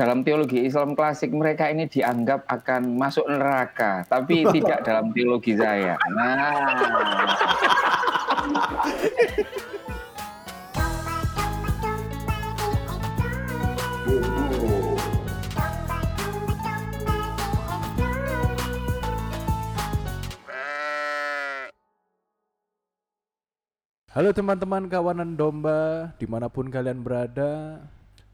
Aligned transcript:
dalam 0.00 0.24
teologi 0.24 0.64
Islam 0.64 0.96
klasik 0.96 1.28
mereka 1.28 1.68
ini 1.68 1.84
dianggap 1.84 2.48
akan 2.48 2.96
masuk 2.96 3.28
neraka, 3.28 4.00
tapi 4.08 4.48
tidak 4.56 4.80
dalam 4.80 5.12
teologi 5.12 5.52
saya. 5.60 6.00
Nah, 6.08 7.20
Halo 24.10 24.32
teman-teman 24.32 24.88
kawanan 24.88 25.36
domba 25.36 26.10
di 26.16 26.24
mana 26.24 26.48
pun 26.48 26.72
kalian 26.72 27.04
berada 27.04 27.84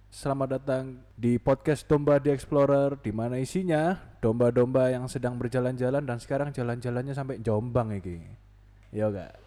Selamat 0.07 0.57
datang 0.57 1.03
di 1.19 1.37
podcast 1.37 1.85
Domba 1.85 2.17
di 2.23 2.31
Explorer 2.31 2.95
di 3.03 3.11
mana 3.11 3.37
isinya 3.43 3.99
domba-domba 4.23 4.89
yang 4.89 5.11
sedang 5.11 5.35
berjalan-jalan 5.37 6.07
dan 6.07 6.19
sekarang 6.23 6.55
jalan-jalannya 6.55 7.13
sampai 7.13 7.43
Jombang 7.43 7.91
iki. 7.99 8.23
Ya 8.95 9.11
gak? 9.11 9.33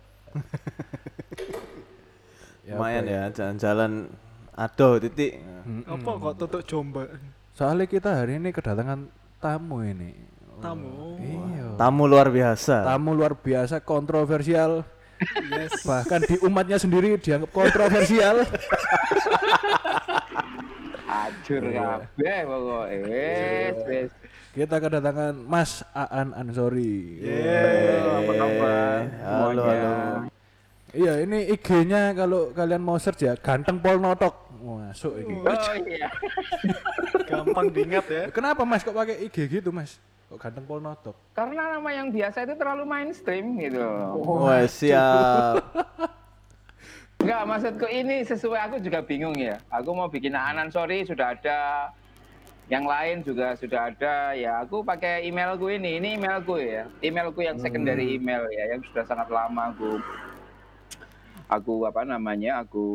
Ya, 2.70 2.78
Lumayan 2.78 3.02
ya 3.10 3.24
jalan-jalan 3.34 4.14
aduh 4.54 5.02
titik. 5.02 5.42
Apa 5.90 6.12
kok 6.22 6.34
tutup 6.38 6.62
Jombang? 6.70 7.10
Soalnya 7.58 7.90
kita 7.90 8.14
hari 8.14 8.38
ini 8.38 8.54
kedatangan 8.54 9.10
tamu 9.42 9.82
ini. 9.82 10.14
Tamu. 10.62 11.18
Iya. 11.18 11.66
Tamu 11.82 12.04
luar 12.06 12.30
biasa. 12.30 12.86
Tamu 12.86 13.18
luar 13.18 13.34
biasa 13.34 13.82
kontroversial. 13.82 14.86
Yes. 15.50 15.82
Bahkan 15.82 16.30
di 16.30 16.36
umatnya 16.46 16.78
sendiri 16.78 17.18
dianggap 17.18 17.50
kontroversial. 17.50 18.46
acur 21.28 21.64
kabeh 21.64 22.38
pokoknya. 22.48 22.98
Wes, 23.10 23.78
wes. 23.88 24.12
Kita 24.50 24.76
kedatangan 24.82 25.36
Mas 25.46 25.84
Aan 25.94 26.34
Ansori. 26.36 27.22
Apa 28.24 28.32
kabar? 28.34 29.00
Halo, 29.24 29.62
halo. 29.64 29.94
Iya, 30.90 31.22
ini 31.22 31.54
IG-nya 31.54 32.18
kalau 32.18 32.50
kalian 32.50 32.82
mau 32.82 32.98
search 32.98 33.22
ya, 33.22 33.38
ganteng 33.38 33.78
Pol 33.78 34.02
Notok. 34.02 34.50
Masuk 34.60 35.22
ini. 35.22 35.38
Oh 35.46 35.74
iya. 35.86 36.10
Gampang 37.30 37.70
diingat 37.70 38.06
ya. 38.10 38.24
Kenapa 38.34 38.66
Mas 38.66 38.82
kok 38.82 38.98
pakai 38.98 39.22
IG 39.30 39.62
gitu, 39.62 39.70
Mas? 39.70 40.02
Kok 40.34 40.42
ganteng 40.42 40.66
Pol 40.66 40.82
Notok? 40.82 41.14
Karena 41.38 41.78
nama 41.78 41.90
yang 41.94 42.10
biasa 42.10 42.42
itu 42.42 42.58
terlalu 42.58 42.84
mainstream 42.90 43.62
gitu. 43.62 43.86
Wah, 44.26 44.66
siap. 44.66 45.62
Enggak, 47.20 47.44
maksudku 47.52 47.88
ini 47.92 48.24
sesuai 48.24 48.60
aku 48.72 48.76
juga 48.80 49.04
bingung 49.04 49.36
ya. 49.36 49.60
Aku 49.68 49.92
mau 49.92 50.08
bikin 50.08 50.32
anan 50.40 50.72
sorry 50.72 51.04
sudah 51.04 51.36
ada. 51.36 51.92
Yang 52.72 52.86
lain 52.88 53.16
juga 53.28 53.48
sudah 53.60 53.92
ada. 53.92 54.32
Ya, 54.40 54.64
aku 54.64 54.80
pakai 54.88 55.28
emailku 55.28 55.68
ini. 55.68 56.00
Ini 56.00 56.16
emailku 56.16 56.56
ya. 56.64 56.88
Emailku 57.04 57.44
yang 57.44 57.60
secondary 57.60 58.16
email 58.16 58.48
ya 58.56 58.72
yang 58.72 58.82
sudah 58.88 59.04
sangat 59.04 59.28
lama 59.28 59.76
aku 59.76 60.00
aku 61.52 61.74
apa 61.92 62.08
namanya? 62.08 62.64
Aku 62.64 62.88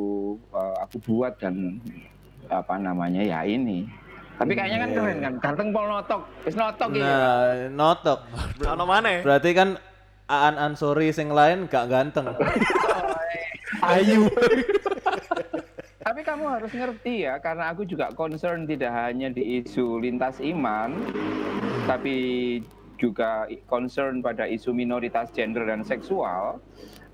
eh, 0.56 0.76
aku 0.80 0.96
buat 1.04 1.36
dan 1.36 1.76
apa 2.48 2.80
namanya 2.80 3.20
ya 3.20 3.44
ini. 3.44 3.84
Tapi 4.40 4.56
kayaknya 4.56 4.88
kan 4.88 4.90
keren 4.96 5.18
kan. 5.20 5.34
Ganteng 5.44 5.68
pol 5.68 5.84
notok. 5.84 6.22
Wis 6.48 6.56
notok 6.56 6.90
ya. 6.96 7.04
Nah, 7.04 7.52
notok. 7.68 8.18
Ono 8.72 8.88
mana? 8.88 9.20
Berarti 9.20 9.52
kan 9.52 9.76
Aan 10.32 10.56
Ansori 10.56 11.12
sing 11.12 11.28
lain 11.28 11.68
gak 11.68 11.92
ganteng. 11.92 12.32
Ayu. 13.90 14.28
Tapi 16.04 16.20
kamu 16.20 16.44
harus 16.44 16.72
ngerti 16.72 17.24
ya, 17.24 17.40
karena 17.40 17.72
aku 17.72 17.88
juga 17.88 18.12
concern 18.12 18.68
tidak 18.68 18.92
hanya 18.92 19.32
di 19.32 19.64
isu 19.64 20.04
lintas 20.04 20.36
iman, 20.44 20.92
tapi 21.88 22.60
juga 23.00 23.48
concern 23.68 24.20
pada 24.20 24.44
isu 24.44 24.76
minoritas 24.76 25.32
gender 25.32 25.64
dan 25.64 25.80
seksual. 25.80 26.60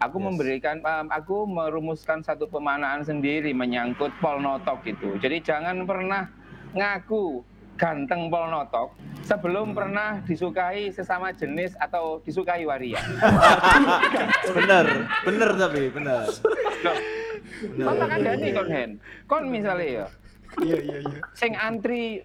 Aku 0.00 0.16
memberikan, 0.16 0.80
um, 0.82 1.06
aku 1.12 1.44
merumuskan 1.44 2.24
satu 2.24 2.48
pemanaan 2.50 3.04
sendiri 3.06 3.52
menyangkut 3.52 4.10
polnotok 4.18 4.82
itu. 4.88 5.20
Jadi 5.22 5.44
jangan 5.44 5.84
pernah 5.84 6.26
ngaku 6.72 7.44
ganteng 7.80 8.28
polnotok 8.28 8.92
sebelum 9.24 9.72
pernah 9.72 10.20
disukai 10.28 10.92
sesama 10.92 11.32
jenis 11.32 11.72
atau 11.80 12.20
disukai 12.20 12.68
waria. 12.68 13.00
bener, 14.56 15.08
bener 15.24 15.50
tapi 15.56 15.88
bener. 15.88 16.28
Kon 17.80 17.96
tak 17.96 18.08
kandhani 18.12 18.48
kon 18.52 18.68
Hen. 18.68 18.90
Kon 19.24 19.44
misalnya 19.48 19.88
ya, 19.88 20.06
Iya 20.60 20.78
iya 20.84 20.98
iya. 21.00 21.20
sing 21.32 21.56
antri 21.56 22.20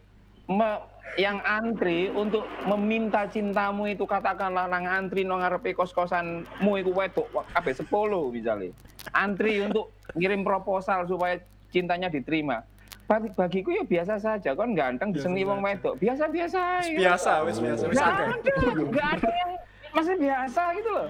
me- 0.52 0.84
yang 1.16 1.40
antri 1.48 2.12
untuk 2.12 2.44
meminta 2.68 3.24
cintamu 3.32 3.88
itu 3.88 4.04
katakanlah 4.04 4.68
nang 4.68 4.84
antri 4.84 5.24
nang 5.24 5.40
ngarepe 5.40 5.72
kos-kosanmu 5.72 6.72
iku 6.84 6.92
wedok 6.92 7.32
kabeh 7.56 7.72
10 7.72 7.88
misalnya. 8.36 8.76
Antri 9.16 9.64
untuk 9.64 9.96
ngirim 10.20 10.44
proposal 10.44 11.08
supaya 11.08 11.40
cintanya 11.72 12.12
diterima. 12.12 12.68
Bagi 13.06 13.30
bagiku 13.38 13.70
ya 13.70 13.84
biasa 13.86 14.18
saja, 14.18 14.58
kon 14.58 14.74
ganteng 14.74 15.14
disengi 15.14 15.46
wong 15.46 15.62
wedok, 15.62 15.94
biasa-biasa 16.02 16.82
aja. 16.82 16.90
Biasa 16.90 17.32
wis 17.46 17.58
biasa 17.62 17.84
wis 17.86 17.94
Nggak 17.94 18.10
akeh. 18.10 18.26
ada, 18.26 18.52
nggak 18.82 19.10
ada 19.14 19.30
yang 19.30 19.52
masih 19.94 20.16
biasa 20.18 20.62
gitu 20.74 20.90
loh. 20.90 21.10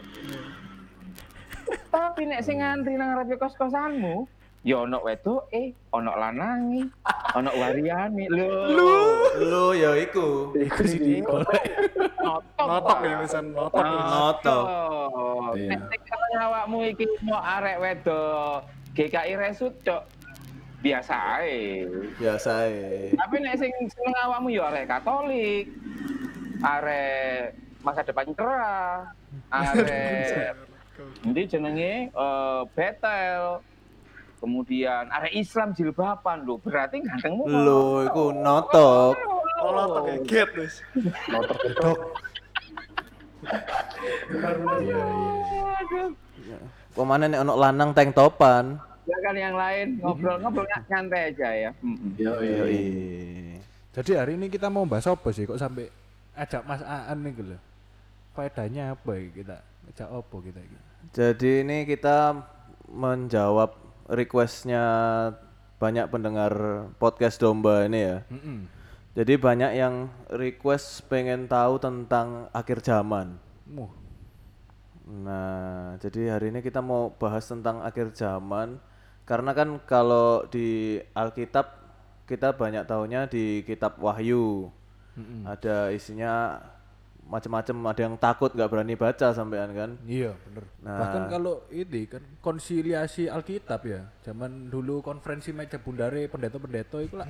Tapi 1.87 2.21
nek 2.27 2.43
sing 2.43 2.59
ngantri 2.59 2.99
nang 2.99 3.15
ngarepe 3.15 3.39
kos-kosanmu, 3.39 4.27
ya 4.61 4.83
ono 4.83 4.99
wedok 5.01 5.47
eh, 5.49 5.71
ono 5.89 6.11
lanangi, 6.13 6.83
ono 7.31 7.49
wariane. 7.55 8.25
Lho. 8.27 8.49
Lu 9.39 9.65
ya 9.71 9.95
iku. 9.95 10.51
Iku 10.51 10.81
sih 10.83 10.99
di 10.99 11.13
Notok. 11.23 11.63
Notok 12.59 12.99
ya 13.01 13.15
wisan 13.23 13.45
notok. 13.55 13.79
wis. 13.79 14.03
Notok. 14.11 14.63
Iya. 15.55 15.79
Nek 15.79 16.01
kaya 16.03 16.39
awakmu 16.43 16.77
iki 16.91 17.05
mau 17.23 17.39
arek 17.39 17.79
wedok 17.79 18.67
GKI 18.91 19.33
resut 19.39 19.71
cok 19.81 20.03
biasa 20.85 21.41
ae. 21.41 21.89
Biasa 22.21 22.51
ya. 22.69 22.89
Tapi 23.17 23.35
nek 23.41 23.57
sing 23.57 23.73
seneng 23.89 24.13
awakmu 24.21 24.53
ya 24.53 24.69
arek 24.69 24.85
Katolik, 24.85 25.65
arek 26.61 27.57
masa 27.81 28.05
depan 28.05 28.29
cerah, 28.37 29.09
arek 29.49 30.53
Nanti 31.25 31.41
jenenge 31.49 32.13
eh, 32.13 32.61
Betel, 32.77 33.59
kemudian 34.37 35.09
arek 35.09 35.33
Islam 35.33 35.73
jilbaban 35.73 36.45
lho, 36.45 36.61
berarti 36.61 37.01
gantengmu. 37.01 37.49
Lu 37.49 38.05
iku 38.05 38.29
notok. 38.29 39.17
Oh, 39.65 39.71
notok 39.73 40.03
ya 40.05 40.17
get 40.29 40.49
wis. 40.53 40.85
Iya, 44.85 45.03
Aduh. 45.81 46.09
Pemane 46.95 47.25
nek 47.27 47.43
ono 47.43 47.53
lanang 47.59 47.91
tank 47.91 48.15
topan. 48.15 48.79
Ya 49.05 49.17
kan 49.21 49.35
yang 49.37 49.53
lain 49.53 50.01
ngobrol-ngobrol 50.01 50.65
nyantai 50.89 51.29
aja 51.29 51.49
ya. 51.53 51.71
Mm-mm. 51.85 52.17
Yoi. 52.17 52.81
Jadi 53.93 54.11
hari 54.17 54.33
ini 54.35 54.49
kita 54.49 54.67
mau 54.67 54.83
bahas 54.83 55.05
apa 55.05 55.29
sih 55.29 55.45
kok 55.45 55.61
sampai 55.61 55.87
ajak 56.35 56.65
Mas 56.65 56.81
Aan 56.81 57.21
nih 57.21 57.31
gitu. 57.37 57.55
Faedahnya 58.35 58.97
apa 58.97 59.09
ya 59.15 59.23
kita? 59.31 59.57
Ajak 59.93 60.09
apa 60.09 60.35
kita 60.41 60.59
ini? 60.59 60.77
Jadi 61.13 61.51
ini 61.61 61.77
kita 61.87 62.33
menjawab 62.89 63.77
requestnya 64.09 64.83
banyak 65.77 66.09
pendengar 66.09 66.53
podcast 66.97 67.37
domba 67.37 67.85
ini 67.85 67.99
ya. 68.01 68.17
Mm-mm. 68.33 68.67
Jadi 69.15 69.33
banyak 69.39 69.71
yang 69.79 70.11
request 70.27 71.07
pengen 71.07 71.47
tahu 71.47 71.79
tentang 71.79 72.51
akhir 72.51 72.83
zaman. 72.83 73.39
Nah, 75.05 75.95
jadi 76.01 76.35
hari 76.35 76.51
ini 76.51 76.59
kita 76.59 76.81
mau 76.81 77.13
bahas 77.15 77.47
tentang 77.47 77.79
akhir 77.79 78.11
zaman 78.11 78.75
karena 79.25 79.51
kan 79.57 79.81
kalau 79.89 80.45
di 80.47 81.01
Alkitab 81.17 81.65
kita 82.29 82.53
banyak 82.53 82.85
tahunya 82.85 83.29
di 83.29 83.65
kitab 83.65 83.97
Wahyu. 84.01 84.69
Mm-mm. 85.15 85.47
Ada 85.47 85.93
isinya 85.95 86.59
macam-macam, 87.25 87.75
ada 87.89 88.01
yang 88.05 88.15
takut 88.21 88.53
nggak 88.53 88.69
berani 88.69 88.93
baca 88.93 89.33
sampean 89.33 89.73
kan. 89.73 89.91
Iya 90.05 90.37
bener. 90.45 90.63
Nah. 90.85 90.99
Bahkan 91.01 91.23
kalau 91.33 91.65
ini 91.73 92.05
kan 92.05 92.21
konsiliasi 92.41 93.25
Alkitab 93.25 93.81
ya, 93.89 94.05
zaman 94.21 94.69
dulu 94.69 95.01
konferensi 95.01 95.49
meja 95.49 95.81
bundare 95.81 96.29
pendeta-pendeta 96.29 97.01
itu 97.01 97.17
lah. 97.17 97.25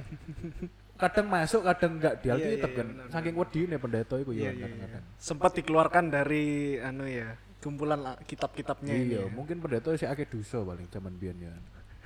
kadang 1.02 1.28
masuk, 1.32 1.64
kadang 1.64 2.00
enggak 2.00 2.20
di 2.20 2.28
Alkitab 2.28 2.72
kan. 2.76 2.88
Saking 3.12 3.36
wedine 3.40 3.76
pendeta 3.80 4.16
itu 4.20 4.32
ya 4.36 4.52
kadang-kadang. 4.52 5.04
Sempat 5.16 5.52
dikeluarkan 5.56 6.04
dari 6.12 6.76
anu 6.84 7.08
ya, 7.08 7.40
kumpulan 7.64 8.00
la- 8.04 8.20
kitab-kitabnya 8.28 8.92
ini. 8.92 9.16
Iya, 9.16 9.22
ya. 9.24 9.32
mungkin 9.32 9.64
pendeta 9.64 9.96
sih 9.96 10.08
akeh 10.08 10.28
dosa 10.28 10.60
paling 10.60 10.92
zaman 10.92 11.16
biyen 11.16 11.40
ya. 11.40 11.56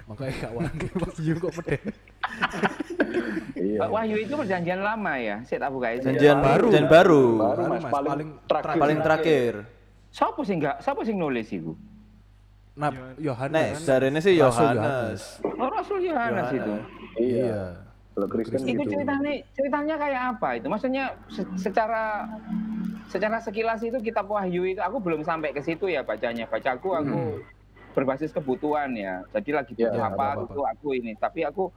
Makanya 0.09 0.33
gak 0.41 0.51
Wahyu 0.97 1.33
kok 1.37 1.53
meden. 1.61 1.81
Iya. 3.53 3.79
Wahyu 3.85 4.15
itu 4.17 4.33
perjanjian 4.33 4.81
lama 4.81 5.13
ya, 5.21 5.37
saya 5.45 5.67
tak 5.67 5.71
buka 5.71 5.87
itu. 5.93 6.09
Janjian 6.09 6.41
baru. 6.41 6.67
baru, 6.67 6.69
baru, 6.69 6.87
Baru, 6.89 7.21
Baru, 7.37 7.61
Mas, 7.61 7.81
Mas, 7.85 7.91
paling, 7.91 8.09
paling 8.09 8.29
terakhir. 8.49 8.79
paling 8.81 8.99
terakhir. 9.05 9.53
Siapa 10.09 10.39
sih 10.41 10.55
enggak? 10.57 10.75
Siapa 10.81 11.01
sih 11.05 11.13
nulis 11.13 11.47
itu? 11.53 11.71
Nah, 12.73 12.89
Yohanes. 13.19 13.83
Nek, 13.83 13.85
dari 13.85 14.07
ini 14.09 14.19
sih 14.23 14.33
Yohanes. 14.33 15.43
Oh, 15.43 15.69
Rasul 15.69 15.99
Yohanes 16.01 16.49
itu. 16.49 16.73
Iya. 17.19 17.45
Iya. 17.45 17.63
Kalau 18.09 18.27
Kristen 18.27 18.59
itu 18.67 18.83
gitu. 18.83 18.91
ceritanya 18.99 19.31
ceritanya 19.55 19.95
kayak 19.95 20.21
apa 20.35 20.49
itu 20.59 20.67
maksudnya 20.67 21.15
se- 21.31 21.55
secara 21.55 22.27
secara 23.07 23.39
sekilas 23.39 23.79
itu 23.79 23.95
kitab 24.03 24.27
wahyu 24.27 24.67
itu 24.67 24.81
aku 24.83 24.99
belum 24.99 25.23
sampai 25.23 25.55
ke 25.55 25.63
situ 25.63 25.87
ya 25.87 26.03
bacanya 26.03 26.43
bacaku 26.43 26.99
aku 26.99 27.39
berbasis 27.95 28.31
kebutuhan 28.35 28.91
ya 28.95 29.23
jadi 29.35 29.49
lagi 29.63 29.73
Ya, 29.77 29.89
butuh 29.89 30.01
nggak 30.07 30.19
apa 30.19 30.25
apa-apa. 30.35 30.43
itu 30.45 30.59
aku 30.71 30.87
ini 30.99 31.11
tapi 31.19 31.39
aku 31.49 31.71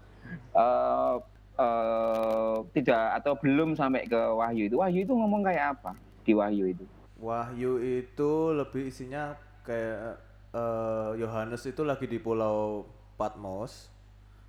eh, 0.56 1.16
eh, 1.60 2.56
tidak 2.76 3.02
atau 3.22 3.32
belum 3.42 3.74
sampai 3.80 4.02
ke 4.12 4.20
wahyu 4.40 4.62
itu 4.70 4.76
wahyu 4.82 4.98
itu 5.06 5.12
ngomong 5.14 5.42
kayak 5.46 5.78
apa 5.78 5.92
di 6.26 6.32
wahyu 6.36 6.64
itu 6.72 6.84
Wahyu 7.22 7.78
itu 7.78 8.32
lebih 8.50 8.90
isinya 8.90 9.36
kayak 9.62 10.18
eh, 10.52 11.10
Yohanes 11.22 11.62
itu 11.68 11.82
lagi 11.86 12.06
di 12.10 12.18
pulau 12.18 12.88
Patmos, 13.20 13.92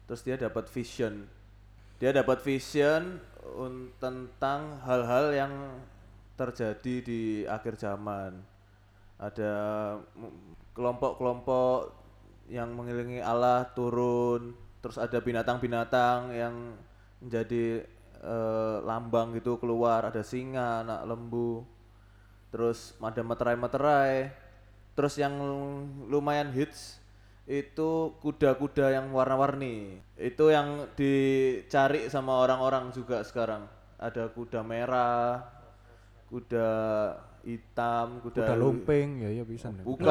terus 0.08 0.22
dia 0.26 0.36
dapat 0.40 0.66
vision. 0.72 1.30
Dia 2.02 2.12
dapat 2.16 2.42
vision 2.44 3.22
un- 3.58 3.92
tentang 4.02 4.82
hal-hal 4.88 5.26
yang 5.36 5.54
terjadi 6.40 6.96
di 7.06 7.22
akhir 7.48 7.78
zaman. 7.80 8.42
Ada 9.22 9.54
kelompok-kelompok 10.74 11.94
yang 12.50 12.74
mengelilingi 12.76 13.24
Allah 13.24 13.66
turun, 13.72 14.54
terus 14.84 15.00
ada 15.00 15.18
binatang-binatang 15.24 16.34
yang 16.36 16.76
menjadi 17.24 17.88
eh, 18.20 18.78
lambang 18.84 19.38
gitu 19.38 19.58
keluar, 19.58 20.06
ada 20.10 20.22
singa, 20.22 20.84
anak 20.86 21.02
lembu 21.08 21.64
terus 22.54 22.94
ada 23.02 23.26
materai-materai 23.26 24.30
terus 24.94 25.18
yang 25.18 25.34
lumayan 26.06 26.54
hits 26.54 27.02
itu 27.44 28.14
kuda-kuda 28.24 28.96
yang 28.96 29.12
warna-warni. 29.12 30.00
Itu 30.16 30.48
yang 30.48 30.88
dicari 30.96 32.08
sama 32.08 32.40
orang-orang 32.40 32.94
juga 32.96 33.20
sekarang. 33.20 33.68
Ada 34.00 34.32
kuda 34.32 34.64
merah 34.64 35.44
kuda 36.32 36.70
hitam 37.44 38.20
kuda, 38.20 38.40
Udah 38.42 38.56
lumping 38.56 39.08
ya 39.20 39.30
ya 39.30 39.44
bisa 39.44 39.68
nih. 39.68 39.84
bukan 39.84 40.08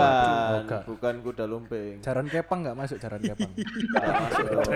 Bukan. 0.62 0.80
bukan 0.84 1.14
kuda 1.22 1.44
lumping 1.44 1.94
Jaran 1.98 2.28
kepang 2.28 2.60
nggak 2.60 2.76
masuk 2.76 2.96
jaran 2.96 3.18
kepang. 3.18 3.50
Nggak 3.90 4.14
masuk 4.20 4.44
dong. 4.46 4.72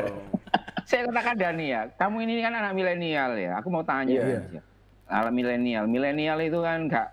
saya 0.89 1.03
katakan 1.05 1.35
Dani 1.37 1.67
ya 1.69 1.83
kamu 1.93 2.17
ini 2.23 2.41
kan 2.41 2.55
anak 2.55 2.73
milenial 2.73 3.35
ya 3.35 3.59
aku 3.59 3.69
mau 3.69 3.83
tanya 3.83 4.17
Iya. 4.17 4.39
aja. 4.41 4.61
anak 5.09 5.33
milenial 5.33 5.85
milenial 5.85 6.39
itu 6.41 6.59
kan 6.59 6.87
nggak 6.87 7.09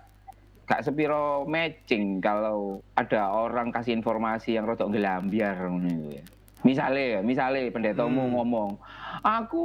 nggak 0.64 0.80
sepiro 0.80 1.44
matching 1.44 2.18
kalau 2.18 2.78
ada 2.94 3.28
orang 3.28 3.68
kasih 3.68 3.92
informasi 3.94 4.54
yang 4.54 4.64
rotok 4.64 4.88
gelambiar 4.90 5.60
ngono 5.60 5.86
itu 5.86 6.10
ya 6.14 6.24
misalnya 6.64 7.04
ya 7.04 7.20
misalnya 7.20 7.68
pendetamu 7.68 8.24
ngomong 8.32 8.80
aku 9.20 9.64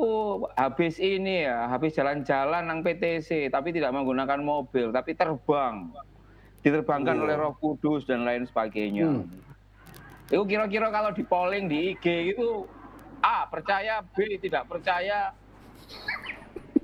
habis 0.59 0.99
ini 0.99 1.47
ya 1.47 1.71
habis 1.71 1.95
jalan-jalan 1.95 2.67
nang 2.67 2.83
PTC 2.83 3.47
tapi 3.49 3.71
tidak 3.71 3.95
menggunakan 3.95 4.39
mobil 4.43 4.91
tapi 4.91 5.15
terbang. 5.15 5.89
Diterbangkan 6.59 7.23
oleh 7.23 7.39
Roh 7.39 7.55
Kudus 7.55 8.03
dan 8.03 8.27
lain 8.27 8.43
sebagainya. 8.43 9.23
Itu 10.27 10.43
kira-kira 10.43 10.91
kalau 10.91 11.15
di 11.15 11.23
polling 11.23 11.71
di 11.71 11.95
IG 11.95 12.35
itu 12.35 12.67
A 13.23 13.47
percaya 13.47 14.03
B 14.03 14.35
tidak 14.43 14.67
percaya. 14.67 15.31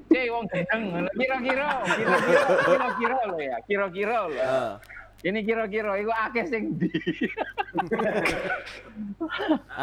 C 0.08 0.32
wong 0.32 0.48
kira-kira 0.48 1.84
kira-kira 1.92 2.40
kira-kira 2.64 3.18
lo 3.28 3.38
ya 3.44 3.58
kira-kira 3.68 4.18
lo 4.32 4.40
Ah, 4.40 4.74
ini 5.26 5.42
kira-kira 5.42 5.98
itu 5.98 6.14
akeh 6.14 6.46
sing 6.46 6.78
di 6.78 6.94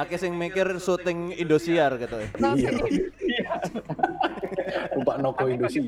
akeh 0.00 0.14
sing 0.14 0.38
mikir 0.38 0.70
syuting 0.78 1.34
Indosiar 1.34 1.98
gitu 1.98 2.14
ya. 2.14 2.28
Iya. 2.54 2.70
Numpak 4.94 5.16
Noko 5.18 5.42
sih? 5.66 5.82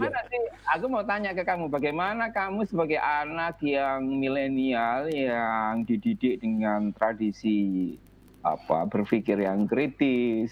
Aku 0.75 0.91
mau 0.91 1.07
tanya 1.07 1.31
ke 1.31 1.47
kamu, 1.47 1.71
bagaimana 1.71 2.35
kamu 2.35 2.67
sebagai 2.67 2.99
anak 2.99 3.63
yang 3.63 4.03
milenial 4.03 5.07
yang 5.07 5.87
dididik 5.87 6.43
dengan 6.43 6.91
tradisi 6.91 7.95
apa 8.43 8.91
berpikir 8.91 9.39
yang 9.39 9.71
kritis, 9.71 10.51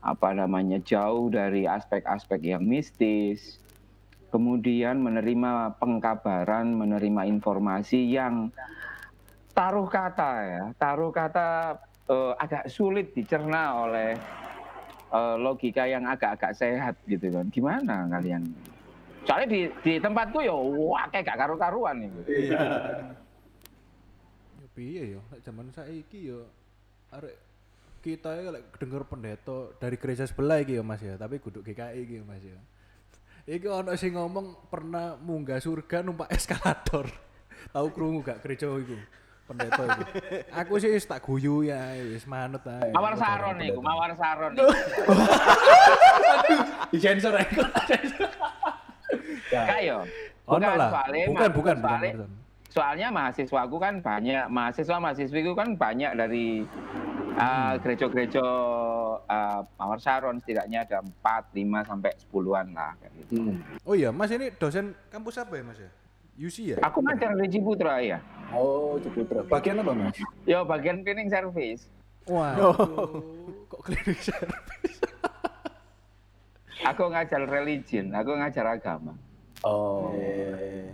apa 0.00 0.32
namanya 0.32 0.80
jauh 0.80 1.28
dari 1.28 1.68
aspek-aspek 1.68 2.56
yang 2.56 2.64
mistis, 2.64 3.60
kemudian 4.30 5.00
menerima 5.00 5.78
pengkabaran, 5.78 6.74
menerima 6.74 7.22
informasi 7.30 8.10
yang 8.10 8.50
taruh 9.56 9.88
kata 9.88 10.32
ya, 10.44 10.62
taruh 10.76 11.12
kata 11.14 11.78
eh, 12.10 12.32
agak 12.36 12.68
sulit 12.68 13.16
dicerna 13.16 13.88
oleh 13.88 14.12
eh, 15.12 15.36
logika 15.40 15.88
yang 15.88 16.04
agak-agak 16.04 16.52
sehat 16.52 16.94
gitu 17.08 17.32
kan. 17.32 17.46
Gimana 17.48 18.10
kalian? 18.10 18.44
Soalnya 19.26 19.48
di, 19.50 19.60
di 19.82 19.94
tempatku 19.98 20.38
ya 20.38 20.54
wah 20.54 21.10
kayak 21.10 21.34
gak 21.34 21.38
karu-karuan 21.42 22.06
gitu. 22.06 22.20
Ya 22.46 22.62
piye 24.76 25.16
yo, 25.16 25.20
nek 25.32 25.40
zaman 25.40 25.72
saiki 25.72 26.30
yo 26.30 26.44
arek 27.10 27.34
kita 28.04 28.38
ya 28.38 28.54
lek 28.54 28.76
denger 28.76 29.02
pendeta 29.08 29.72
dari 29.80 29.96
gereja 29.96 30.28
sebelah 30.28 30.60
iki 30.60 30.78
ya 30.78 30.84
Mas 30.84 31.00
ya, 31.00 31.16
tapi 31.16 31.40
kudu 31.40 31.64
GKI 31.64 31.98
iki 32.04 32.20
ya 32.20 32.24
Mas 32.28 32.44
ya. 32.44 32.60
Iki 33.46 33.70
ono 33.70 33.94
sing 33.94 34.18
ngomong 34.18 34.66
pernah 34.66 35.14
munggah 35.22 35.62
surga 35.62 36.02
numpak 36.02 36.26
eskalator. 36.34 37.06
Tahu 37.74 37.86
krungu 37.94 38.26
gak 38.26 38.42
gereja 38.42 38.66
iku? 38.74 38.98
Pendeta 39.46 39.82
iku. 39.86 40.02
Aku 40.50 40.82
sih 40.82 40.90
wis 40.90 41.06
tak 41.06 41.22
guyu 41.22 41.62
ya, 41.62 41.94
wis 42.10 42.26
manut 42.26 42.66
ae. 42.66 42.90
Mawar 42.90 43.14
Saron 43.14 43.54
nih, 43.62 43.70
Mawar 43.70 44.10
Saron. 44.18 44.50
Di 46.90 46.98
sensor 46.98 47.38
iku. 47.38 47.62
Ono 50.50 50.66
lah. 50.74 50.90
Bukan, 51.30 51.50
bukan, 51.54 51.76
bukan. 51.78 52.26
Soalnya, 52.70 53.08
soalnya 53.08 53.08
mahasiswaku 53.14 53.76
kan 53.78 53.94
banyak, 54.02 54.44
mahasiswa 54.50 54.96
mahasiswiku 54.98 55.52
kan 55.54 55.74
banyak 55.74 56.12
dari 56.14 56.66
uh, 57.36 57.74
gereja-gereja 57.80 58.44
uh, 59.28 59.60
Mawar 59.78 60.00
Saron 60.00 60.40
setidaknya 60.40 60.88
ada 60.88 60.98
4, 61.02 61.52
5 61.52 61.88
sampai 61.88 62.12
10-an 62.16 62.66
lah 62.72 62.92
kayak 62.98 63.12
gitu. 63.24 63.32
Hmm. 63.38 63.56
Oh 63.84 63.94
iya, 63.94 64.10
Mas 64.10 64.32
ini 64.32 64.50
dosen 64.56 64.96
kampus 65.12 65.38
apa 65.40 65.54
ya 65.56 65.64
Mas 65.64 65.78
ya? 65.78 65.90
UC 66.36 66.76
ya? 66.76 66.78
Aku 66.84 67.00
ngajar 67.00 67.32
di 67.32 67.48
Ciputra 67.48 67.96
ya. 68.04 68.20
Oh, 68.52 69.00
Ciputra. 69.00 69.40
Bagian 69.48 69.80
apa, 69.80 69.92
Mas? 69.96 70.16
Yo 70.44 70.64
bagian 70.68 71.00
cleaning 71.00 71.32
service. 71.32 71.88
Wah, 72.26 72.58
kok 73.70 73.80
klinik 73.86 74.18
service? 74.18 74.98
Aku 76.84 77.08
ngajar 77.08 77.46
religion, 77.48 78.12
aku 78.12 78.36
ngajar 78.36 78.66
agama. 78.68 79.16
Oh. 79.64 80.12
Eh, 80.12 80.92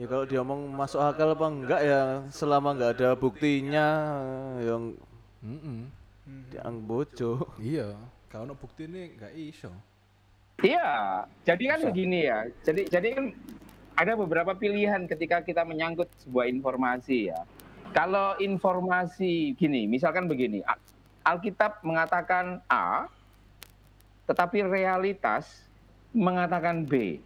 Ya 0.00 0.06
kalau 0.08 0.24
diomong 0.24 0.72
masuk 0.72 1.04
akal 1.04 1.36
apa 1.36 1.46
enggak 1.52 1.80
ya 1.84 2.24
selama 2.32 2.72
enggak 2.72 2.96
ada 2.96 3.12
buktinya 3.12 3.86
yang 4.64 4.96
Mm-mm. 5.44 5.90
yang 6.54 6.76
bojo. 6.86 7.44
Iya, 7.60 7.92
kalau 8.32 8.48
ono 8.48 8.54
bukti 8.56 8.88
ini 8.88 9.12
nggak 9.18 9.32
iso. 9.36 9.68
Iya, 10.62 11.26
jadi 11.42 11.64
kan 11.76 11.80
begini 11.92 12.18
ya. 12.24 12.38
Jadi 12.62 12.88
jadi 12.88 13.08
kan 13.18 13.26
ada 13.98 14.12
beberapa 14.16 14.56
pilihan 14.56 15.04
ketika 15.10 15.44
kita 15.44 15.66
menyangkut 15.66 16.08
sebuah 16.24 16.48
informasi 16.48 17.34
ya. 17.34 17.42
Kalau 17.92 18.38
informasi 18.40 19.52
gini, 19.60 19.84
misalkan 19.84 20.24
begini, 20.24 20.64
Alkitab 21.28 21.84
mengatakan 21.84 22.64
A, 22.70 23.04
tetapi 24.24 24.64
realitas 24.64 25.68
mengatakan 26.16 26.88
B. 26.88 27.20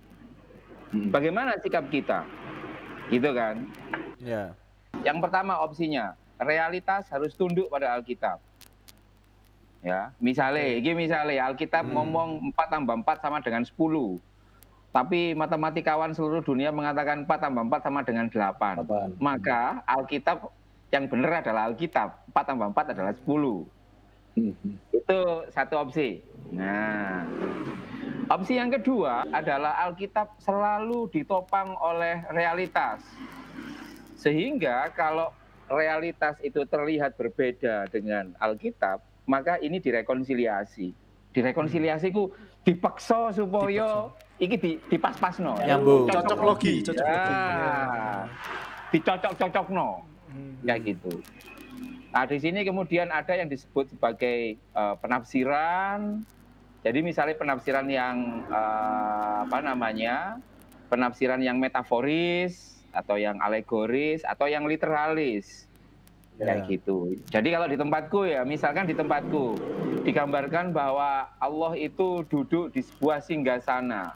Hmm. 0.91 1.15
Bagaimana 1.15 1.55
sikap 1.63 1.87
kita? 1.87 2.27
Gitu 3.11 3.31
kan? 3.33 3.67
Ya. 4.19 4.55
Yang 5.05 5.19
pertama 5.23 5.61
opsinya, 5.63 6.19
realitas 6.41 7.07
harus 7.13 7.33
tunduk 7.37 7.71
pada 7.71 7.95
Alkitab. 7.95 8.43
Ya, 9.87 10.11
misalnya, 10.19 10.67
ini 10.83 11.07
misalnya 11.07 11.47
Alkitab 11.47 11.87
ngomong 11.87 12.51
4 12.51 12.73
tambah 12.75 12.95
4 13.07 13.23
sama 13.23 13.39
dengan 13.39 13.63
10. 13.63 14.19
Tapi 14.91 15.37
matematikawan 15.37 16.11
seluruh 16.17 16.43
dunia 16.43 16.73
mengatakan 16.73 17.23
4 17.23 17.39
tambah 17.39 17.63
4 17.71 17.87
sama 17.87 18.01
dengan 18.03 18.27
8. 18.27 18.83
Delapan. 18.83 19.09
Maka 19.21 19.85
Alkitab 19.87 20.51
yang 20.91 21.07
benar 21.07 21.45
adalah 21.45 21.71
Alkitab, 21.71 22.09
4 22.33 22.49
tambah 22.49 22.67
4 22.73 22.93
adalah 22.97 23.13
10. 23.15 23.69
Hmm, 24.37 24.53
hmm. 24.53 24.75
Itu 24.97 25.19
satu 25.55 25.75
opsi. 25.87 26.25
Nah, 26.51 27.23
opsi 28.27 28.59
yang 28.59 28.71
kedua 28.71 29.27
adalah 29.31 29.79
Alkitab 29.87 30.39
selalu 30.43 31.11
ditopang 31.11 31.75
oleh 31.79 32.27
realitas. 32.35 33.03
Sehingga 34.17 34.91
kalau 34.97 35.31
realitas 35.71 36.39
itu 36.43 36.63
terlihat 36.67 37.15
berbeda 37.15 37.87
dengan 37.91 38.35
Alkitab, 38.39 39.03
maka 39.27 39.59
ini 39.63 39.79
direkonsiliasi. 39.79 40.95
Direkonsiliasi 41.35 42.11
ku 42.11 42.33
dipaksa 42.65 43.31
supaya 43.31 44.09
iki 44.41 44.57
di, 44.57 44.71
dipas-pasno. 44.89 45.61
Nyambung. 45.63 46.09
Cocok 46.09 46.41
logi, 46.43 46.75
cocok 46.83 47.07
logi. 47.07 47.35
Ya. 47.35 48.25
Dicocok-cocokno. 48.91 49.89
Kayak 50.65 50.81
gitu. 50.83 51.13
Nah, 52.17 52.25
di 52.25 52.41
sini 52.41 52.65
kemudian 52.65 53.13
ada 53.13 53.37
yang 53.37 53.53
disebut 53.53 53.93
sebagai 53.93 54.57
eh, 54.57 54.95
penafsiran, 55.05 56.25
Jadi 56.87 57.03
misalnya 57.03 57.35
penafsiran 57.35 57.91
yang 57.91 58.47
eh, 58.47 59.37
apa 59.43 59.59
namanya? 59.59 60.39
Penafsiran 60.87 61.43
yang 61.43 61.59
metaforis 61.59 62.79
atau 62.95 63.19
yang 63.19 63.43
alegoris 63.43 64.23
atau 64.23 64.47
yang 64.47 64.71
literalis. 64.71 65.67
Kayak 66.39 66.63
Ya. 66.63 66.69
gitu. 66.71 66.97
Jadi 67.27 67.49
kalau 67.51 67.67
di 67.67 67.75
tempatku 67.75 68.21
ya, 68.23 68.47
misalkan 68.47 68.87
di 68.87 68.95
tempatku 68.95 69.59
digambarkan 70.07 70.71
bahwa 70.71 71.27
Allah 71.37 71.75
itu 71.75 72.23
duduk 72.23 72.71
di 72.71 72.87
sebuah 72.87 73.19
singgasana. 73.19 74.15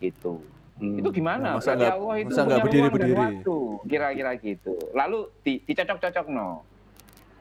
Gitu. 0.00 0.42
Hmm. 0.74 0.98
Itu 0.98 1.14
gimana? 1.14 1.54
Masa 1.54 1.70
Berarti 1.70 1.78
nggak- 1.78 1.94
Allah 1.94 2.16
itu 2.18 2.26
masa 2.26 2.34
punya 2.34 2.50
ruang 2.50 2.58
dan 2.58 2.64
berdiri-berdiri? 2.66 3.14
waktu, 3.14 3.56
kira-kira 3.86 4.32
gitu. 4.42 4.74
Lalu 4.90 5.18
di, 5.46 5.52
dicocok-cocok 5.62 6.26
no. 6.26 6.50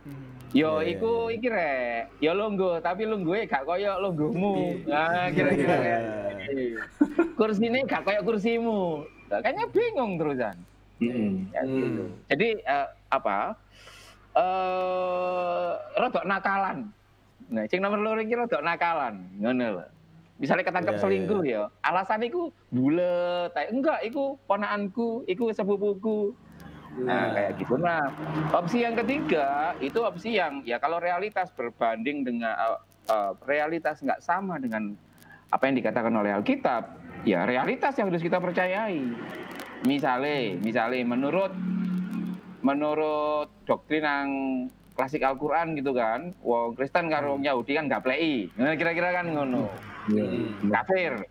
Hmm. 0.05 0.42
Yo, 0.53 0.86
Iya, 0.86 0.93
iku 0.93 1.33
iki 1.33 1.50
rek. 1.50 2.13
Yo 2.22 2.38
lungguh, 2.38 2.77
tapi 2.77 3.10
lungguhe 3.10 3.50
gak 3.50 3.65
koyo 3.65 3.98
lungguhmu. 3.98 4.86
Nah, 4.86 5.33
kira-kira 5.33 5.75
Iya. 5.81 5.81
kayak 5.81 6.01
gitu. 6.45 6.79
Kursine 7.33 7.81
gak 7.89 8.05
koyo 8.05 8.22
kursimu. 8.22 9.01
Kayaknya 9.33 9.65
bingung 9.74 10.22
terusan. 10.22 10.55
Ya, 11.01 11.62
gitu. 11.65 12.03
Jadi 12.29 12.50
eh, 12.62 12.88
apa? 13.10 13.57
Eh 14.38 15.72
rodok 15.98 16.25
nakalan. 16.29 16.93
Nah, 17.50 17.65
sing 17.65 17.81
nomor 17.81 17.98
loro 17.98 18.22
iki 18.22 18.38
rodok 18.38 18.62
nakalan, 18.62 19.25
ngono 19.41 19.81
lho. 19.81 19.86
Misalnya 20.38 20.69
ketangkep 20.69 20.95
Iya, 20.98 21.01
selingkuh 21.01 21.41
ya, 21.45 21.63
alasan 21.81 22.25
iku 22.25 22.50
bulet, 22.69 23.53
enggak, 23.69 24.01
iku 24.05 24.38
ponakanku, 24.45 25.25
iku 25.25 25.50
sepupuku. 25.50 26.33
Nah, 27.01 27.33
kayak 27.33 27.51
gitu. 27.57 27.73
Nah, 27.81 28.05
opsi 28.53 28.85
yang 28.85 28.93
ketiga 28.93 29.73
itu 29.81 29.97
opsi 30.05 30.38
yang 30.38 30.62
ya 30.62 30.77
kalau 30.77 31.01
realitas 31.01 31.50
berbanding 31.57 32.21
dengan 32.21 32.53
eh, 33.09 33.31
realitas 33.50 33.97
nggak 34.05 34.21
sama 34.21 34.62
dengan 34.62 34.93
apa 35.50 35.63
yang 35.69 35.75
dikatakan 35.81 36.13
oleh 36.13 36.33
Alkitab, 36.33 36.83
ya 37.25 37.45
realitas 37.45 37.97
yang 37.97 38.13
harus 38.13 38.21
kita 38.21 38.38
percayai. 38.38 39.01
Misalnya, 39.83 40.57
misalnya 40.62 41.01
menurut 41.05 41.53
menurut 42.63 43.51
doktrin 43.67 44.01
yang 44.01 44.29
klasik 44.95 45.25
Al-Qur'an 45.25 45.75
gitu 45.75 45.91
kan, 45.91 46.31
wong 46.41 46.77
Kristen 46.77 47.09
karo 47.09 47.38
Yahudi 47.41 47.75
kan 47.75 47.89
gak 47.91 48.05
plei. 48.05 48.47
Nah, 48.55 48.77
kira-kira 48.77 49.12
kan 49.12 49.25
ngono. 49.33 49.67
Ya. 50.09 50.25
Kafir. 50.79 51.27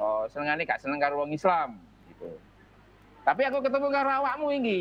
Oh, 0.00 0.26
senengane 0.26 0.66
gak 0.66 0.82
seneng 0.82 0.98
karo 0.98 1.22
wong 1.22 1.30
Islam 1.30 1.78
gitu. 2.10 2.28
Tapi 3.22 3.42
aku 3.46 3.58
ketemu 3.62 3.88
karo 3.90 4.10
awakmu 4.10 4.48
iki. 4.58 4.80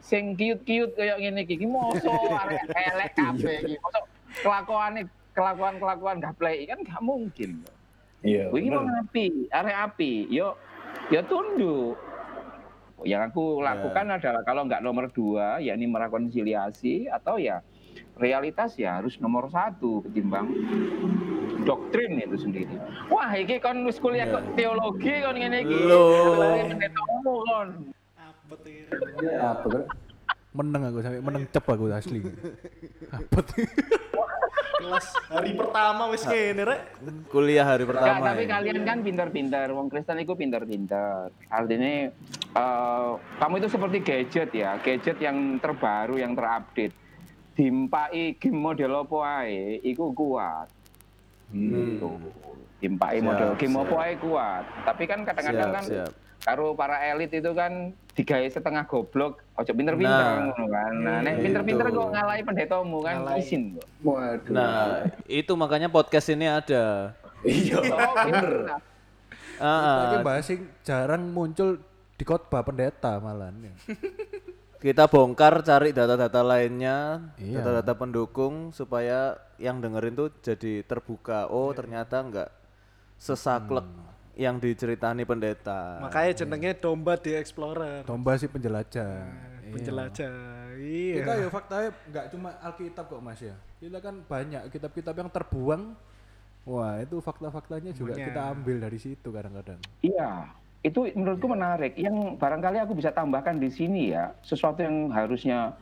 Sing 0.00 0.32
cute-cute 0.32 0.96
kayak 0.96 1.20
ngene 1.20 1.44
iki, 1.44 1.60
iki 1.60 1.66
mosok 1.68 2.32
arek 2.32 2.64
elek 2.92 3.10
kabeh 3.12 3.56
iki. 3.64 3.74
Mosok 3.76 4.04
kelakuane 4.40 5.00
kelakuan-kelakuan 5.36 6.24
gak 6.24 6.34
plei 6.40 6.64
kan 6.64 6.80
gak 6.80 7.02
mungkin. 7.04 7.60
Iya. 8.24 8.52
Bener. 8.52 8.80
wong 8.80 8.88
api, 9.04 9.48
arek 9.52 9.76
api. 9.92 10.12
Yo 10.32 10.56
yo 11.12 11.20
tunduk. 11.28 11.96
Yang 13.00 13.32
aku 13.32 13.64
lakukan 13.64 14.12
adalah 14.12 14.44
kalau 14.44 14.68
nggak 14.68 14.84
nomor 14.84 15.08
dua, 15.08 15.56
yakni 15.56 15.88
merekonsiliasi 15.88 17.08
atau 17.08 17.40
ya 17.40 17.64
realitas 18.20 18.76
ya 18.76 19.00
harus 19.00 19.16
nomor 19.16 19.48
satu 19.48 20.04
ketimbang 20.04 20.52
doktrin 21.64 22.20
itu 22.20 22.36
sendiri. 22.36 22.74
Wah, 23.08 23.32
iki 23.36 23.60
kon 23.60 23.84
wis 23.88 23.96
kuliah 24.00 24.28
Iya. 24.28 24.34
kok 24.36 24.44
teologi 24.56 25.14
kon 25.24 25.36
ngene 25.36 25.58
iki. 25.64 25.76
Loh. 25.88 26.36
Pendetamu 26.68 27.34
kon. 27.44 27.68
Apa 28.16 28.54
tuh 28.60 28.70
ya? 28.70 28.84
Ya, 29.24 29.40
apa 29.56 29.66
kan? 29.68 29.82
Meneng 30.50 30.82
aku 30.90 30.98
sampai 31.00 31.22
meneng 31.22 31.44
cep 31.48 31.64
aku 31.64 31.84
asli. 31.94 32.20
Apa 33.14 33.38
tuh? 33.38 33.62
Kelas 34.80 35.08
hari 35.28 35.52
pertama 35.54 36.10
wis 36.10 36.24
kene 36.26 36.62
rek. 36.66 36.80
Kuliah 37.30 37.62
hari 37.62 37.86
pertama. 37.86 38.34
tapi 38.34 38.48
ya. 38.48 38.58
kalian 38.58 38.82
kan 38.82 38.98
pintar-pintar, 39.04 39.70
wong 39.70 39.86
Kristen 39.86 40.18
itu 40.18 40.34
pintar-pintar. 40.34 41.30
Artinya 41.46 42.10
eh, 42.56 43.10
kamu 43.38 43.54
itu 43.62 43.68
seperti 43.70 43.98
gadget 44.02 44.50
ya, 44.50 44.74
gadget 44.82 45.22
yang 45.22 45.60
terbaru, 45.62 46.18
yang 46.18 46.34
terupdate. 46.34 46.96
Dimpai 47.60 48.40
game 48.40 48.56
model 48.58 48.92
apa 48.98 49.16
ae, 49.38 49.60
iku 49.84 50.16
kuat. 50.16 50.64
Hmm. 51.52 52.00
Tuh. 52.00 52.16
Dimpai 52.80 53.20
Siap, 53.20 53.26
model 53.26 53.50
game 53.54 53.74
siap. 53.74 53.84
apa 53.84 53.94
ae 54.00 54.12
kuat. 54.16 54.64
Tapi 54.88 55.02
kan 55.04 55.18
kadang-kadang 55.22 55.70
kan 55.70 55.84
siap. 55.84 56.12
karo 56.40 56.72
para 56.72 56.96
elit 57.04 57.28
itu 57.30 57.52
kan 57.52 57.92
digawe 58.10 58.48
setengah 58.48 58.88
goblok, 58.88 59.44
ojo 59.54 59.68
pinter-pinter 59.70 60.08
Nah. 60.24 60.40
ngono 60.46 60.66
kan. 60.66 60.92
Nah, 60.96 61.16
nek 61.20 61.34
Gitu. 61.34 61.44
pinter-pinter 61.44 61.86
kok 61.86 62.08
ngalahi 62.10 62.42
pendetamu 62.42 62.98
kan 62.98 63.14
Ngalahi. 63.18 63.40
isin 63.40 63.62
kok. 63.76 63.86
Waduh. 64.00 64.50
Nah, 64.50 64.88
itu 65.28 65.52
makanya 65.52 65.88
podcast 65.88 66.32
ini 66.32 66.48
ada. 66.48 67.12
iya. 67.42 67.76
Oh, 67.76 68.14
bener. 68.24 68.52
Ah, 69.60 70.08
Lagi 70.08 70.16
ah. 70.16 70.24
bahas 70.24 70.48
jarang 70.80 71.28
muncul 71.28 71.76
di 72.16 72.24
khotbah 72.24 72.64
pendeta 72.64 73.20
malah. 73.20 73.52
kita 74.80 75.04
bongkar 75.06 75.60
cari 75.60 75.92
data-data 75.92 76.40
lainnya, 76.40 77.28
Iya. 77.36 77.60
data-data 77.60 77.92
pendukung 77.94 78.72
supaya 78.72 79.36
yang 79.60 79.78
dengerin 79.78 80.16
tuh 80.16 80.28
jadi 80.40 80.80
terbuka. 80.82 81.52
Oh, 81.52 81.68
ternyata 81.76 82.24
enggak 82.24 82.48
sesaklek 83.20 83.84
yang 84.32 84.56
diceritani 84.56 85.28
pendeta. 85.28 86.00
Makanya 86.00 86.32
jenenge 86.32 86.72
domba 86.80 87.20
di 87.20 87.36
explorer. 87.36 88.08
Domba 88.08 88.40
sih 88.40 88.48
penjelajah. 88.48 89.28
Iya. 89.60 89.72
Penjelajah. 89.76 90.34
Kita 90.80 91.32
Iya. 91.36 91.44
ya 91.44 91.48
faktanya 91.52 91.88
nggak 92.08 92.26
cuma 92.32 92.48
Alkitab 92.64 93.04
kok 93.04 93.20
Mas 93.20 93.40
ya. 93.44 93.56
Kita 93.76 94.00
kan 94.00 94.24
banyak 94.24 94.72
kitab-kitab 94.72 95.14
yang 95.14 95.28
terbuang. 95.28 95.92
Wah, 96.64 97.00
itu 97.00 97.20
fakta-faktanya 97.20 97.92
juga 97.92 98.16
kita 98.16 98.52
ambil 98.52 98.80
dari 98.80 98.96
situ 99.00 99.28
kadang-kadang. 99.28 99.80
Iya, 100.00 100.44
itu 100.80 101.12
menurutku 101.12 101.46
menarik. 101.48 101.92
Yang 101.96 102.40
barangkali 102.40 102.80
aku 102.80 102.96
bisa 102.96 103.12
tambahkan 103.12 103.60
di 103.60 103.68
sini 103.68 104.16
ya, 104.16 104.32
sesuatu 104.40 104.80
yang 104.80 105.12
harusnya 105.12 105.76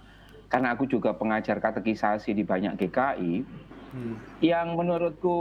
karena 0.49 0.75
aku 0.75 0.89
juga 0.89 1.15
pengajar 1.15 1.61
katekisasi 1.61 2.35
di 2.35 2.43
banyak 2.43 2.75
GKI, 2.81 3.45
yang 4.43 4.75
menurutku 4.75 5.39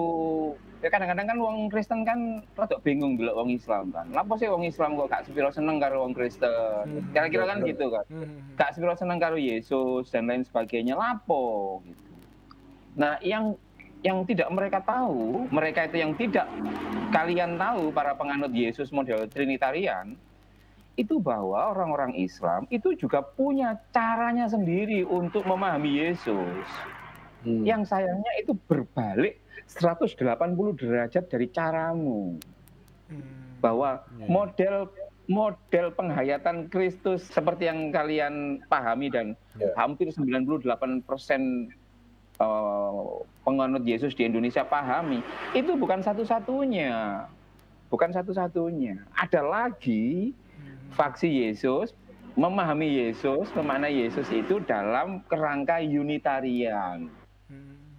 ya 0.78 0.94
kadang-kadang 0.94 1.26
kan 1.26 1.38
wong 1.42 1.58
Kristen 1.74 2.06
kan 2.06 2.46
rada 2.54 2.78
bingung 2.86 3.18
bila 3.18 3.34
wong 3.34 3.50
Islam 3.50 3.90
kan. 3.90 4.06
Lapa 4.14 4.38
sih 4.38 4.46
wong 4.46 4.62
Islam 4.68 4.94
kok 4.94 5.10
gak 5.10 5.24
sepiro 5.26 5.50
seneng 5.50 5.82
karo 5.82 6.06
wong 6.06 6.14
Kristen. 6.14 7.10
Kira-kira 7.16 7.50
kan 7.50 7.66
gitu 7.66 7.90
kan. 7.90 8.06
Hmm. 8.14 8.38
Gak 8.60 8.78
sepiro 8.78 8.94
seneng 8.94 9.18
karo 9.18 9.42
Yesus 9.42 10.14
dan 10.14 10.30
lain 10.30 10.46
sebagainya. 10.46 10.94
Lapo 10.94 11.82
gitu. 11.82 12.14
Nah, 12.98 13.18
yang 13.22 13.58
yang 14.08 14.24
tidak 14.24 14.48
mereka 14.48 14.80
tahu, 14.80 15.52
mereka 15.52 15.84
itu 15.84 16.00
yang 16.00 16.16
tidak 16.16 16.48
kalian 17.12 17.60
tahu 17.60 17.92
para 17.92 18.16
penganut 18.16 18.56
Yesus 18.56 18.88
model 18.96 19.28
Trinitarian 19.28 20.16
itu 20.98 21.20
bahwa 21.22 21.76
orang-orang 21.76 22.16
Islam 22.18 22.66
itu 22.74 22.96
juga 22.98 23.22
punya 23.22 23.78
caranya 23.94 24.50
sendiri 24.50 25.04
untuk 25.06 25.46
memahami 25.46 26.08
Yesus. 26.08 26.66
Hmm. 27.46 27.62
Yang 27.68 27.94
sayangnya 27.94 28.34
itu 28.42 28.58
berbalik 28.66 29.38
180 29.70 30.18
derajat 30.74 31.30
dari 31.30 31.48
caramu. 31.54 32.40
Hmm. 33.12 33.62
Bahwa 33.62 34.02
Iya. 34.18 34.26
model 34.26 34.76
model 35.28 35.92
penghayatan 35.92 36.72
Kristus 36.72 37.28
seperti 37.30 37.68
yang 37.68 37.92
kalian 37.92 38.64
pahami 38.72 39.12
dan 39.12 39.36
Ya. 39.60 39.70
hampir 39.76 40.08
98% 40.10 41.68
eh, 42.38 43.04
penganut 43.44 43.84
Yesus 43.84 44.14
di 44.14 44.26
Indonesia 44.28 44.64
pahami, 44.66 45.22
itu 45.54 45.74
bukan 45.78 46.02
satu-satunya. 46.02 47.26
Bukan 47.88 48.12
satu-satunya. 48.12 49.00
Ada 49.16 49.42
lagi 49.42 50.36
faksi 50.92 51.48
Yesus 51.48 51.96
memahami 52.38 53.08
Yesus, 53.08 53.50
memana 53.58 53.90
Yesus 53.90 54.30
itu 54.30 54.62
dalam 54.62 55.26
kerangka 55.26 55.82
Unitarian. 55.82 57.10
Hmm. 57.50 57.98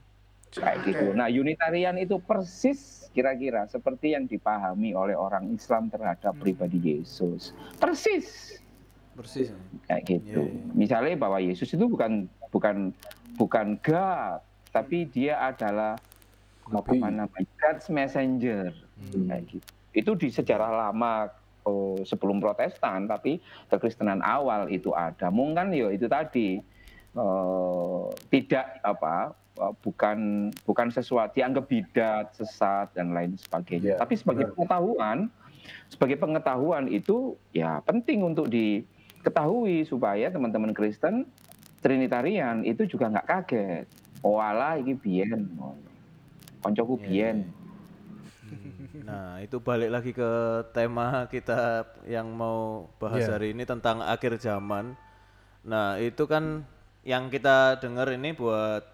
Kayak 0.55 0.79
gitu. 0.87 1.07
Nah, 1.17 1.27
Unitarian 1.27 1.99
itu 1.99 2.23
persis 2.23 2.99
kira-kira 3.11 3.67
seperti 3.67 4.15
yang 4.15 4.31
dipahami 4.31 4.95
oleh 4.95 5.19
orang 5.19 5.51
Islam 5.51 5.91
terhadap 5.91 6.39
pribadi 6.39 6.79
Yesus. 6.79 7.51
Persis 7.83 8.61
Persis. 9.19 9.51
kayak 9.91 10.07
gitu. 10.07 10.47
Iya, 10.47 10.55
iya. 10.55 10.73
Misalnya 10.79 11.15
bahwa 11.19 11.43
Yesus 11.43 11.75
itu 11.75 11.91
bukan 11.91 12.31
bukan 12.55 12.95
bukan 13.39 13.79
God, 13.79 14.43
tapi 14.75 15.07
dia 15.07 15.39
adalah 15.39 15.95
apa 16.69 16.93
namanya 16.93 17.49
God's 17.57 17.87
messenger. 17.89 18.75
Hmm. 18.99 19.31
Kayak 19.31 19.43
gitu. 19.49 19.69
Itu 19.95 20.11
di 20.19 20.29
sejarah 20.29 20.91
lama 20.91 21.31
oh, 21.65 22.03
sebelum 22.03 22.43
Protestan, 22.43 23.09
tapi 23.09 23.39
kekristenan 23.73 24.21
awal 24.21 24.69
itu 24.69 24.93
ada. 24.93 25.31
Mungkin 25.33 25.73
ya 25.73 25.89
itu 25.95 26.11
tadi 26.11 26.61
eh, 27.15 28.05
tidak 28.29 28.67
apa 28.85 29.33
eh, 29.57 29.75
bukan 29.81 30.51
bukan 30.67 30.89
sesuatu 30.93 31.39
dianggap 31.39 31.65
bidat, 31.71 32.27
sesat 32.37 32.93
dan 32.93 33.15
lain 33.15 33.39
sebagainya. 33.39 33.97
Iya, 33.97 34.03
tapi 34.03 34.15
sebagai 34.19 34.51
benar. 34.51 34.55
pengetahuan, 34.59 35.19
sebagai 35.89 36.17
pengetahuan 36.21 36.85
itu 36.91 37.39
ya 37.57 37.81
penting 37.87 38.27
untuk 38.27 38.51
diketahui 38.53 39.89
supaya 39.89 40.29
teman-teman 40.29 40.77
Kristen 40.77 41.25
Trinitarian 41.79 42.67
itu 42.67 42.85
juga 42.87 43.11
nggak 43.11 43.27
kaget. 43.27 43.87
Oh 44.27 44.43
iki 44.79 44.95
biyen. 44.99 45.47
koncoku 46.59 46.99
biyen. 46.99 47.47
Nah, 49.07 49.39
itu 49.41 49.63
balik 49.63 49.91
lagi 49.95 50.11
ke 50.11 50.31
tema 50.75 51.25
kita 51.31 51.87
yang 52.05 52.29
mau 52.35 52.91
bahas 52.99 53.25
Iya. 53.25 53.39
hari 53.39 53.55
ini 53.55 53.63
tentang 53.63 54.03
akhir 54.03 54.37
zaman. 54.43 54.99
Nah, 55.63 55.97
itu 56.03 56.27
kan 56.27 56.67
yang 57.07 57.31
kita 57.31 57.79
dengar 57.79 58.11
ini 58.11 58.35
buat 58.35 58.85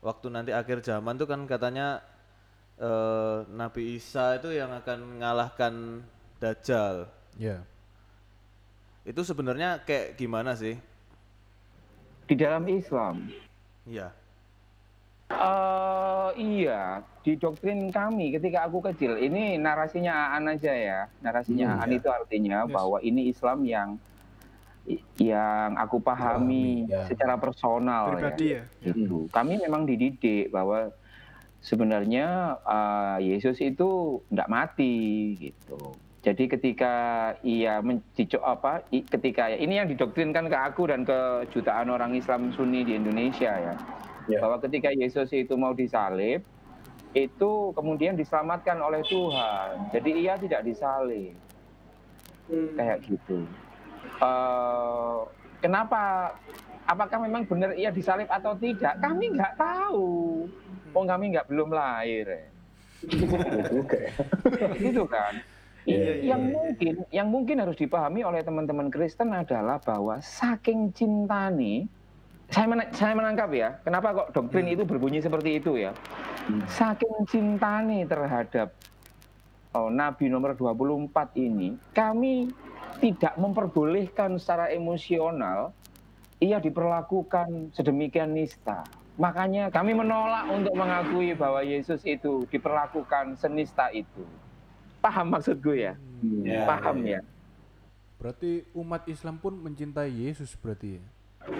waktu 0.00 0.26
nanti 0.32 0.54
akhir 0.54 0.80
zaman 0.80 1.18
tuh 1.18 1.28
kan 1.28 1.44
katanya 1.44 2.00
eh, 2.80 3.44
Nabi 3.52 4.00
Isa 4.00 4.40
itu 4.40 4.54
yang 4.54 4.72
akan 4.72 5.18
mengalahkan 5.18 6.00
Dajjal. 6.40 7.04
Ya. 7.36 7.60
Itu 9.04 9.20
sebenarnya 9.28 9.84
kayak 9.84 10.16
gimana 10.16 10.56
sih? 10.56 10.80
Di 12.30 12.38
dalam 12.38 12.62
Islam, 12.70 13.26
Iya. 13.90 14.14
eh 15.30 16.30
iya, 16.38 17.02
di 17.26 17.34
doktrin 17.34 17.90
kami 17.90 18.30
ketika 18.38 18.70
aku 18.70 18.78
kecil, 18.86 19.18
ini 19.18 19.58
narasinya 19.58 20.30
Aan 20.30 20.46
aja 20.46 20.70
ya. 20.70 21.00
Narasinya 21.26 21.82
Aan 21.82 21.90
itu 21.90 22.06
artinya 22.06 22.70
bahwa 22.70 23.02
ini 23.02 23.26
Islam 23.34 23.66
yang 23.66 23.98
yang 25.18 25.74
aku 25.74 25.98
pahami 25.98 26.86
ya. 26.86 27.06
secara 27.10 27.34
personal 27.34 28.14
Pribadi 28.14 28.58
ya. 28.58 28.62
gitu. 28.82 29.26
Kami 29.34 29.58
memang 29.58 29.86
dididik 29.86 30.54
bahwa 30.54 30.94
sebenarnya 31.62 32.58
eh, 32.62 33.34
Yesus 33.34 33.58
itu 33.58 34.22
tidak 34.30 34.46
mati 34.46 34.94
gitu. 35.50 35.98
Jadi 36.20 36.44
ketika 36.46 36.92
ia 37.40 37.80
mencicok 37.80 38.44
apa, 38.44 38.84
i- 38.90 39.00
ketika 39.02 39.48
ini 39.48 39.80
yang 39.80 39.88
didoktrinkan 39.88 40.52
ke 40.52 40.58
aku 40.58 40.84
dan 40.84 41.00
ke 41.00 41.16
jutaan 41.48 41.88
orang 41.88 42.12
Islam 42.12 42.52
Sunni 42.52 42.84
di 42.84 42.92
Indonesia 42.92 43.48
ya, 43.50 43.74
Ya. 44.28 44.38
bahwa 44.38 44.60
ketika 44.60 44.92
Yesus 44.92 45.32
itu 45.32 45.56
mau 45.56 45.72
disalib, 45.72 46.44
itu 47.10 47.50
kemudian 47.72 48.14
diselamatkan 48.14 48.76
oleh 48.78 49.00
Tuhan. 49.02 49.88
Jadi 49.90 50.10
ia 50.20 50.36
tidak 50.36 50.60
disalib, 50.62 51.32
kayak 52.76 53.00
gitu. 53.02 53.48
Eh, 54.20 55.18
kenapa? 55.58 56.36
Apakah 56.84 57.22
memang 57.22 57.48
benar 57.48 57.72
ia 57.72 57.88
disalib 57.88 58.28
atau 58.28 58.52
tidak? 58.54 59.00
Kami 59.00 59.32
nggak 59.32 59.56
tahu. 59.56 60.44
Oh 60.90 61.04
kami 61.06 61.32
nggak 61.32 61.48
belum 61.48 61.72
lahir. 61.72 62.28
ya. 62.28 62.44
Iya 63.08 63.62
juga 63.72 63.96
ya. 63.96 64.12
gitu 64.76 65.08
kan. 65.08 65.32
Iya, 65.88 66.12
I- 66.20 66.28
yang 66.28 66.42
mungkin 66.52 66.94
yang 67.08 67.28
mungkin 67.32 67.56
harus 67.64 67.76
dipahami 67.80 68.20
oleh 68.20 68.44
teman-teman 68.44 68.92
Kristen 68.92 69.32
adalah 69.32 69.80
bahwa 69.80 70.20
saking 70.20 70.92
cinta 70.92 71.48
nih 71.48 71.88
saya 72.52 72.66
mena- 72.68 72.90
saya 72.92 73.16
menangkap 73.16 73.48
ya 73.54 73.80
kenapa 73.80 74.12
kok 74.12 74.28
doktrin 74.36 74.68
itu 74.68 74.84
berbunyi 74.84 75.24
seperti 75.24 75.56
itu 75.56 75.80
ya? 75.80 75.96
Saking 76.68 77.24
cinta 77.24 77.80
nih 77.80 78.04
terhadap 78.04 78.76
oh, 79.72 79.88
Nabi 79.88 80.28
nomor 80.28 80.52
24 80.52 81.32
ini 81.40 81.78
kami 81.96 82.52
tidak 83.00 83.38
memperbolehkan 83.40 84.36
secara 84.36 84.68
emosional 84.68 85.72
ia 86.40 86.60
diperlakukan 86.60 87.72
sedemikian 87.72 88.32
nista. 88.36 88.84
Makanya 89.20 89.68
kami 89.68 89.92
menolak 89.92 90.48
untuk 90.48 90.72
mengakui 90.72 91.36
bahwa 91.36 91.60
Yesus 91.60 92.00
itu 92.08 92.48
diperlakukan 92.48 93.36
senista 93.36 93.92
itu 93.92 94.24
paham 95.00 95.32
maksudku 95.32 95.72
ya 95.72 95.96
Ya, 96.44 96.68
paham 96.68 97.00
ya, 97.00 97.16
ya. 97.16 97.20
Berarti 98.20 98.68
umat 98.76 99.08
Islam 99.08 99.40
pun 99.40 99.56
mencintai 99.56 100.12
Yesus 100.12 100.52
berarti 100.52 101.00
ya. 101.00 101.04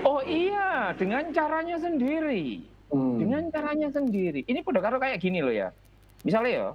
Oh 0.05 0.21
iya, 0.21 0.93
dengan 0.93 1.33
caranya 1.33 1.81
sendiri. 1.81 2.61
Hmm. 2.93 3.17
Dengan 3.17 3.49
caranya 3.49 3.89
sendiri. 3.89 4.45
Ini 4.45 4.61
pada 4.61 4.85
karo 4.85 5.01
kayak 5.01 5.17
gini 5.17 5.41
loh 5.41 5.49
ya. 5.49 5.73
Misalnya 6.21 6.53
ya, 6.53 6.69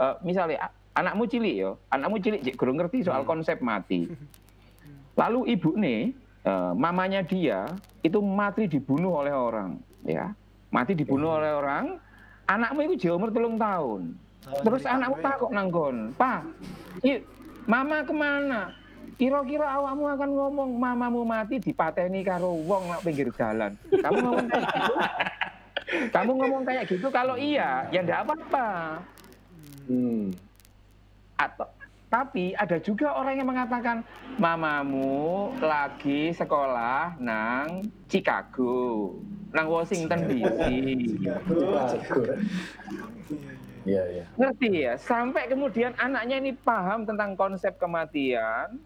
eh, 0.00 0.14
misalnya 0.24 0.56
a- 0.64 0.74
anakmu 0.96 1.28
cilik 1.28 1.54
ya, 1.60 1.70
anakmu 1.92 2.16
cilik 2.16 2.40
cik 2.40 2.56
kurang 2.56 2.80
ngerti 2.80 3.04
soal 3.04 3.28
konsep 3.28 3.60
mati. 3.60 4.08
Lalu 5.20 5.52
ibu 5.52 5.76
nih, 5.76 6.16
eh, 6.48 6.72
mamanya 6.72 7.20
dia 7.20 7.68
itu 8.00 8.16
mati 8.24 8.64
dibunuh 8.64 9.20
oleh 9.20 9.36
orang, 9.36 9.76
ya. 10.08 10.32
Mati 10.72 10.96
dibunuh 10.96 11.36
oleh 11.36 11.52
orang, 11.52 12.00
anakmu 12.48 12.88
itu 12.88 12.94
jauh 13.04 13.20
umur 13.20 13.28
telung 13.28 13.60
tahun. 13.60 14.16
Terus 14.40 14.82
anakmu 14.88 15.16
takut 15.20 15.50
nanggon, 15.52 15.96
Pak, 16.16 16.40
mama 17.68 18.00
ke 18.00 18.14
mana? 18.14 18.72
Kira-kira 19.20 19.68
awakmu 19.76 20.08
akan 20.16 20.30
ngomong 20.32 20.70
mamamu 20.80 21.28
mati 21.28 21.60
dipateni 21.60 22.24
karo 22.24 22.56
wong 22.64 22.88
nak 22.88 23.04
pinggir 23.04 23.28
jalan. 23.36 23.76
Kamu 23.92 24.16
ngomong 24.16 24.48
kayak 24.48 24.64
gitu? 24.72 24.94
Kamu 26.14 26.30
ngomong 26.40 26.62
kayak 26.64 26.84
gitu 26.88 27.06
kalau 27.12 27.36
iya, 27.36 27.84
ya 27.92 28.00
enggak 28.00 28.24
apa-apa. 28.24 28.68
Hmm. 29.90 30.32
Atau 31.36 31.68
tapi 32.10 32.58
ada 32.58 32.74
juga 32.82 33.14
orang 33.14 33.38
yang 33.38 33.48
mengatakan 33.54 34.02
mamamu 34.34 35.54
lagi 35.62 36.34
sekolah 36.34 37.14
nang 37.22 37.86
Chicago, 38.10 39.14
nang 39.54 39.70
Washington 39.70 40.26
DC. 40.26 40.58
Iya, 43.88 44.02
iya. 44.12 44.24
Ngerti 44.36 44.68
ya? 44.84 44.94
Sampai 45.00 45.48
kemudian 45.48 45.96
anaknya 45.96 46.36
ini 46.40 46.52
paham 46.52 47.08
tentang 47.08 47.32
konsep 47.34 47.76
kematian, 47.80 48.76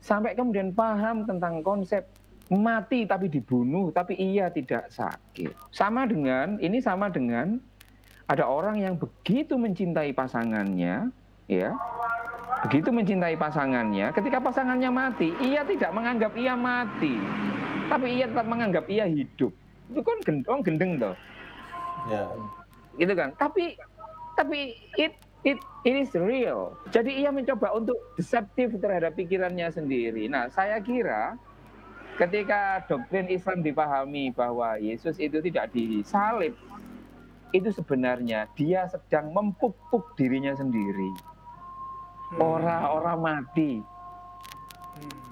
sampai 0.00 0.32
kemudian 0.32 0.72
paham 0.72 1.28
tentang 1.28 1.60
konsep 1.60 2.08
mati 2.50 3.06
tapi 3.06 3.28
dibunuh, 3.30 3.92
tapi 3.92 4.16
ia 4.18 4.50
tidak 4.50 4.88
sakit. 4.90 5.52
Sama 5.70 6.08
dengan 6.08 6.56
ini 6.58 6.80
sama 6.82 7.12
dengan 7.12 7.60
ada 8.26 8.46
orang 8.46 8.80
yang 8.80 8.94
begitu 8.96 9.54
mencintai 9.60 10.10
pasangannya, 10.16 11.12
ya, 11.46 11.70
begitu 12.66 12.90
mencintai 12.90 13.36
pasangannya, 13.38 14.10
ketika 14.16 14.38
pasangannya 14.40 14.90
mati, 14.90 15.34
ia 15.42 15.62
tidak 15.66 15.90
menganggap 15.94 16.32
ia 16.34 16.54
mati, 16.56 17.14
tapi 17.90 18.18
ia 18.18 18.26
tetap 18.26 18.46
menganggap 18.48 18.84
ia 18.88 19.04
hidup. 19.06 19.52
Itu 19.90 20.00
kan 20.06 20.18
gendong 20.22 20.60
gendeng 20.62 20.96
toh 20.96 21.16
Ya. 22.08 22.24
gitu 22.96 23.12
kan 23.12 23.28
tapi 23.36 23.76
tapi 24.40 24.72
it 24.96 25.12
it 25.44 25.60
it 25.84 25.94
is 26.00 26.08
real. 26.16 26.72
Jadi 26.88 27.20
ia 27.20 27.28
mencoba 27.28 27.76
untuk 27.76 28.00
deceptif 28.16 28.72
terhadap 28.80 29.12
pikirannya 29.12 29.68
sendiri. 29.68 30.32
Nah 30.32 30.48
saya 30.48 30.80
kira 30.80 31.36
ketika 32.16 32.84
doktrin 32.88 33.28
Islam 33.28 33.60
dipahami 33.60 34.32
bahwa 34.32 34.80
Yesus 34.80 35.20
itu 35.20 35.44
tidak 35.44 35.68
disalib 35.76 36.56
itu 37.52 37.68
sebenarnya 37.68 38.48
dia 38.56 38.88
sedang 38.88 39.28
mempupuk 39.36 40.16
dirinya 40.16 40.56
sendiri. 40.56 41.12
Orang-orang 42.40 43.18
mati. 43.20 43.72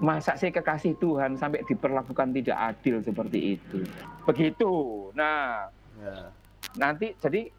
Masa 0.01 0.33
sih 0.35 0.49
kekasih 0.49 0.97
Tuhan 0.97 1.35
sampai 1.35 1.61
diperlakukan 1.67 2.33
tidak 2.33 2.57
adil 2.57 3.01
seperti 3.01 3.57
itu? 3.57 3.81
Begitu. 4.29 4.71
Nah 5.17 5.73
Ya. 5.99 6.31
nanti 6.79 7.11
jadi 7.19 7.51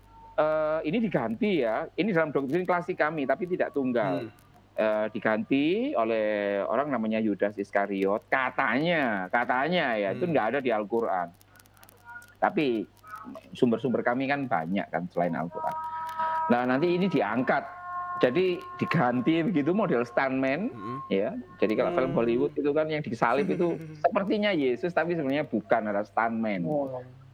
ini 0.83 0.98
diganti 1.00 1.61
ya. 1.61 1.85
Ini 1.90 2.11
dalam 2.11 2.31
doktrin 2.31 2.64
klasik 2.64 2.96
kami 2.96 3.24
tapi 3.24 3.44
tidak 3.46 3.72
tunggal. 3.72 4.26
Hmm. 4.26 4.33
Eh, 4.81 5.07
diganti 5.12 5.92
oleh 5.92 6.62
orang 6.64 6.88
namanya 6.88 7.20
Yudas 7.20 7.59
Iskariot. 7.59 8.24
Katanya 8.33 9.29
katanya 9.29 9.92
ya 9.92 10.16
itu 10.16 10.24
Hmm. 10.24 10.33
nggak 10.33 10.46
ada 10.57 10.59
di 10.64 10.70
Al-Quran. 10.72 11.29
Tapi 12.40 12.88
sumber-sumber 13.53 14.00
kami 14.00 14.24
kan 14.24 14.48
banyak 14.48 14.88
kan 14.88 15.05
selain 15.12 15.37
Al-Quran. 15.37 15.74
Nah 16.48 16.64
nanti 16.64 16.96
ini 16.96 17.07
diangkat. 17.07 17.61
Jadi 18.20 18.61
diganti 18.76 19.40
begitu 19.40 19.72
model 19.72 20.05
stuntman 20.05 20.68
Mm-mm. 20.68 20.98
ya. 21.09 21.33
Jadi 21.57 21.72
kalau 21.72 21.92
film 21.92 22.12
Hollywood 22.12 22.53
itu 22.53 22.68
kan 22.72 22.85
yang 22.88 23.00
disalib 23.00 23.48
itu 23.48 23.76
sepertinya 24.05 24.53
Yesus 24.53 24.92
tapi 24.92 25.16
sebenarnya 25.16 25.44
bukan 25.44 25.88
ada 25.88 26.05
stuntman 26.05 26.64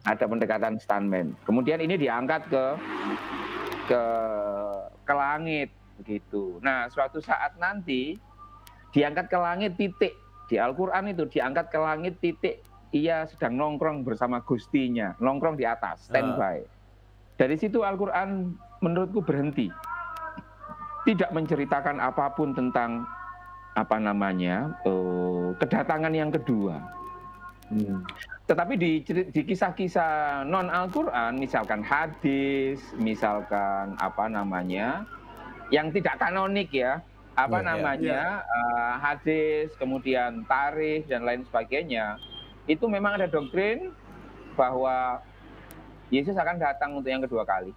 ada 0.06 0.24
pendekatan 0.24 0.78
stuntman. 0.78 1.34
Kemudian 1.42 1.82
ini 1.82 1.98
diangkat 1.98 2.46
ke 2.46 2.64
ke 3.90 4.02
ke 5.02 5.14
langit 5.14 5.74
begitu. 5.98 6.62
Nah, 6.62 6.86
suatu 6.86 7.18
saat 7.18 7.58
nanti 7.58 8.14
diangkat 8.94 9.26
ke 9.26 9.38
langit 9.38 9.74
titik 9.74 10.14
di 10.46 10.56
Al-Qur'an 10.62 11.10
itu 11.10 11.26
diangkat 11.26 11.74
ke 11.74 11.78
langit 11.82 12.14
titik 12.22 12.62
ia 12.94 13.26
sedang 13.26 13.58
nongkrong 13.58 14.06
bersama 14.06 14.38
gustinya, 14.46 15.12
nongkrong 15.18 15.58
di 15.58 15.66
atas, 15.66 16.06
standby. 16.06 16.62
Dari 17.36 17.58
situ 17.58 17.82
Al-Qur'an 17.82 18.54
menurutku 18.80 19.20
berhenti. 19.20 19.68
Tidak 21.06 21.30
menceritakan 21.34 22.02
apa 22.02 22.34
pun 22.34 22.54
tentang 22.54 23.06
apa 23.76 23.96
namanya? 24.00 24.74
eh, 24.86 25.48
kedatangan 25.60 26.14
yang 26.14 26.30
kedua. 26.32 26.95
Hmm. 27.66 27.98
Tetapi 28.46 28.78
di, 28.78 29.02
di 29.02 29.42
kisah-kisah 29.42 30.46
non 30.46 30.70
Al-Quran, 30.70 31.34
misalkan 31.34 31.82
hadis, 31.82 32.78
misalkan 32.94 33.98
apa 33.98 34.30
namanya, 34.30 35.02
yang 35.74 35.90
tidak 35.90 36.14
kanonik 36.16 36.70
ya, 36.70 37.02
apa 37.34 37.58
Ya, 37.58 37.62
ya. 37.62 37.66
namanya, 37.66 38.20
eh, 38.46 38.92
hadis, 39.02 39.74
kemudian 39.76 40.46
tarikh 40.46 41.10
dan 41.10 41.26
lain 41.26 41.42
sebagainya, 41.42 42.22
itu 42.64 42.86
memang 42.86 43.18
ada 43.18 43.26
doktrin 43.26 43.90
bahwa 44.54 45.18
Yesus 46.08 46.38
akan 46.38 46.56
datang 46.56 46.94
untuk 46.94 47.10
yang 47.10 47.22
kedua 47.22 47.42
kali. 47.42 47.74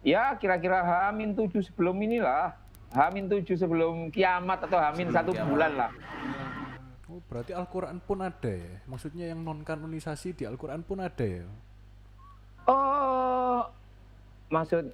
ya 0.00 0.32
kira-kira 0.32 0.80
Hamin 0.80 1.36
7 1.36 1.60
sebelum 1.60 1.96
inilah. 1.96 2.56
Hamin 2.88 3.28
7 3.28 3.52
sebelum 3.52 4.08
kiamat 4.08 4.64
atau 4.64 4.80
Hamin 4.80 5.12
satu 5.12 5.32
kiamat. 5.32 5.48
bulan 5.48 5.72
lah. 5.76 5.90
Oh, 7.20 7.28
berarti 7.28 7.52
Al-Qur'an 7.52 8.00
pun 8.00 8.24
ada 8.24 8.48
ya. 8.48 8.80
Maksudnya 8.88 9.28
yang 9.28 9.44
non 9.44 9.60
kanonisasi 9.60 10.32
di 10.32 10.48
Al-Qur'an 10.48 10.80
pun 10.80 11.04
ada 11.04 11.20
ya. 11.20 11.44
Oh, 12.64 13.68
maksud 14.48 14.88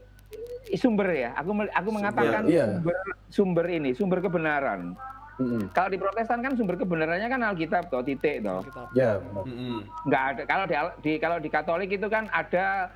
sumber 0.75 1.07
ya. 1.15 1.31
Aku 1.39 1.55
aku 1.55 1.89
mengatakan 1.95 2.43
iya. 2.51 2.67
sumber 2.67 2.97
sumber 3.31 3.67
ini, 3.71 3.91
sumber 3.95 4.19
kebenaran. 4.19 4.99
Mm-mm. 5.37 5.69
Kalau 5.77 5.93
di 5.93 6.01
Protestan 6.01 6.41
kan 6.41 6.57
sumber 6.57 6.81
kebenarannya 6.81 7.29
kan 7.29 7.41
Alkitab 7.45 7.93
toh, 7.93 8.01
titik 8.01 8.41
toh. 8.41 8.65
Ya, 8.97 9.21
benar. 9.21 9.45
Mm-mm. 9.45 9.79
Nggak 10.09 10.23
ada. 10.33 10.43
Kalau 10.49 10.65
di, 10.65 10.75
di 11.05 11.13
kalau 11.21 11.37
di 11.39 11.49
Katolik 11.53 11.91
itu 11.93 12.09
kan 12.09 12.25
ada 12.33 12.89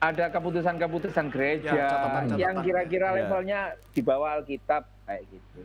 ada 0.00 0.24
keputusan-keputusan 0.32 1.28
gereja 1.28 1.72
Ya, 1.76 1.88
catatan-catatan. 1.88 2.40
yang 2.40 2.56
kira-kira 2.64 3.06
Ya. 3.12 3.16
levelnya 3.20 3.60
di 3.92 4.00
bawah 4.00 4.40
Alkitab 4.40 4.84
kayak 5.08 5.24
gitu. 5.28 5.60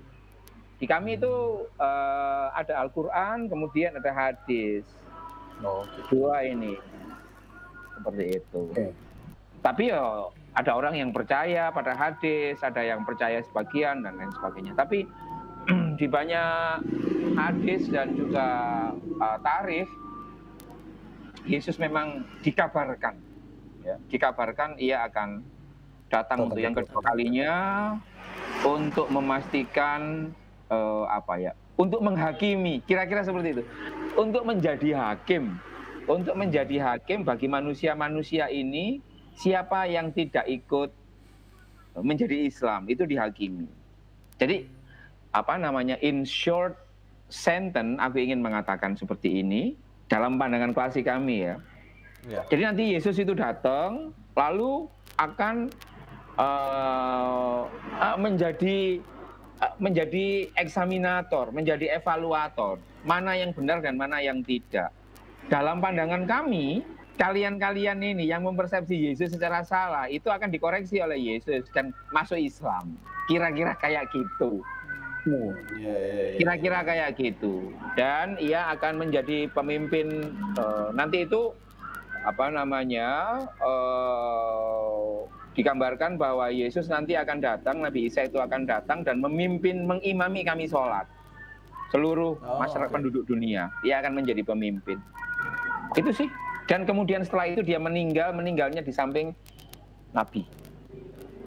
Di 0.76 0.86
kami 0.86 1.16
itu 1.16 1.66
eh, 1.80 2.48
ada 2.52 2.84
Al-Qur'an, 2.84 3.48
kemudian 3.48 3.96
ada 3.96 4.12
hadis. 4.12 4.84
Oh, 5.64 5.88
gitu. 5.96 6.20
Dua 6.28 6.44
ini. 6.44 6.76
Seperti 7.96 8.26
itu. 8.44 8.62
Oke. 8.72 8.92
Tapi 9.64 9.84
ya 9.90 10.30
ada 10.56 10.72
orang 10.78 10.96
yang 11.00 11.10
percaya 11.16 11.72
pada 11.72 11.96
hadis, 11.96 12.60
ada 12.62 12.84
yang 12.84 13.02
percaya 13.08 13.42
sebagian 13.44 14.04
dan 14.04 14.20
lain 14.20 14.32
sebagainya. 14.36 14.74
Tapi 14.76 15.08
di 16.00 16.06
banyak 16.06 16.86
hadis 17.34 17.90
dan 17.90 18.14
juga 18.14 18.48
uh, 19.20 19.38
tarikh 19.42 19.90
Yesus 21.46 21.78
memang 21.78 22.26
dikabarkan 22.42 23.22
ya, 23.86 23.96
dikabarkan 24.10 24.82
ia 24.82 25.06
akan 25.06 25.46
datang 26.10 26.50
untuk 26.50 26.62
yang 26.62 26.74
kedua 26.74 27.02
kalinya 27.06 27.54
untuk 28.66 29.10
memastikan 29.14 30.34
eh, 30.72 31.04
apa 31.10 31.34
ya 31.42 31.52
untuk 31.76 32.00
menghakimi 32.00 32.82
kira-kira 32.88 33.22
seperti 33.26 33.60
itu. 33.60 33.64
Untuk 34.16 34.48
menjadi 34.48 34.96
hakim 34.96 35.60
untuk 36.06 36.38
menjadi 36.38 36.94
hakim 36.94 37.26
bagi 37.26 37.50
manusia-manusia 37.50 38.50
ini 38.50 39.02
siapa 39.36 39.90
yang 39.90 40.14
tidak 40.14 40.46
ikut 40.46 40.94
menjadi 41.98 42.46
Islam 42.46 42.86
itu 42.86 43.04
dihakimi. 43.10 43.68
Jadi 44.38 44.70
apa 45.34 45.58
namanya 45.60 45.98
in 46.00 46.24
short 46.24 46.78
sentence 47.28 47.98
aku 48.00 48.22
ingin 48.22 48.40
mengatakan 48.40 48.94
seperti 48.94 49.42
ini 49.42 49.74
dalam 50.06 50.38
pandangan 50.38 50.72
klasik 50.72 51.10
kami 51.10 51.50
ya. 51.50 51.56
Ya. 52.26 52.42
jadi 52.50 52.74
nanti 52.74 52.90
Yesus 52.90 53.22
itu 53.22 53.38
datang, 53.38 54.10
lalu 54.34 54.90
akan 55.18 55.70
eh, 56.42 57.62
menjadi 58.18 58.98
menjadi 59.82 60.50
eksaminator, 60.58 61.50
menjadi 61.50 61.98
evaluator, 61.98 62.78
mana 63.06 63.34
yang 63.38 63.52
benar 63.52 63.82
dan 63.82 63.96
mana 63.98 64.22
yang 64.22 64.42
tidak. 64.46 64.94
Dalam 65.46 65.82
pandangan 65.82 66.26
kami, 66.26 66.82
kalian-kalian 67.16 68.02
ini 68.02 68.28
yang 68.28 68.44
mempersepsi 68.44 68.96
Yesus 68.96 69.32
secara 69.32 69.64
salah 69.64 70.12
itu 70.12 70.28
akan 70.28 70.52
dikoreksi 70.52 71.00
oleh 71.00 71.18
Yesus 71.18 71.66
dan 71.72 71.96
masuk 72.12 72.40
Islam. 72.40 72.98
Kira-kira 73.26 73.74
kayak 73.80 74.12
gitu. 74.12 74.62
Oh, 75.26 75.50
Ya, 75.74 75.90
ya, 75.90 76.24
ya. 76.30 76.38
Kira-kira 76.38 76.80
kayak 76.86 77.18
gitu. 77.18 77.74
Dan 77.98 78.38
ia 78.38 78.70
akan 78.78 79.02
menjadi 79.02 79.50
pemimpin 79.50 80.38
eh, 80.54 80.88
nanti 80.94 81.26
itu 81.26 81.50
apa 82.22 82.54
namanya 82.54 83.42
eh, 83.58 85.14
digambarkan 85.56 86.20
bahwa 86.20 86.52
Yesus 86.52 86.92
nanti 86.92 87.16
akan 87.16 87.40
datang, 87.40 87.80
Nabi 87.80 88.12
Isa 88.12 88.28
itu 88.28 88.38
akan 88.38 88.68
datang 88.68 89.02
dan 89.02 89.24
memimpin, 89.24 89.88
mengimami 89.88 90.44
kami 90.44 90.68
sholat. 90.68 91.08
Seluruh 91.90 92.36
Oh, 92.44 92.60
masyarakat 92.60 92.92
oke. 92.92 92.96
penduduk 93.00 93.24
dunia, 93.24 93.72
ia 93.82 94.04
akan 94.04 94.20
menjadi 94.20 94.44
pemimpin. 94.44 95.00
Itu 95.96 96.12
sih. 96.12 96.28
Dan 96.68 96.84
kemudian 96.84 97.24
setelah 97.24 97.48
itu 97.48 97.62
dia 97.64 97.80
meninggal, 97.80 98.36
meninggalnya 98.36 98.84
di 98.84 98.92
samping 98.92 99.32
Nabi. 100.12 100.44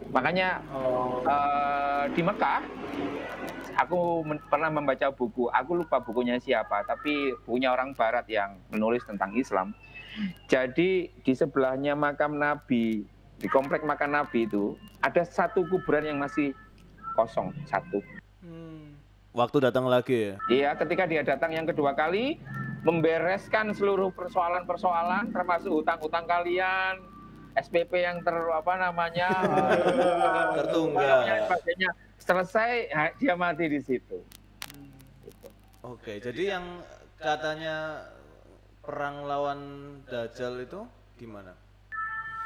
Makanya 0.09 0.57
eh, 1.21 2.03
di 2.17 2.21
Mekah, 2.25 2.65
aku 3.77 4.25
men- 4.25 4.41
pernah 4.49 4.73
membaca 4.73 5.11
buku, 5.13 5.53
aku 5.53 5.85
lupa 5.85 6.01
bukunya 6.01 6.41
siapa, 6.41 6.81
tapi 6.81 7.35
punya 7.45 7.69
orang 7.69 7.93
Barat 7.93 8.25
yang 8.25 8.57
menulis 8.73 9.05
tentang 9.05 9.37
Islam. 9.37 9.77
Jadi 10.49 11.13
di 11.13 11.33
sebelahnya 11.37 11.93
makam 11.93 12.39
Nabi, 12.39 13.05
di 13.39 13.47
komplek 13.47 13.87
makam 13.87 14.11
Nabi 14.11 14.43
itu 14.43 14.75
ada 14.99 15.23
satu 15.23 15.63
kuburan 15.71 16.03
yang 16.03 16.19
masih 16.19 16.51
kosong 17.15 17.55
satu. 17.65 18.03
Hmm. 18.43 18.99
Waktu 19.31 19.63
datang 19.63 19.87
lagi 19.87 20.31
ya. 20.31 20.35
Iya, 20.51 20.69
ketika 20.75 21.07
dia 21.07 21.23
datang 21.23 21.55
yang 21.55 21.63
kedua 21.63 21.95
kali, 21.95 22.35
membereskan 22.83 23.71
seluruh 23.71 24.11
persoalan-persoalan, 24.11 25.31
termasuk 25.31 25.71
utang-utang 25.71 26.27
kalian, 26.27 26.99
SPP 27.55 28.03
yang 28.03 28.19
ter 28.23 28.35
apa 28.35 28.73
namanya 28.75 29.29
sebagainya. 31.47 31.89
Selesai, 32.19 32.71
dia 33.17 33.33
mati 33.39 33.65
di 33.71 33.79
situ. 33.79 34.19
Oke, 35.81 36.19
jadi 36.19 36.59
yang 36.59 36.83
katanya 37.15 38.05
perang 38.83 39.23
lawan 39.23 39.59
Dajjal 40.05 40.67
itu 40.67 40.83
gimana? 41.15 41.55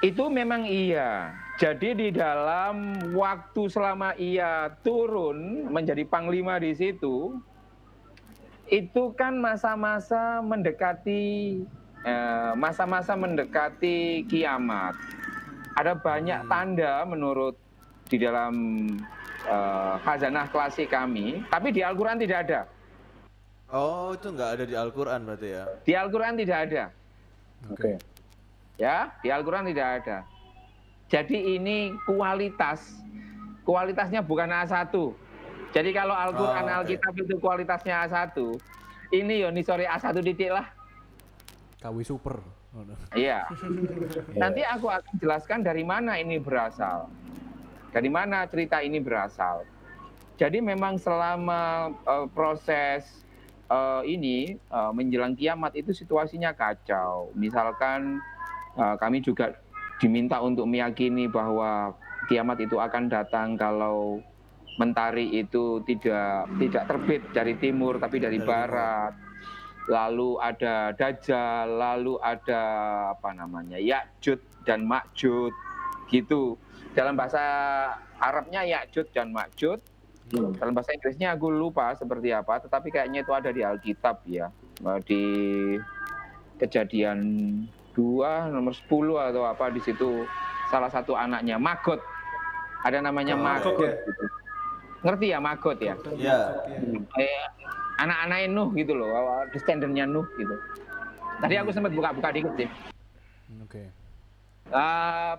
Itu 0.04 0.28
memang 0.28 0.68
iya. 0.68 1.32
Jadi 1.56 1.96
di 1.96 2.10
dalam 2.12 3.00
waktu 3.16 3.72
selama 3.72 4.12
ia 4.20 4.76
turun 4.84 5.72
menjadi 5.72 6.04
panglima 6.04 6.60
di 6.60 6.76
situ, 6.76 7.40
itu 8.68 9.04
kan 9.16 9.40
masa-masa 9.40 10.44
mendekati 10.44 11.24
eh, 12.04 12.52
masa-masa 12.60 13.16
mendekati 13.16 14.28
kiamat. 14.28 15.00
Ada 15.80 15.96
banyak 15.96 16.52
tanda 16.52 17.08
menurut 17.08 17.56
di 18.12 18.20
dalam 18.20 18.54
eh, 19.48 19.96
khazanah 20.04 20.52
klasik 20.52 20.92
kami, 20.92 21.48
tapi 21.48 21.72
di 21.72 21.80
Al-Qur'an 21.80 22.20
tidak 22.20 22.52
ada. 22.52 22.62
Oh, 23.72 24.12
itu 24.12 24.30
nggak 24.36 24.50
ada 24.60 24.64
di 24.68 24.76
Al-Quran 24.76 25.20
berarti 25.26 25.48
ya? 25.50 25.64
Di 25.82 25.94
Al-Qur'an 25.96 26.36
tidak 26.36 26.58
ada. 26.70 26.84
Oke. 27.72 28.13
Ya 28.78 29.14
di 29.22 29.30
Al-Quran 29.30 29.70
tidak 29.70 29.88
ada. 30.04 30.18
Jadi 31.12 31.58
ini 31.60 31.94
kualitas, 32.10 32.98
kualitasnya 33.68 34.26
bukan 34.26 34.50
A1. 34.50 34.90
Jadi 35.74 35.90
kalau 35.94 36.14
Al-Quran, 36.14 36.66
Oh. 36.70 36.78
Alkitab 36.82 37.14
itu 37.18 37.36
kualitasnya 37.38 38.06
A1, 38.06 38.38
ini 39.14 39.46
Yoni 39.46 39.62
sorry 39.62 39.86
A1 39.86 40.22
titik 40.22 40.54
lah. 40.54 40.70
KW 41.82 42.02
super. 42.02 42.42
Oh, 42.74 42.82
no. 42.82 42.98
Iya. 43.14 43.46
Nanti 44.42 44.66
aku 44.66 44.90
akan 44.90 45.14
jelaskan 45.22 45.62
dari 45.62 45.86
mana 45.86 46.18
ini 46.18 46.42
berasal. 46.42 47.06
Dari 47.94 48.10
mana 48.10 48.50
cerita 48.50 48.82
ini 48.82 48.98
berasal. 48.98 49.62
Jadi 50.42 50.58
memang 50.58 50.98
selama 50.98 51.94
eh, 51.94 52.26
proses 52.34 53.06
eh, 53.70 54.02
ini 54.10 54.58
eh, 54.58 54.92
menjelang 54.98 55.38
kiamat 55.38 55.78
itu 55.78 55.94
situasinya 55.94 56.58
kacau. 56.58 57.30
Misalkan 57.38 58.18
kami 58.78 59.22
juga 59.22 59.54
diminta 60.02 60.42
untuk 60.42 60.66
meyakini 60.66 61.30
bahwa 61.30 61.94
kiamat 62.28 62.60
itu 62.64 62.80
akan 62.80 63.12
datang 63.12 63.56
kalau 63.60 64.20
mentari 64.82 65.30
itu 65.38 65.86
tidak 65.86 66.50
tidak 66.58 66.84
terbit 66.90 67.22
dari 67.32 67.54
timur 67.62 68.02
tapi 68.02 68.18
dari 68.18 68.42
barat. 68.42 69.14
Lalu 69.84 70.40
ada 70.40 70.96
Dajjal, 70.96 71.68
lalu 71.76 72.16
ada 72.24 72.64
apa 73.12 73.36
namanya? 73.36 73.76
Ya'jud 73.76 74.40
dan 74.64 74.88
Ma'jud 74.88 75.52
gitu. 76.08 76.56
Dalam 76.96 77.20
bahasa 77.20 77.44
Arabnya 78.16 78.64
Ya'jud 78.64 79.12
dan 79.12 79.36
Ma'jud. 79.36 79.84
Hmm. 80.32 80.56
Dalam 80.56 80.72
bahasa 80.72 80.96
Inggrisnya 80.96 81.36
aku 81.36 81.52
lupa 81.52 81.92
seperti 82.00 82.32
apa, 82.32 82.64
tetapi 82.64 82.96
kayaknya 82.96 83.28
itu 83.28 83.36
ada 83.36 83.52
di 83.52 83.60
Alkitab 83.60 84.24
ya. 84.24 84.48
Eh, 84.80 85.00
Di 85.04 85.24
kejadian 86.64 87.20
2 87.94 88.50
nomor 88.50 88.74
10 88.74 88.90
atau 89.30 89.44
apa 89.46 89.70
di 89.70 89.82
situ 89.82 90.26
salah 90.68 90.90
satu 90.90 91.14
anaknya 91.14 91.62
Magot. 91.62 92.02
Ada 92.84 93.00
namanya 93.00 93.38
Oh, 93.38 93.42
Magot. 93.42 93.74
oke. 93.78 93.88
gitu. 93.88 94.26
Ngerti 95.04 95.26
ya 95.32 95.40
Magot 95.40 95.78
ya? 95.80 95.96
Ya. 96.18 96.40
Kayak 97.14 97.46
anak-anaknya 98.02 98.48
Nuh 98.50 98.70
gitu 98.74 98.94
loh, 98.98 99.14
descendannya 99.54 100.06
Nuh 100.10 100.28
gitu. 100.36 100.56
Tadi 101.40 101.54
aku 101.60 101.70
sempat 101.76 101.92
buka-buka 101.94 102.30
dikit 102.34 102.54
sih. 102.58 102.70
Oke. 103.62 103.84
Ah, 104.72 105.38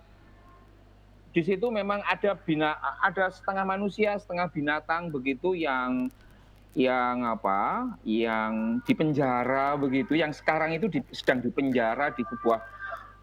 di 1.34 1.42
situ 1.42 1.66
memang 1.66 1.98
ada 2.06 2.38
bina, 2.38 2.78
ada 3.02 3.26
setengah 3.32 3.66
manusia, 3.66 4.14
setengah 4.20 4.46
binatang 4.52 5.10
begitu 5.10 5.56
yang 5.56 6.06
yang 6.74 7.22
apa, 7.22 7.94
yang 8.02 8.82
dipenjara 8.82 9.78
begitu, 9.78 10.18
yang 10.18 10.34
sekarang 10.34 10.74
itu 10.74 10.90
di- 10.90 11.06
sedang 11.14 11.38
dipenjara 11.38 12.10
di 12.10 12.26
sebuah 12.26 12.58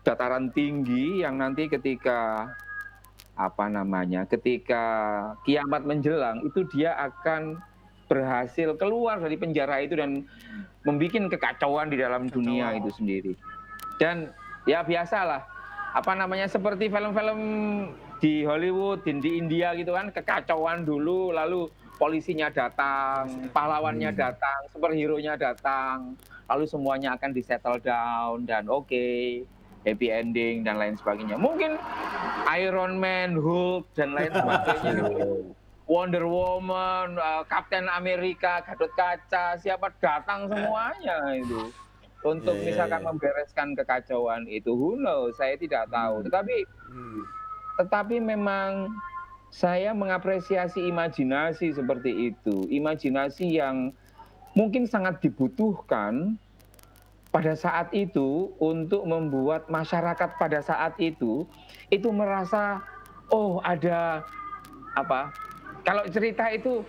dataran 0.08 0.50
tinggi 0.56 1.22
yang 1.22 1.38
nanti 1.38 1.68
ketika 1.68 2.50
apa 3.38 3.66
namanya 3.72 4.28
ketika 4.28 4.84
kiamat 5.48 5.88
menjelang 5.88 6.44
itu 6.44 6.68
dia 6.74 6.94
akan 7.00 7.58
berhasil 8.12 8.76
keluar 8.76 9.24
dari 9.24 9.40
penjara 9.40 9.80
itu 9.80 9.96
dan 9.96 10.28
membuat 10.84 11.32
kekacauan 11.32 11.88
di 11.88 11.98
dalam 12.00 12.28
dunia 12.28 12.76
itu 12.76 12.92
sendiri. 12.92 13.34
Dan 14.00 14.32
ya 14.68 14.84
biasalah 14.84 15.48
apa 15.92 16.12
namanya 16.16 16.48
seperti 16.48 16.92
film-film 16.92 17.40
di 18.20 18.44
Hollywood, 18.44 19.04
di 19.04 19.32
India 19.40 19.76
gitu 19.76 19.96
kan 19.96 20.12
kekacauan 20.12 20.84
dulu 20.84 21.32
lalu 21.32 21.72
polisinya 22.02 22.50
datang, 22.50 23.46
pahlawannya 23.54 24.10
datang, 24.18 24.66
superhero-nya 24.74 25.38
datang, 25.38 26.18
lalu 26.50 26.66
semuanya 26.66 27.14
akan 27.14 27.30
disettle 27.30 27.78
down 27.78 28.42
dan 28.50 28.66
oke 28.66 29.06
happy 29.86 30.08
ending 30.10 30.66
dan 30.66 30.82
lain 30.82 30.98
sebagainya. 30.98 31.38
Mungkin 31.38 31.78
Iron 32.58 32.98
Man, 32.98 33.38
Hulk 33.38 33.94
dan 33.94 34.18
lain 34.18 34.34
sebagainya. 34.34 35.06
Wonder 35.92 36.24
Woman, 36.24 37.20
uh, 37.20 37.44
Captain 37.46 37.86
Amerika, 37.92 38.64
Gatot 38.64 38.96
Kaca, 38.96 39.60
siapa 39.60 39.92
datang 40.00 40.48
semuanya 40.48 41.20
itu 41.36 41.68
untuk 42.24 42.56
Iya, 42.56 42.62
iya, 42.64 42.68
misalkan 42.72 43.02
iya. 43.04 43.08
membereskan 43.12 43.68
kekacauan 43.76 44.48
itu. 44.48 44.72
Who 44.72 44.96
knows? 44.96 45.36
Saya 45.36 45.60
tidak 45.60 45.92
tahu. 45.92 46.24
Tetapi 46.26 46.56
Hmm. 46.88 47.22
tetapi 47.82 48.24
memang 48.24 48.88
saya 49.52 49.92
mengapresiasi 49.92 50.88
imajinasi 50.88 51.76
seperti 51.76 52.32
itu, 52.32 52.66
imajinasi 52.72 53.60
yang 53.60 53.92
mungkin 54.56 54.88
sangat 54.88 55.20
dibutuhkan 55.20 56.40
pada 57.32 57.56
saat 57.56 57.92
itu 57.92 58.52
untuk 58.60 59.04
membuat 59.04 59.68
masyarakat 59.68 60.40
pada 60.40 60.60
saat 60.64 60.96
itu 61.00 61.48
itu 61.92 62.08
merasa 62.12 62.80
oh 63.32 63.60
ada 63.64 64.24
apa? 64.96 65.32
Kalau 65.84 66.08
cerita 66.08 66.48
itu 66.52 66.84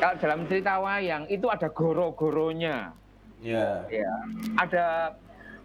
kalau 0.00 0.16
dalam 0.20 0.40
cerita 0.48 0.80
wayang 0.80 1.28
itu 1.28 1.48
ada 1.52 1.68
goro-goronya. 1.68 2.92
Ya. 3.44 3.84
ya 3.92 4.12
ada 4.56 5.12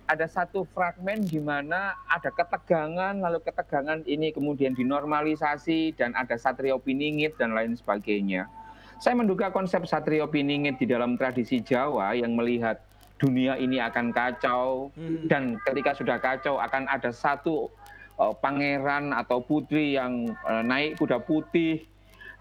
ada 0.10 0.26
satu 0.26 0.66
fragmen 0.74 1.22
di 1.22 1.38
mana 1.38 1.94
ada 2.10 2.34
ketegangan 2.34 3.22
lalu 3.22 3.46
ketegangan 3.46 4.02
ini 4.10 4.34
kemudian 4.34 4.74
dinormalisasi 4.74 5.94
dan 5.94 6.18
ada 6.18 6.34
satrio 6.34 6.82
piningit 6.82 7.38
dan 7.38 7.54
lain 7.54 7.78
sebagainya. 7.78 8.50
Saya 8.98 9.16
menduga 9.16 9.54
konsep 9.54 9.86
satrio 9.86 10.26
piningit 10.26 10.82
di 10.82 10.90
dalam 10.90 11.14
tradisi 11.14 11.62
Jawa 11.62 12.18
yang 12.18 12.34
melihat 12.34 12.82
dunia 13.22 13.54
ini 13.62 13.78
akan 13.78 14.10
kacau 14.10 14.90
dan 15.30 15.62
ketika 15.62 15.94
sudah 15.94 16.18
kacau 16.18 16.58
akan 16.58 16.90
ada 16.90 17.14
satu 17.14 17.70
eh, 18.18 18.34
pangeran 18.42 19.14
atau 19.14 19.46
putri 19.46 19.94
yang 19.94 20.26
eh, 20.34 20.64
naik 20.66 20.98
kuda 20.98 21.22
putih 21.22 21.86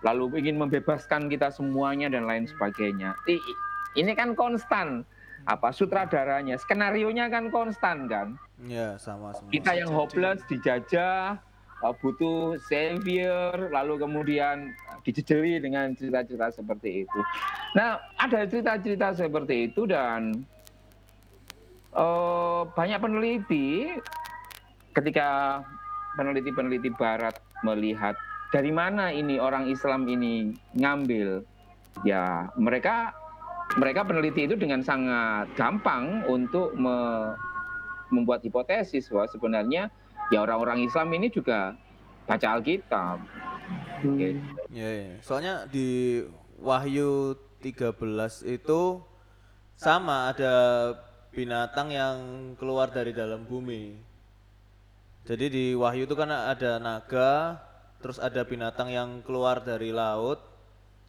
lalu 0.00 0.40
ingin 0.40 0.56
membebaskan 0.56 1.28
kita 1.28 1.52
semuanya 1.52 2.08
dan 2.08 2.24
lain 2.24 2.48
sebagainya. 2.48 3.12
Ini 3.98 4.14
kan 4.14 4.38
konstan 4.38 5.02
apa 5.48 5.72
sutradaranya, 5.72 6.60
skenario 6.60 7.08
nya 7.08 7.32
kan 7.32 7.48
konstan 7.48 8.04
kan. 8.04 8.36
Ya, 8.68 9.00
sama 9.00 9.32
semua. 9.32 9.48
Kita 9.48 9.72
yang 9.72 9.88
hopeless 9.88 10.44
dijajah 10.44 11.40
eh, 11.80 11.94
butuh 12.04 12.60
savior 12.68 13.72
lalu 13.72 13.96
kemudian 13.96 14.76
dijejeli 15.08 15.56
dengan 15.64 15.96
cerita-cerita 15.96 16.52
seperti 16.52 17.08
itu. 17.08 17.20
Nah, 17.72 17.96
ada 18.20 18.44
cerita-cerita 18.44 19.16
seperti 19.16 19.72
itu 19.72 19.88
dan 19.88 20.36
eh, 21.96 22.62
banyak 22.68 23.00
peneliti 23.00 23.96
ketika 24.92 25.64
peneliti-peneliti 26.20 26.92
barat 26.92 27.40
melihat 27.64 28.12
dari 28.52 28.72
mana 28.72 29.12
ini 29.12 29.36
orang 29.36 29.68
Islam 29.68 30.08
ini 30.08 30.56
ngambil 30.76 31.44
ya 32.06 32.48
mereka 32.56 33.12
mereka 33.76 34.06
peneliti 34.06 34.48
itu 34.48 34.56
dengan 34.56 34.80
sangat 34.80 35.52
gampang 35.52 36.24
untuk 36.24 36.72
me- 36.72 37.36
membuat 38.08 38.40
hipotesis 38.40 39.12
bahwa 39.12 39.28
sebenarnya 39.28 39.92
ya 40.32 40.38
orang-orang 40.40 40.88
Islam 40.88 41.12
ini 41.12 41.28
juga 41.28 41.76
baca 42.24 42.46
Alkitab. 42.56 43.20
Gitu. 44.00 44.40
Ya, 44.72 44.88
ya. 44.88 45.12
Soalnya 45.20 45.68
di 45.68 46.24
Wahyu 46.56 47.36
13 47.60 48.48
itu 48.48 49.04
sama 49.76 50.32
ada 50.32 50.54
binatang 51.36 51.92
yang 51.92 52.16
keluar 52.56 52.88
dari 52.88 53.12
dalam 53.12 53.44
bumi. 53.44 53.94
Jadi 55.28 55.46
di 55.52 55.64
Wahyu 55.76 56.08
itu 56.08 56.16
kan 56.16 56.32
ada 56.32 56.80
naga, 56.80 57.60
terus 58.00 58.16
ada 58.16 58.40
binatang 58.48 58.88
yang 58.88 59.20
keluar 59.20 59.60
dari 59.60 59.92
laut, 59.92 60.40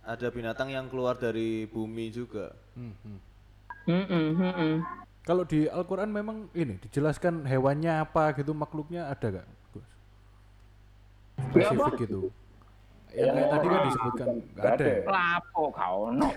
ada 0.09 0.27
binatang 0.33 0.73
yang 0.73 0.89
keluar 0.89 1.13
dari 1.21 1.69
bumi 1.69 2.09
juga. 2.09 2.49
Hmm, 2.73 2.97
hmm. 3.05 3.19
Mm-mm, 3.85 4.25
mm-mm. 4.37 4.73
Kalau 5.21 5.45
di 5.45 5.69
Al-Quran 5.69 6.09
memang 6.09 6.49
ini 6.57 6.81
dijelaskan 6.81 7.45
hewannya 7.45 8.01
apa 8.01 8.33
gitu 8.33 8.57
makhluknya 8.57 9.05
ada 9.05 9.41
gak? 9.41 9.45
Ya? 9.45 9.85
Spesifik 11.49 11.93
gitu. 12.09 12.19
Yang 13.13 13.33
kayak 13.33 13.49
tadi 13.49 13.65
kan 13.65 13.79
disebutkan 13.89 14.27
nggak 14.53 14.65
ada. 14.73 14.85
ya? 14.85 14.99
Lapo 15.05 15.63
kau 15.69 15.95
ono. 16.13 16.29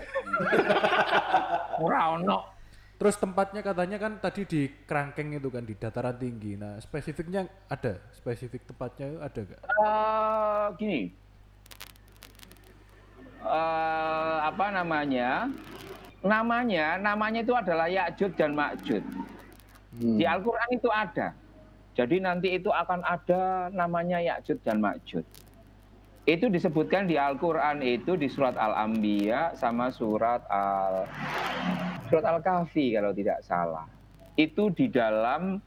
Ora 1.85 2.01
ono. 2.17 2.37
Terus 3.01 3.15
tempatnya 3.17 3.61
katanya 3.65 3.97
kan 3.97 4.21
tadi 4.21 4.41
di 4.45 4.61
kerangkeng 4.85 5.33
itu 5.33 5.49
kan 5.49 5.65
di 5.65 5.73
dataran 5.73 6.15
tinggi. 6.21 6.53
Nah 6.55 6.77
spesifiknya 6.77 7.49
ada, 7.69 7.97
spesifik 8.13 8.69
tempatnya 8.69 9.17
ada 9.17 9.41
gak? 9.41 9.61
Eh, 9.65 10.65
gini. 10.77 11.22
Eh, 13.43 14.37
apa 14.47 14.71
namanya? 14.71 15.51
Namanya, 16.23 16.95
namanya 17.03 17.43
itu 17.43 17.51
adalah 17.51 17.91
Ya'jud 17.91 18.31
dan 18.39 18.55
Ma'jud. 18.55 19.03
Hmm. 19.99 20.15
Di 20.15 20.23
Al-Quran 20.23 20.69
itu 20.71 20.87
ada. 20.87 21.35
Jadi 21.93 22.23
nanti 22.23 22.55
itu 22.55 22.71
akan 22.71 23.03
ada 23.03 23.67
namanya 23.75 24.23
Ya'jud 24.23 24.63
dan 24.63 24.79
Ma'jud. 24.79 25.27
Itu 26.23 26.47
disebutkan 26.47 27.11
di 27.11 27.19
Al-Quran 27.19 27.83
itu 27.83 28.15
di 28.15 28.31
surat 28.31 28.55
Al-Anbiya 28.55 29.59
sama 29.59 29.91
surat 29.91 30.39
Al 30.47 31.03
surat 32.07 32.23
Al-Kahfi 32.23 32.95
kalau 32.95 33.11
tidak 33.11 33.43
salah. 33.43 33.83
Itu 34.39 34.71
di 34.71 34.87
dalam 34.87 35.59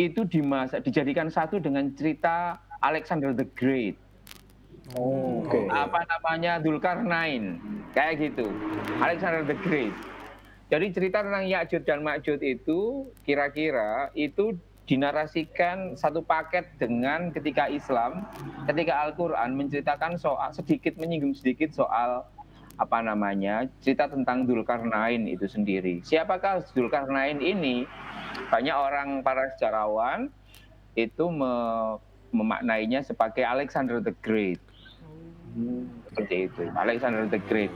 itu 0.00 0.24
dimasa, 0.24 0.80
dijadikan 0.80 1.28
satu 1.28 1.60
dengan 1.60 1.92
cerita 1.92 2.56
Alexander 2.80 3.36
the 3.36 3.44
Great 3.52 4.00
Oh, 4.94 5.42
oke. 5.42 5.66
apa 5.66 6.06
namanya? 6.06 6.62
Dulkarnain 6.62 7.58
kayak 7.90 8.22
gitu. 8.22 8.46
Alexander 9.02 9.42
the 9.42 9.58
Great. 9.66 9.90
Jadi 10.66 10.90
cerita 10.90 11.22
tentang 11.22 11.46
Ya'jud 11.46 11.82
dan 11.86 12.02
Ma'jud 12.02 12.42
itu 12.42 13.06
kira-kira 13.22 14.10
itu 14.18 14.54
dinarasikan 14.86 15.94
satu 15.98 16.22
paket 16.22 16.70
dengan 16.78 17.34
ketika 17.34 17.66
Islam 17.66 18.26
ketika 18.70 19.02
Al-Qur'an 19.02 19.54
menceritakan 19.54 20.14
soal 20.14 20.54
sedikit 20.54 20.94
menyinggung 20.94 21.34
sedikit 21.34 21.74
soal 21.74 22.26
apa 22.78 22.98
namanya 23.02 23.66
cerita 23.82 24.06
tentang 24.06 24.46
Dulkarnain 24.46 25.26
itu 25.26 25.46
sendiri. 25.46 26.02
Siapakah 26.02 26.66
Dulkarnain 26.74 27.38
ini? 27.38 27.86
Banyak 28.50 28.76
orang 28.76 29.08
para 29.22 29.50
sejarawan 29.54 30.30
itu 30.94 31.30
me- 31.30 31.98
memaknainya 32.34 33.06
sebagai 33.06 33.46
Alexander 33.46 34.02
the 34.02 34.14
Great 34.22 34.58
Hmm. 35.56 35.88
seperti 36.12 36.52
itu. 36.52 36.62
Alexander 36.76 37.24
the 37.32 37.40
Great. 37.48 37.72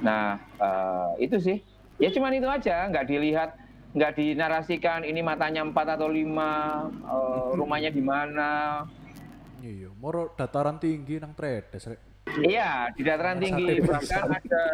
Nah 0.00 0.40
eh, 0.56 1.28
itu 1.28 1.36
sih. 1.36 1.60
Ya 2.00 2.08
cuman 2.08 2.32
itu 2.32 2.48
aja. 2.48 2.88
Nggak 2.88 3.06
dilihat 3.06 3.50
nggak 3.92 4.12
dinarasikan 4.16 5.04
ini 5.04 5.20
matanya 5.20 5.60
empat 5.60 6.00
atau 6.00 6.08
lima 6.08 6.88
eh, 6.88 7.48
rumahnya 7.52 7.92
di 7.92 8.00
mana. 8.00 8.50
Iya, 9.60 9.92
moro 10.00 10.32
dataran 10.32 10.80
tinggi 10.80 11.20
nang 11.20 11.36
tredes 11.36 11.84
iya 12.38 12.88
di 12.94 13.02
dataran 13.02 13.42
tinggi. 13.42 13.82
Bahkan 13.82 14.24
ada 14.30 14.64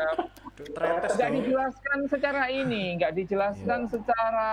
Tretes 0.57 1.13
nggak 1.21 1.33
dijelaskan 1.37 1.99
secara 2.09 2.43
ini. 2.49 2.97
Nggak 2.97 3.13
dijelaskan 3.13 3.81
secara 3.93 4.53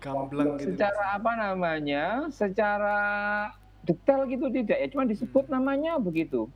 Gamblang 0.00 0.56
gitu. 0.56 0.72
secara 0.72 1.20
apa 1.20 1.32
namanya? 1.36 2.28
Secara 2.32 2.98
detail 3.84 4.24
gitu 4.28 4.48
tidak. 4.48 4.78
Ya 4.80 4.88
cuma 4.88 5.04
disebut 5.04 5.44
namanya 5.52 6.00
begitu 6.00 6.48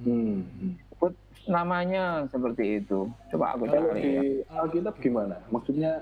Hmm. 0.00 0.48
disebut 0.60 1.12
namanya 1.48 2.24
seperti 2.32 2.80
itu 2.80 3.08
coba 3.32 3.56
aku 3.56 3.64
Kalau 3.68 3.92
cari 3.92 4.00
di 4.00 4.12
ya. 4.44 4.60
Alkitab 4.64 4.94
gimana? 5.00 5.36
Maksudnya 5.52 5.92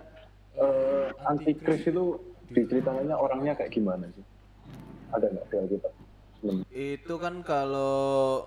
eh, 0.59 1.07
antikris 1.27 1.83
itu 1.87 2.19
diceritakannya 2.51 3.15
orangnya 3.15 3.53
kayak 3.59 3.75
gimana 3.75 4.07
sih? 4.15 4.25
Ada 5.15 5.27
nggak 5.31 5.47
di 5.51 5.57
Alkitab? 5.59 5.93
Belum. 6.39 6.57
Itu 6.71 7.15
kan 7.19 7.35
kalau 7.43 8.47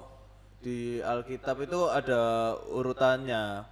di 0.62 1.02
Alkitab 1.02 1.58
itu 1.66 1.90
ada 1.90 2.54
urutannya. 2.70 3.66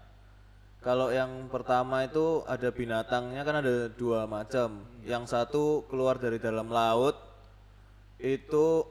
Kalau 0.79 1.11
yang 1.11 1.51
pertama 1.51 2.07
itu 2.07 2.43
ada 2.47 2.71
binatangnya 2.71 3.43
kan 3.43 3.55
ada 3.59 3.91
dua 3.91 4.23
macam. 4.31 4.87
Yang 5.03 5.23
satu 5.35 5.83
keluar 5.91 6.15
dari 6.15 6.39
dalam 6.39 6.71
laut 6.71 7.19
itu 8.19 8.87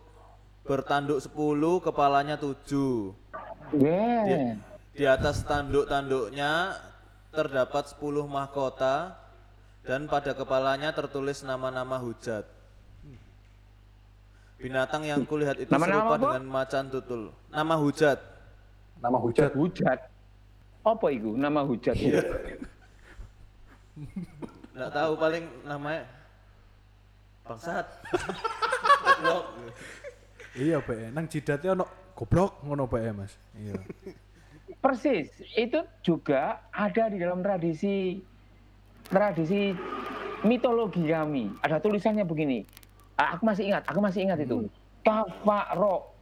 bertanduk 0.68 1.18
10, 1.24 1.80
kepalanya 1.80 2.36
7. 2.36 3.16
Yeah. 3.72 4.60
Di 4.92 5.04
atas 5.08 5.40
tanduk-tanduknya 5.48 6.76
terdapat 7.32 7.96
10 7.96 8.28
mahkota 8.28 9.16
dan 9.88 10.04
pada 10.04 10.36
kepalanya 10.36 10.92
tertulis 10.92 11.40
nama-nama 11.40 11.96
hujat. 11.96 12.44
Binatang 14.60 15.06
yang 15.08 15.24
kulihat 15.24 15.56
itu 15.56 15.70
Nama-nama 15.70 15.96
serupa 15.96 16.14
apa? 16.18 16.24
dengan 16.36 16.44
macan 16.50 16.84
tutul. 16.92 17.22
Nama 17.48 17.74
hujat. 17.78 18.18
Nama 19.00 19.18
hujat. 19.22 19.50
Hujat. 19.54 19.98
Apa 20.82 21.06
itu 21.14 21.30
nama 21.38 21.62
hujat? 21.62 21.94
Iya. 21.94 22.22
Nggak 24.74 24.90
tahu 24.92 25.12
paling 25.14 25.44
namanya 25.62 26.02
bangsat. 27.46 27.86
Iya, 30.58 30.82
Pak. 30.82 31.14
Nang 31.14 31.24
jidatnya 31.24 31.70
ono 31.72 31.86
goblok 32.12 32.58
ngono, 32.60 32.84
Pak 32.84 33.00
ya, 33.00 33.12
Mas. 33.14 33.32
Iya. 33.54 33.78
Persis. 34.82 35.30
Itu 35.54 35.86
juga 36.02 36.60
ada 36.68 37.08
di 37.08 37.16
dalam 37.16 37.40
tradisi 37.40 38.20
tradisi 39.06 39.72
mitologi 40.42 41.06
kami. 41.06 41.50
Ada 41.62 41.78
tulisannya 41.78 42.22
begini. 42.22 42.66
Ah, 43.14 43.34
Aku 43.34 43.46
masih 43.46 43.70
ingat, 43.70 43.82
aku 43.86 43.98
masih 43.98 44.20
ingat 44.22 44.38
itu. 44.38 44.66
Kafaro. 45.02 46.14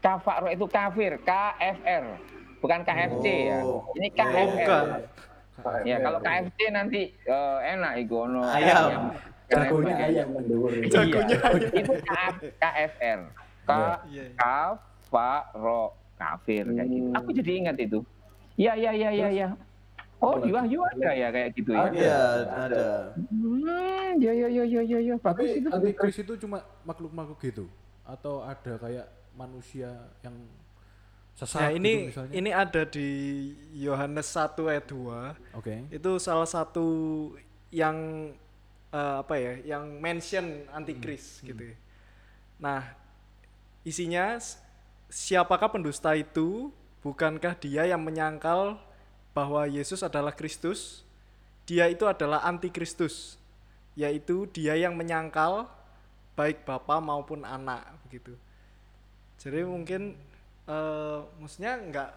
Kafaro 0.00 0.48
itu 0.48 0.64
kafir, 0.66 1.16
KFR. 1.20 2.04
Bukan 2.60 2.80
KFC 2.82 3.24
ya. 3.48 3.60
Oh. 3.60 3.84
Ini 3.94 4.08
Oh, 4.08 4.14
KFR. 4.14 4.50
bukan. 4.52 4.84
Ya, 5.88 5.96
kalau 6.04 6.20
KFC 6.20 6.58
nanti 6.68 7.00
eh, 7.16 7.58
enak 7.72 7.92
iku 8.04 8.28
ono 8.28 8.44
Ayam. 8.44 9.16
Jagonya 9.48 9.94
Ayam. 9.94 10.08
Ayam 10.12 10.28
mendur. 10.36 10.68
Jagonya 10.84 11.36
Iya, 11.40 11.80
itu 11.80 11.92
K- 13.66 13.74
KFR. 13.74 13.98
K 13.98 14.08
Iya. 14.08 14.24
kafaro 14.38 15.82
kafir 16.16 16.64
kayak 16.64 16.88
gitu. 16.88 17.08
Aku 17.12 17.28
jadi 17.34 17.50
ingat 17.58 17.76
itu. 17.76 17.98
Iya 18.56 18.72
iya 18.72 18.90
iya 18.94 19.10
iya 19.12 19.28
iya. 19.28 19.48
Oh, 20.16 20.40
di 20.40 20.48
Wahyu 20.48 20.80
ada 20.80 21.12
ya 21.12 21.28
kayak 21.28 21.50
gitu 21.52 21.76
ya. 21.76 21.92
Iya, 21.92 22.20
ada. 22.48 22.84
Hmm, 23.20 24.16
ya 24.16 24.32
ya 24.32 24.48
ya 24.48 24.64
ya 24.64 24.80
ya 24.80 24.98
ya. 25.02 25.14
Bagus 25.20 25.44
Tapi 25.44 25.60
itu. 25.60 25.68
antikris 25.68 26.16
itu 26.16 26.32
cuma 26.40 26.58
makhluk-makhluk 26.82 27.36
gitu 27.44 27.68
atau 28.00 28.40
ada 28.40 28.80
kayak 28.80 29.06
manusia 29.36 29.92
yang 30.24 30.32
sesat 31.36 31.60
Nah, 31.60 31.70
ini 31.70 31.92
gitu 31.92 32.08
misalnya? 32.16 32.32
ini 32.32 32.50
ada 32.50 32.82
di 32.88 33.08
Yohanes 33.76 34.28
1 34.32 34.72
ayat 34.72 34.88
2. 34.88 35.36
Oke. 35.52 35.84
Itu 35.92 36.16
salah 36.16 36.48
satu 36.48 36.86
yang 37.68 38.32
eh, 38.88 39.16
apa 39.20 39.34
ya, 39.36 39.76
yang 39.76 40.00
mention 40.00 40.64
antikris 40.72 41.44
gitu. 41.44 41.60
ya. 41.60 41.76
Nah, 42.56 42.80
isinya 43.86 44.34
siapakah 45.06 45.70
pendusta 45.70 46.10
itu? 46.18 46.74
Bukankah 47.06 47.54
dia 47.54 47.86
yang 47.86 48.02
menyangkal 48.02 48.82
bahwa 49.30 49.62
Yesus 49.70 50.02
adalah 50.02 50.34
Kristus? 50.34 51.06
Dia 51.66 51.86
itu 51.86 52.02
adalah 52.06 52.42
antikristus, 52.46 53.38
yaitu 53.94 54.50
dia 54.50 54.74
yang 54.74 54.94
menyangkal 54.98 55.70
baik 56.34 56.66
bapa 56.66 56.98
maupun 56.98 57.46
anak 57.46 57.86
begitu. 58.06 58.34
Jadi 59.38 59.62
mungkin 59.66 60.18
eh 60.66 61.18
maksudnya 61.38 61.78
nggak 61.78 62.10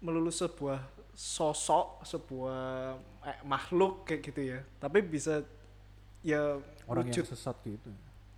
melulu 0.00 0.32
sebuah 0.32 0.80
sosok, 1.12 2.04
sebuah 2.04 2.96
eh, 3.28 3.40
makhluk 3.44 4.08
kayak 4.08 4.20
gitu 4.32 4.40
ya, 4.56 4.60
tapi 4.80 5.04
bisa 5.04 5.44
ya 6.24 6.60
Orang 6.88 7.08
wujud 7.08 7.24
yang 7.24 7.32
sesat 7.32 7.56
gitu. 7.64 7.90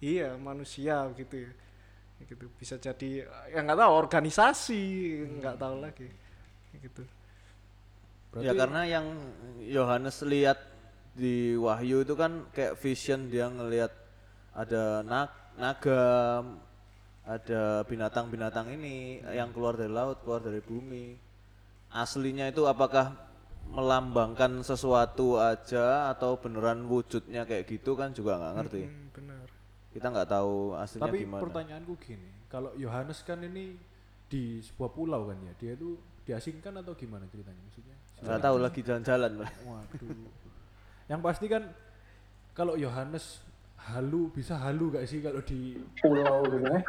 iya 0.03 0.35
manusia 0.39 1.07
gitu 1.17 1.49
ya 1.49 1.51
gitu. 2.29 2.47
Bisa 2.59 2.75
jadi 2.77 3.25
ya 3.53 3.61
nggak 3.65 3.79
tahu 3.79 3.93
organisasi 3.95 4.83
nggak 5.41 5.57
tahu 5.57 5.75
lagi. 5.81 6.09
Kayak 6.71 6.81
gitu. 6.91 7.03
Ya 8.39 8.53
karena 8.55 8.87
yang 8.87 9.07
Yohanes 9.59 10.23
lihat 10.23 10.59
di 11.15 11.59
Wahyu 11.59 12.07
itu 12.07 12.15
kan 12.15 12.47
kayak 12.55 12.79
vision 12.79 13.27
dia 13.27 13.51
ngelihat 13.51 13.91
ada 14.55 15.03
nag 15.03 15.31
naga, 15.59 16.03
ada 17.27 17.85
binatang-binatang 17.85 18.73
ini 18.81 19.21
yang 19.35 19.53
keluar 19.53 19.77
dari 19.77 19.93
laut, 19.93 20.23
keluar 20.25 20.41
dari 20.41 20.63
bumi. 20.65 21.19
Aslinya 21.91 22.49
itu 22.49 22.65
apakah 22.71 23.13
melambangkan 23.71 24.63
sesuatu 24.65 25.39
aja 25.39 26.11
atau 26.11 26.39
beneran 26.39 26.87
wujudnya 26.87 27.47
kayak 27.47 27.67
gitu 27.71 27.95
kan 27.95 28.11
juga 28.15 28.39
nggak 28.39 28.55
ngerti. 28.57 28.83
Hmm, 28.87 29.07
Kita 29.91 30.07
nggak 30.07 30.29
tahu 30.31 30.79
aslinya 30.79 31.03
Tapi 31.11 31.19
gimana. 31.27 31.43
pertanyaanku 31.43 31.93
gini, 31.99 32.31
kalau 32.47 32.71
Yohanes 32.79 33.27
kan 33.27 33.43
ini 33.43 33.75
di 34.31 34.63
sebuah 34.63 34.91
pulau 34.95 35.27
kan 35.27 35.39
ya, 35.43 35.53
dia 35.59 35.73
itu 35.75 35.99
diasingkan 36.23 36.79
atau 36.79 36.95
gimana 36.95 37.27
ceritanya 37.27 37.59
maksudnya? 37.67 37.97
Nggak 38.23 38.39
tahu 38.39 38.57
lagi 38.63 38.81
jalan-jalan. 38.87 39.33
Waduh. 39.43 40.31
Yang 41.11 41.21
pasti 41.27 41.47
kan 41.51 41.63
kalau 42.55 42.79
Yohanes 42.79 43.43
halu 43.81 44.31
bisa 44.31 44.55
halu 44.61 44.93
gak 44.93 45.09
sih 45.09 45.25
kalau 45.25 45.41
di 45.41 45.81
Pulau 45.99 46.45
gitu 46.47 46.61
ya. 46.69 46.81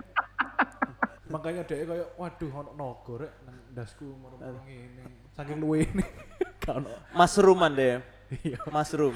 makanya 1.32 1.64
dia 1.64 1.88
kayak 1.88 2.20
waduh 2.20 2.52
ono 2.52 2.72
nogo 2.76 3.16
rek 3.16 3.32
nang 3.48 3.56
ndasku 3.72 4.04
moro-moro 4.20 4.60
ngene. 4.68 5.32
Saking 5.32 5.58
luwe 5.64 5.88
ini. 5.88 6.04
Gak 6.62 6.84
ono. 6.84 6.92
Masruman 7.16 7.72
deh. 7.72 8.04
Iya. 8.44 8.60
Mushroom. 8.68 9.16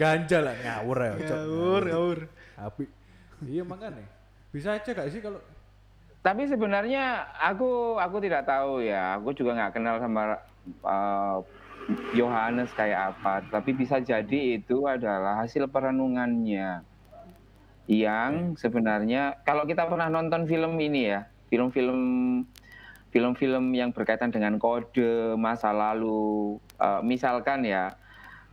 Ganja 0.00 0.38
lah 0.40 0.54
ngawur 0.56 0.98
ya. 0.98 1.12
Cok. 1.18 1.38
ngawur 1.38 1.82
ngawur 1.88 2.18
Api. 2.60 2.84
Iya 3.46 3.62
makanya. 3.64 4.06
Bisa 4.50 4.76
aja 4.76 4.90
gak 4.90 5.10
sih 5.10 5.22
kalau 5.22 5.40
Tapi 6.20 6.44
sebenarnya 6.44 7.32
aku 7.40 7.96
aku 7.96 8.20
tidak 8.20 8.44
tahu 8.44 8.84
ya. 8.84 9.16
Aku 9.16 9.32
juga 9.32 9.56
nggak 9.56 9.72
kenal 9.72 9.96
sama 9.96 10.36
uh, 10.84 11.40
Yohanes 12.12 12.68
kayak 12.76 13.16
apa. 13.16 13.40
Tapi 13.48 13.72
bisa 13.72 14.04
jadi 14.04 14.60
itu 14.60 14.84
adalah 14.84 15.40
hasil 15.40 15.64
perenungannya 15.72 16.84
yang 17.90 18.54
sebenarnya 18.54 19.42
kalau 19.42 19.66
kita 19.66 19.90
pernah 19.90 20.06
nonton 20.06 20.46
film 20.46 20.78
ini 20.78 21.10
ya, 21.10 21.26
film-film 21.50 22.00
film-film 23.10 23.74
yang 23.74 23.90
berkaitan 23.90 24.30
dengan 24.30 24.54
kode 24.62 25.34
masa 25.34 25.74
lalu, 25.74 26.62
uh, 26.78 27.02
misalkan 27.02 27.66
ya. 27.66 27.98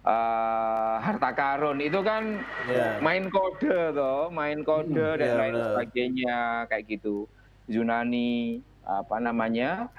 Uh, 0.07 0.95
harta 1.03 1.35
karun 1.35 1.83
itu 1.83 1.99
kan 1.99 2.39
Iya. 2.71 3.03
main 3.03 3.27
kode 3.27 3.91
toh, 3.91 4.31
main 4.31 4.63
kode 4.63 5.19
dan 5.19 5.27
iya 5.27 5.35
lain 5.35 5.53
benar. 5.55 5.67
sebagainya 5.75 6.37
kayak 6.71 6.85
gitu. 6.87 7.27
Yunani 7.67 8.63
apa 8.87 9.19
namanya 9.19 9.91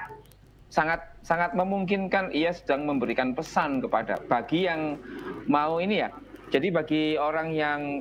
sangat 0.72 1.04
sangat 1.20 1.52
memungkinkan 1.52 2.32
ia 2.32 2.56
sedang 2.56 2.88
memberikan 2.88 3.36
pesan 3.36 3.84
kepada 3.84 4.16
bagi 4.24 4.64
yang 4.64 4.96
mau 5.44 5.76
ini 5.76 6.00
ya. 6.00 6.08
Jadi 6.48 6.72
bagi 6.72 7.04
orang 7.20 7.52
yang 7.52 8.00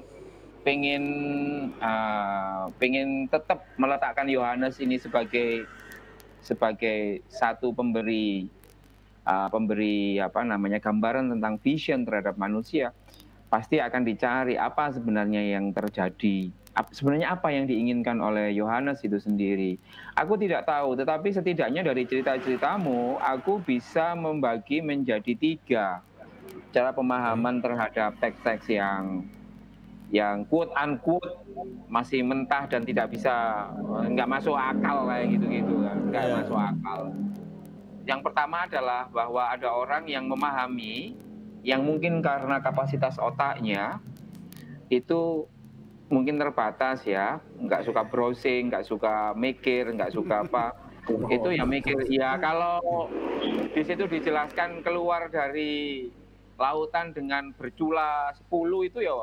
pengen 0.63 1.03
uh, 1.79 2.71
pengen 2.79 3.27
tetap 3.27 3.67
meletakkan 3.75 4.27
Yohanes 4.27 4.79
ini 4.79 4.95
sebagai 4.95 5.67
sebagai 6.39 7.23
satu 7.27 7.75
pemberi 7.75 8.47
pemberi 9.27 10.23
apa 10.23 10.39
namanya 10.47 10.79
gambaran 10.79 11.35
tentang 11.35 11.59
vision 11.59 12.07
terhadap 12.07 12.39
manusia 12.39 12.95
pasti 13.47 13.79
akan 13.79 14.03
dicari 14.03 14.59
apa 14.59 14.91
sebenarnya 14.91 15.39
yang 15.39 15.71
terjadi. 15.71 16.51
Sebenarnya 16.93 17.33
apa 17.33 17.49
yang 17.49 17.65
diinginkan 17.65 18.21
oleh 18.21 18.53
Yohanes 18.53 19.01
itu 19.01 19.17
sendiri? 19.17 19.81
Aku 20.13 20.37
tidak 20.37 20.69
tahu 20.69 20.93
tetapi 20.93 21.33
setidaknya 21.33 21.81
dari 21.81 22.05
cerita-ceritamu 22.05 23.17
aku 23.17 23.57
bisa 23.65 24.13
membagi 24.13 24.83
menjadi 24.85 25.33
tiga. 25.33 26.05
Cara 26.69 26.93
pemahaman 26.93 27.63
terhadap 27.65 28.13
teks-teks 28.21 28.69
yang 28.69 29.25
yang 30.13 30.45
quote 30.47 30.71
unquote 30.77 31.25
masih 31.89 32.21
mentah 32.21 32.69
dan 32.69 32.85
tidak 32.85 33.09
bisa 33.09 33.67
nggak 34.13 34.29
masuk 34.29 34.53
akal 34.53 35.09
kayak 35.09 35.33
gitu-gitu 35.33 35.81
kan. 35.81 35.97
Nggak 36.13 36.23
Iya. 36.29 36.35
masuk 36.45 36.59
akal 36.61 36.99
yang 38.07 38.23
pertama 38.23 38.63
adalah 38.63 39.11
bahwa 39.11 39.51
ada 39.51 39.67
orang 39.67 40.07
yang 40.07 40.31
memahami 40.31 41.13
yang 41.67 41.83
mungkin 41.83 42.23
karena 42.23 42.63
kapasitas 42.63 43.19
otaknya 43.19 43.99
itu 44.87 45.43
mungkin 46.07 46.39
terbatas 46.39 47.03
ya, 47.03 47.43
nggak 47.59 47.83
suka 47.83 48.07
browsing, 48.07 48.71
nggak 48.71 48.87
suka 48.87 49.35
mikir, 49.35 49.91
nggak 49.91 50.15
suka 50.15 50.47
apa. 50.47 50.71
itu 51.35 51.55
ya 51.55 51.67
mikir, 51.67 52.07
ya 52.07 52.39
kalau 52.39 53.07
di 53.75 53.83
situ 53.83 54.07
dijelaskan 54.07 54.83
keluar 54.83 55.27
dari 55.27 56.07
lautan 56.55 57.11
dengan 57.11 57.51
bercula 57.55 58.31
10 58.47 58.87
itu 58.91 58.99
ya 59.03 59.15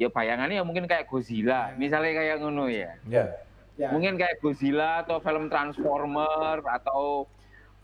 ya 0.00 0.08
bayangannya 0.08 0.60
ya 0.60 0.64
mungkin 0.64 0.84
kayak 0.84 1.08
Godzilla, 1.08 1.72
misalnya 1.80 2.12
kayak 2.20 2.36
ngono 2.44 2.68
ya. 2.68 2.92
Ya. 3.08 3.90
Mungkin 3.90 4.20
kayak 4.20 4.38
Godzilla 4.44 5.02
atau 5.02 5.18
film 5.20 5.48
Transformer 5.48 6.62
atau 6.62 7.26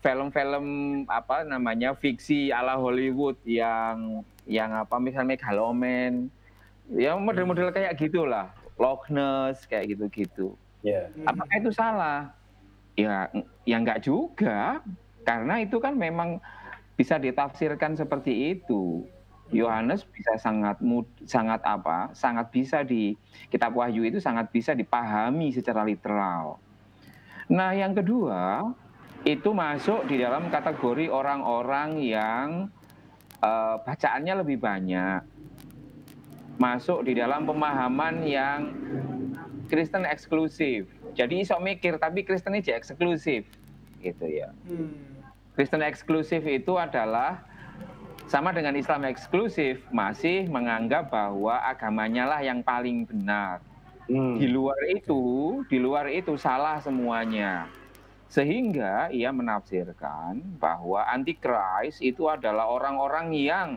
film-film 0.01 0.65
apa 1.05 1.45
namanya 1.45 1.93
fiksi 1.93 2.49
ala 2.49 2.77
Hollywood 2.77 3.37
yang 3.45 4.25
yang 4.49 4.73
apa 4.73 4.97
misalnya 4.97 5.37
Megaloman 5.37 6.27
ya 6.89 7.13
model-model 7.15 7.69
kayak 7.69 7.95
gitulah 8.01 8.49
Loch 8.81 9.05
Ness 9.13 9.69
kayak 9.69 9.93
gitu-gitu. 9.93 10.57
Ya. 10.81 11.13
Apakah 11.29 11.55
itu 11.61 11.69
salah? 11.69 12.33
Ya, 12.97 13.29
ya 13.63 13.77
nggak 13.77 14.03
juga, 14.03 14.81
karena 15.23 15.61
itu 15.61 15.77
kan 15.77 15.93
memang 15.93 16.41
bisa 16.97 17.21
ditafsirkan 17.21 17.93
seperti 17.93 18.57
itu. 18.57 19.05
Yohanes 19.51 20.07
bisa 20.07 20.39
sangat 20.39 20.79
mud, 20.79 21.05
sangat 21.27 21.59
apa? 21.61 22.09
Sangat 22.15 22.49
bisa 22.49 22.81
di 22.87 23.13
kitab 23.51 23.75
Wahyu 23.75 24.07
itu 24.07 24.17
sangat 24.17 24.47
bisa 24.49 24.71
dipahami 24.71 25.51
secara 25.51 25.83
literal. 25.83 26.57
Nah, 27.51 27.75
yang 27.75 27.91
kedua 27.91 28.71
itu 29.21 29.53
masuk 29.53 30.09
di 30.09 30.17
dalam 30.17 30.49
kategori 30.49 31.05
orang-orang 31.09 32.01
yang 32.01 32.47
eh, 33.41 33.75
bacaannya 33.85 34.33
lebih 34.41 34.57
banyak. 34.57 35.21
Masuk 36.57 37.05
di 37.05 37.17
dalam 37.17 37.45
pemahaman 37.45 38.25
yang 38.25 38.59
Kristen 39.69 40.05
eksklusif. 40.05 40.89
Jadi 41.15 41.41
iso 41.41 41.57
mikir 41.57 41.97
tapi 41.97 42.25
Kristen 42.25 42.57
aja 42.57 42.77
eksklusif. 42.77 43.45
Gitu 44.01 44.25
ya. 44.25 44.49
Hmm. 44.65 44.93
Kristen 45.53 45.85
eksklusif 45.85 46.41
itu 46.45 46.77
adalah 46.77 47.45
sama 48.25 48.55
dengan 48.55 48.73
Islam 48.79 49.03
eksklusif 49.05 49.83
masih 49.91 50.47
menganggap 50.47 51.11
bahwa 51.11 51.59
agamanya 51.67 52.25
lah 52.25 52.39
yang 52.39 52.63
paling 52.63 53.03
benar. 53.03 53.59
Hmm. 54.07 54.39
Di 54.39 54.47
luar 54.49 54.79
itu, 54.91 55.21
di 55.67 55.77
luar 55.77 56.07
itu 56.09 56.35
salah 56.39 56.79
semuanya. 56.79 57.67
Sehingga 58.31 59.11
ia 59.11 59.27
menafsirkan 59.35 60.39
bahwa 60.55 61.03
antikris 61.03 61.99
itu 61.99 62.31
adalah 62.31 62.71
orang-orang 62.71 63.35
yang 63.35 63.69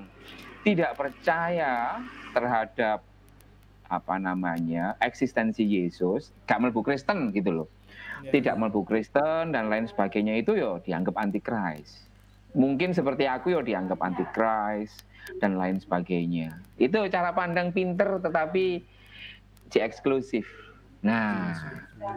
tidak 0.62 0.94
percaya 0.94 1.98
terhadap 2.30 3.02
apa 3.90 4.14
namanya 4.16 4.94
eksistensi 5.02 5.66
Yesus, 5.66 6.30
gak 6.46 6.62
melbu 6.62 6.86
Kristen 6.86 7.34
gitu 7.34 7.50
loh. 7.50 7.68
Ya. 8.22 8.38
Tidak 8.40 8.54
melbu 8.54 8.86
Kristen 8.86 9.50
dan 9.50 9.68
lain 9.68 9.90
sebagainya 9.90 10.38
itu 10.38 10.54
yo 10.54 10.78
dianggap 10.86 11.18
antikris. 11.18 12.06
Mungkin 12.54 12.94
seperti 12.94 13.26
aku 13.26 13.58
yo 13.58 13.60
dianggap 13.60 13.98
antikris 14.00 15.02
dan 15.42 15.58
lain 15.58 15.82
sebagainya. 15.82 16.54
Itu 16.78 17.02
cara 17.10 17.34
pandang 17.34 17.74
pinter 17.74 18.22
tetapi 18.22 18.86
si 19.68 19.78
eksklusif. 19.82 20.46
Nah, 21.02 21.52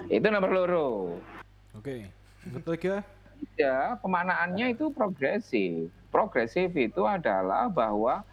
itu 0.08 0.24
nomor 0.30 0.54
loro. 0.54 0.90
Oke. 1.76 2.06
Yang 2.08 2.16
ketiga, 2.42 3.04
Ya, 3.58 3.98
pemanaannya 4.02 4.74
itu 4.74 4.90
progresif. 4.94 5.90
Progresif 6.10 6.74
itu 6.74 7.06
adalah 7.06 7.70
bahwa 7.70 8.26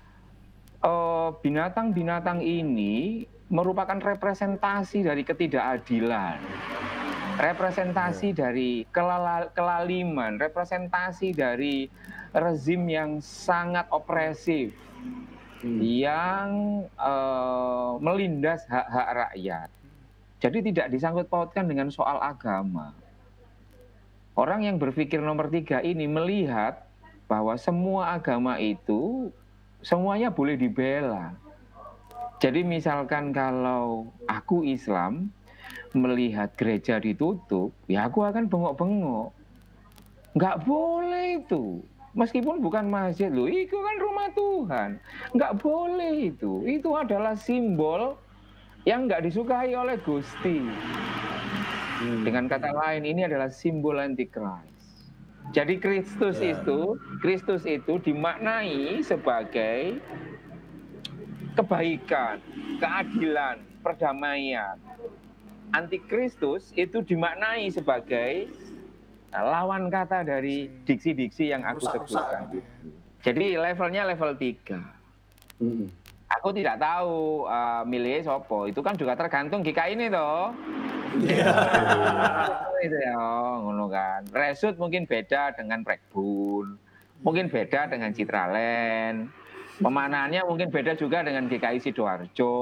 eh, 0.80 1.30
binatang-binatang 1.40 2.40
ini 2.44 3.24
merupakan 3.48 3.96
representasi 3.96 5.04
dari 5.04 5.22
ketidakadilan, 5.24 6.40
representasi 7.36 8.32
dari 8.32 8.88
kelala- 8.88 9.52
kelaliman, 9.52 10.40
representasi 10.40 11.36
dari 11.36 11.88
rezim 12.32 12.88
yang 12.88 13.20
sangat 13.20 13.88
opresif, 13.92 14.72
yang 15.64 16.48
eh, 16.96 17.92
melindas 18.00 18.64
hak-hak 18.68 19.08
rakyat. 19.28 19.68
Jadi 20.40 20.58
tidak 20.72 20.92
disangkut 20.92 21.28
pautkan 21.28 21.64
dengan 21.64 21.88
soal 21.88 22.20
agama. 22.20 23.03
Orang 24.34 24.66
yang 24.66 24.82
berpikir 24.82 25.22
nomor 25.22 25.46
tiga 25.46 25.78
ini 25.78 26.10
melihat 26.10 26.82
bahwa 27.30 27.54
semua 27.54 28.18
agama 28.18 28.58
itu 28.58 29.30
semuanya 29.78 30.34
boleh 30.34 30.58
dibela. 30.58 31.38
Jadi 32.42 32.66
misalkan 32.66 33.30
kalau 33.30 34.10
aku 34.26 34.66
Islam 34.66 35.30
melihat 35.94 36.50
gereja 36.58 36.98
ditutup, 36.98 37.70
ya 37.86 38.10
aku 38.10 38.26
akan 38.26 38.50
bengok-bengok. 38.50 39.30
Nggak 40.34 40.56
boleh 40.66 41.38
itu. 41.38 41.78
Meskipun 42.14 42.58
bukan 42.58 42.90
masjid 42.90 43.30
loh, 43.30 43.46
itu 43.46 43.74
kan 43.74 43.96
rumah 44.02 44.28
Tuhan. 44.34 44.88
Nggak 45.34 45.52
boleh 45.62 46.34
itu. 46.34 46.62
Itu 46.66 46.98
adalah 46.98 47.38
simbol 47.38 48.18
yang 48.82 49.06
nggak 49.06 49.30
disukai 49.30 49.74
oleh 49.78 49.94
Gusti. 50.02 50.58
Dengan 52.00 52.50
kata 52.50 52.74
lain, 52.74 53.06
ini 53.06 53.22
adalah 53.26 53.48
simbol 53.48 54.02
antikris. 54.02 54.74
Jadi 55.52 55.78
Kristus 55.78 56.40
itu, 56.40 56.98
Kristus 57.20 57.62
itu 57.68 58.00
dimaknai 58.00 59.04
sebagai 59.04 60.00
kebaikan, 61.54 62.42
keadilan, 62.80 63.62
perdamaian. 63.84 64.80
Antikristus 65.70 66.74
itu 66.74 67.02
dimaknai 67.04 67.70
sebagai 67.70 68.50
lawan 69.34 69.90
kata 69.90 70.22
dari 70.22 70.70
diksi-diksi 70.86 71.50
yang 71.50 71.66
aku 71.66 71.82
sebutkan. 71.86 72.62
Jadi 73.24 73.58
levelnya 73.58 74.06
level 74.06 74.32
3. 74.38 75.60
Hmm. 75.60 75.88
Aku 76.40 76.50
tidak 76.50 76.82
tahu 76.82 77.46
uh, 77.46 77.86
milih 77.86 78.26
sopo. 78.26 78.66
Itu 78.66 78.82
kan 78.82 78.98
juga 78.98 79.14
tergantung 79.14 79.62
GKI 79.62 79.94
ini 79.94 80.06
toh. 80.10 80.50
itu 82.84 82.96
ya, 82.98 83.14
ngono 83.62 83.86
kan. 83.86 84.26
Resut 84.34 84.74
mungkin 84.74 85.06
beda 85.06 85.54
dengan 85.54 85.86
Prekbun. 85.86 86.74
Mungkin 87.22 87.46
beda 87.48 87.86
dengan 87.86 88.10
Citraland. 88.10 89.30
Pemanaannya 89.78 90.42
mungkin 90.46 90.70
beda 90.70 90.98
juga 90.98 91.22
dengan 91.22 91.46
GKI 91.46 91.78
Sidoarjo. 91.78 92.54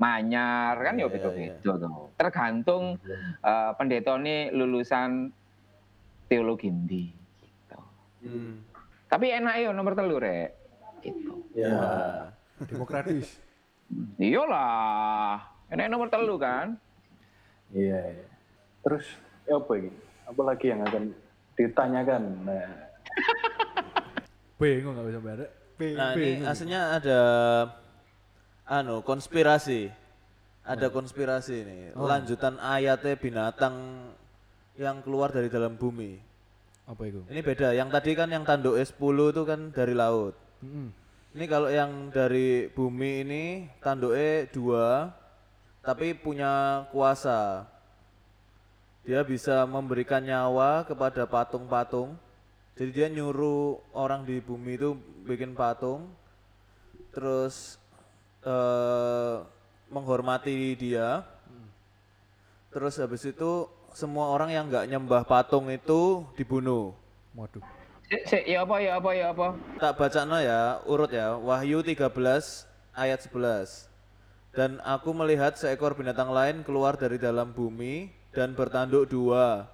Manyar 0.00 0.74
kan 0.82 0.98
ya 0.98 1.06
Iya, 1.06 1.12
beda-beda 1.14 1.72
toh. 1.78 2.10
Tergantung 2.18 2.98
uh, 3.44 3.70
pendeta 3.78 4.18
ini 4.18 4.50
lulusan 4.50 5.30
teologi 6.26 6.68
ndi. 6.74 7.04
Gitu. 7.38 7.80
Hmm. 8.26 8.66
Tapi 9.06 9.26
enak 9.30 9.54
ya 9.62 9.70
nomor 9.70 9.94
telu 9.94 10.18
rek. 10.18 10.50
Gitu. 11.04 11.32
Ya. 11.54 12.32
Demokratis. 12.66 13.38
Iyalah, 14.16 15.44
enak 15.68 15.86
nomor 15.92 16.08
telu 16.08 16.40
kan. 16.40 16.78
Iya. 17.72 18.00
iya. 18.16 18.26
Terus 18.82 19.04
ya 19.48 19.56
apa 19.60 19.72
ini? 19.78 19.90
Apa 20.26 20.42
lagi 20.46 20.66
yang 20.72 20.80
akan 20.86 21.04
ditanyakan? 21.58 22.22
Nah, 22.46 22.66
Bingung 24.60 24.94
nggak 24.94 25.08
bisa 25.10 25.20
barek. 25.20 25.50
Nah 25.82 26.14
ini 26.14 26.46
aslinya 26.46 26.80
ada 27.02 27.20
anu 28.70 29.02
konspirasi. 29.02 29.90
Ada 30.62 30.94
konspirasi 30.94 31.54
ini. 31.66 31.78
Lanjutan 31.98 32.54
ayatnya 32.62 33.18
binatang 33.18 33.74
yang 34.78 35.02
keluar 35.02 35.34
dari 35.34 35.50
dalam 35.50 35.74
bumi. 35.74 36.22
Apa 36.86 37.02
itu? 37.10 37.26
Ini 37.26 37.42
beda. 37.42 37.74
Yang 37.74 37.88
tadi 37.98 38.10
kan 38.14 38.30
yang 38.30 38.46
tanduk 38.46 38.78
S10 38.78 39.16
itu 39.34 39.42
kan 39.42 39.74
dari 39.74 39.94
laut. 39.98 40.38
Mm-mm. 40.62 41.01
Ini 41.32 41.48
kalau 41.48 41.72
yang 41.72 42.12
dari 42.12 42.68
bumi 42.68 43.24
ini 43.24 43.44
tanduknya 43.80 44.44
dua, 44.52 45.08
tapi 45.80 46.12
punya 46.12 46.84
kuasa. 46.92 47.64
Dia 49.08 49.24
bisa 49.24 49.64
memberikan 49.64 50.20
nyawa 50.20 50.84
kepada 50.84 51.24
patung-patung. 51.24 52.20
Jadi 52.76 52.90
dia 52.92 53.08
nyuruh 53.08 53.80
orang 53.96 54.28
di 54.28 54.44
bumi 54.44 54.76
itu 54.76 54.92
bikin 55.24 55.56
patung, 55.56 56.12
terus 57.16 57.80
eh, 58.44 59.36
menghormati 59.88 60.76
dia. 60.76 61.24
Terus 62.68 63.00
habis 63.00 63.24
itu 63.24 63.72
semua 63.96 64.28
orang 64.28 64.52
yang 64.52 64.68
nggak 64.68 64.84
nyembah 64.84 65.24
patung 65.24 65.72
itu 65.72 66.28
dibunuh. 66.36 66.92
Waduh. 67.32 67.81
Ya 68.44 68.60
apa 68.60 68.76
ya 68.76 69.00
apa 69.00 69.10
ya 69.16 69.32
apa. 69.32 69.56
Tak 69.80 69.96
baca 69.96 70.20
no 70.28 70.36
ya, 70.36 70.84
urut 70.84 71.08
ya. 71.16 71.32
Wahyu 71.40 71.80
13 71.80 72.12
ayat 72.92 73.20
11. 73.24 73.88
Dan 74.52 74.84
aku 74.84 75.16
melihat 75.16 75.56
seekor 75.56 75.96
binatang 75.96 76.28
lain 76.28 76.60
keluar 76.60 77.00
dari 77.00 77.16
dalam 77.16 77.56
bumi 77.56 78.12
dan 78.36 78.52
bertanduk 78.52 79.08
dua, 79.08 79.64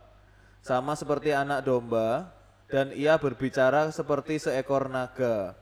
sama 0.63 0.95
seperti 0.95 1.35
anak 1.35 1.67
domba, 1.67 2.31
dan 2.71 2.95
ia 2.95 3.19
berbicara 3.19 3.91
seperti 3.91 4.39
seekor 4.39 4.87
naga. 4.87 5.59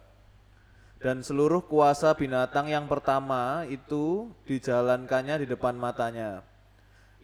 Dan 1.00 1.24
seluruh 1.24 1.64
kuasa 1.64 2.12
binatang 2.12 2.68
yang 2.68 2.84
pertama 2.84 3.64
itu 3.72 4.28
dijalankannya 4.44 5.44
di 5.44 5.46
depan 5.48 5.80
matanya. 5.80 6.44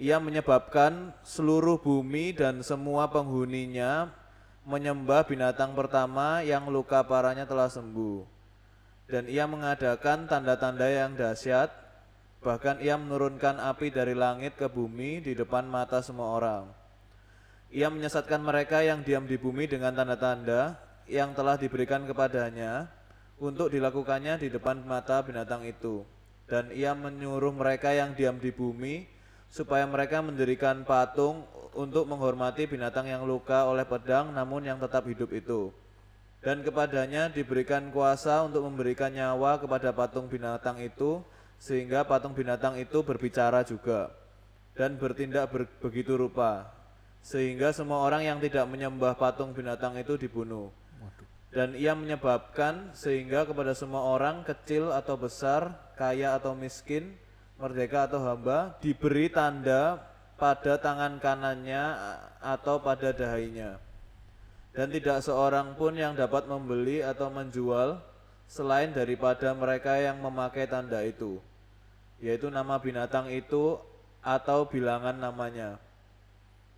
Ia 0.01 0.17
menyebabkan 0.17 1.13
seluruh 1.21 1.77
bumi 1.77 2.33
dan 2.33 2.65
semua 2.65 3.13
penghuninya 3.13 4.22
menyembah 4.67 5.27
binatang 5.27 5.75
pertama 5.75 6.43
yang 6.47 6.71
luka 6.71 7.03
parahnya 7.03 7.47
telah 7.47 7.67
sembuh. 7.71 8.25
Dan 9.11 9.29
ia 9.29 9.45
mengadakan 9.45 10.31
tanda-tanda 10.31 10.89
yang 10.89 11.13
dahsyat, 11.19 11.69
bahkan 12.41 12.81
ia 12.81 12.97
menurunkan 12.97 13.61
api 13.61 13.93
dari 13.93 14.15
langit 14.17 14.57
ke 14.57 14.71
bumi 14.71 15.21
di 15.21 15.37
depan 15.37 15.67
mata 15.69 16.01
semua 16.01 16.33
orang. 16.39 16.65
Ia 17.73 17.89
menyesatkan 17.89 18.41
mereka 18.41 18.85
yang 18.85 19.03
diam 19.03 19.25
di 19.25 19.37
bumi 19.37 19.69
dengan 19.69 19.97
tanda-tanda 19.97 20.77
yang 21.11 21.35
telah 21.35 21.59
diberikan 21.59 22.05
kepadanya 22.05 22.89
untuk 23.43 23.73
dilakukannya 23.73 24.39
di 24.39 24.49
depan 24.53 24.85
mata 24.87 25.21
binatang 25.25 25.67
itu. 25.67 26.07
dan 26.53 26.69
ia 26.75 26.93
menyuruh 26.93 27.55
mereka 27.55 27.97
yang 27.97 28.13
diam 28.13 28.37
di 28.37 28.53
bumi 28.53 29.09
supaya 29.53 29.85
mereka 29.85 30.25
mendirikan 30.25 30.81
patung 30.89 31.45
untuk 31.77 32.09
menghormati 32.09 32.65
binatang 32.65 33.13
yang 33.13 33.29
luka 33.29 33.69
oleh 33.69 33.85
pedang 33.85 34.33
namun 34.33 34.65
yang 34.65 34.81
tetap 34.81 35.05
hidup 35.05 35.29
itu. 35.37 35.69
Dan 36.41 36.65
kepadanya 36.65 37.29
diberikan 37.29 37.93
kuasa 37.93 38.43
untuk 38.43 38.65
memberikan 38.65 39.13
nyawa 39.13 39.61
kepada 39.61 39.93
patung 39.93 40.27
binatang 40.27 40.81
itu 40.81 41.21
sehingga 41.61 42.03
patung 42.03 42.33
binatang 42.33 42.81
itu 42.81 43.05
berbicara 43.05 43.63
juga 43.63 44.11
dan 44.75 44.97
bertindak 44.97 45.53
ber- 45.53 45.71
begitu 45.79 46.17
rupa 46.17 46.67
sehingga 47.23 47.71
semua 47.71 48.03
orang 48.03 48.27
yang 48.27 48.43
tidak 48.43 48.67
menyembah 48.67 49.15
patung 49.15 49.55
binatang 49.55 49.95
itu 49.95 50.19
dibunuh. 50.19 50.75
Dan 51.53 51.77
ia 51.77 51.93
menyebabkan 51.93 52.91
sehingga 52.97 53.45
kepada 53.45 53.77
semua 53.77 54.03
orang 54.09 54.43
kecil 54.43 54.89
atau 54.91 55.21
besar, 55.21 55.71
kaya 56.01 56.33
atau 56.35 56.57
miskin, 56.57 57.15
merdeka 57.63 58.11
atau 58.11 58.19
hamba 58.27 58.75
diberi 58.83 59.31
tanda 59.31 60.03
pada 60.35 60.75
tangan 60.83 61.23
kanannya 61.23 61.95
atau 62.43 62.83
pada 62.83 63.15
dahinya. 63.15 63.79
Dan 64.75 64.91
tidak 64.91 65.23
seorang 65.23 65.79
pun 65.79 65.95
yang 65.95 66.19
dapat 66.19 66.51
membeli 66.51 66.99
atau 66.99 67.31
menjual 67.31 68.03
selain 68.51 68.91
daripada 68.91 69.55
mereka 69.55 69.95
yang 70.03 70.19
memakai 70.19 70.67
tanda 70.67 70.99
itu, 71.07 71.39
yaitu 72.19 72.51
nama 72.51 72.83
binatang 72.83 73.31
itu 73.31 73.79
atau 74.19 74.67
bilangan 74.67 75.15
namanya. 75.15 75.79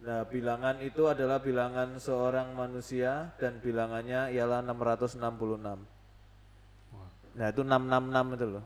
Nah, 0.05 0.21
bilangan 0.29 0.85
itu 0.85 1.09
adalah 1.09 1.41
bilangan 1.41 1.97
seorang 1.97 2.53
manusia 2.53 3.33
dan 3.41 3.57
bilangannya 3.65 4.37
ialah 4.37 4.61
666. 4.61 5.81
Nah, 7.35 7.47
itu 7.49 7.63
666 7.65 8.37
itu 8.37 8.47
loh. 8.53 8.65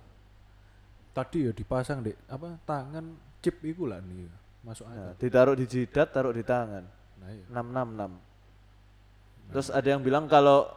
Tadi 1.18 1.50
ya 1.50 1.50
dipasang 1.50 2.06
dek 2.06 2.14
apa 2.30 2.62
tangan 2.62 3.10
chip 3.42 3.58
iku 3.66 3.90
lah 3.90 3.98
nih 3.98 4.30
masuk 4.62 4.86
Nah, 4.86 5.18
ditaruh 5.18 5.58
di 5.58 5.66
jidat, 5.66 6.14
taruh 6.14 6.30
di 6.30 6.46
tangan. 6.46 6.86
Nah, 7.18 7.28
iya. 7.34 7.42
666. 7.50 9.50
Terus 9.50 9.68
ada 9.74 9.88
yang 9.88 10.02
bilang 10.04 10.30
kalau 10.30 10.70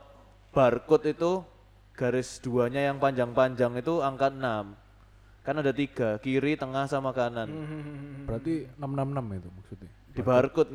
barcode 0.56 1.14
itu 1.14 1.44
garis 1.94 2.40
duanya 2.40 2.90
yang 2.90 2.98
panjang-panjang 2.98 3.78
itu 3.78 4.02
angka 4.02 4.32
6. 4.32 4.74
Kan 5.42 5.56
ada 5.58 5.74
tiga, 5.74 6.22
kiri, 6.22 6.54
tengah, 6.58 6.86
sama 6.86 7.12
kanan. 7.12 7.50
Berarti 8.30 8.70
666 8.78 9.40
itu 9.42 9.50
maksudnya. 9.54 9.92
Di 10.14 10.22
barcode. 10.22 10.72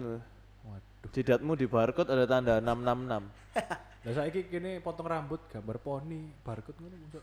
Waduh. 0.66 1.10
Jidatmu 1.14 1.52
di 1.54 1.66
barcode 1.66 2.10
ada 2.12 2.26
tanda 2.26 2.54
666. 2.62 3.56
Lah 4.06 4.12
saiki 4.14 4.46
kene 4.46 4.78
potong 4.78 5.10
rambut 5.10 5.42
gambar 5.50 5.82
poni, 5.82 6.30
barcode 6.46 6.78
ngono. 6.78 7.18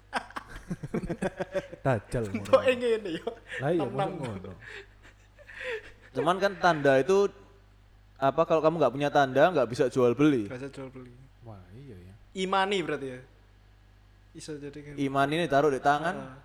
Dajal 1.86 2.24
ngono. 2.32 2.52
Kok 2.52 2.64
ngene 2.64 3.10
yo. 3.20 3.30
Lah 3.62 3.70
iya 3.74 3.86
ngono. 3.86 4.52
Cuman 6.14 6.38
kan 6.38 6.54
tanda 6.62 6.94
itu 7.02 7.28
apa 8.22 8.42
kalau 8.48 8.62
kamu 8.64 8.80
nggak 8.80 8.94
punya 8.94 9.10
tanda 9.12 9.52
nggak 9.52 9.70
bisa 9.70 9.90
jual 9.90 10.16
beli. 10.16 10.48
Bahasa 10.48 10.70
jual 10.70 10.90
beli. 10.94 11.12
Wah, 11.44 11.60
iya 11.76 11.98
ya. 11.98 12.14
Imani 12.40 12.80
berarti 12.86 13.08
ya. 13.12 13.20
Bisa 14.34 14.58
jadi 14.58 14.80
kan. 14.80 14.94
Iman 14.98 15.30
ini 15.30 15.46
taruh 15.46 15.70
di 15.70 15.82
tangan. 15.82 16.16
Ah. 16.18 16.38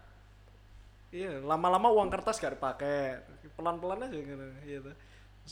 Iya, 1.09 1.41
lama-lama 1.41 1.89
uang 1.89 2.13
kertas 2.13 2.37
gak 2.37 2.61
dipakai. 2.61 3.17
Pelan-pelan 3.57 4.05
aja 4.05 4.13
gitu. 4.13 4.45
Iya 4.69 4.79
tuh. 4.85 4.95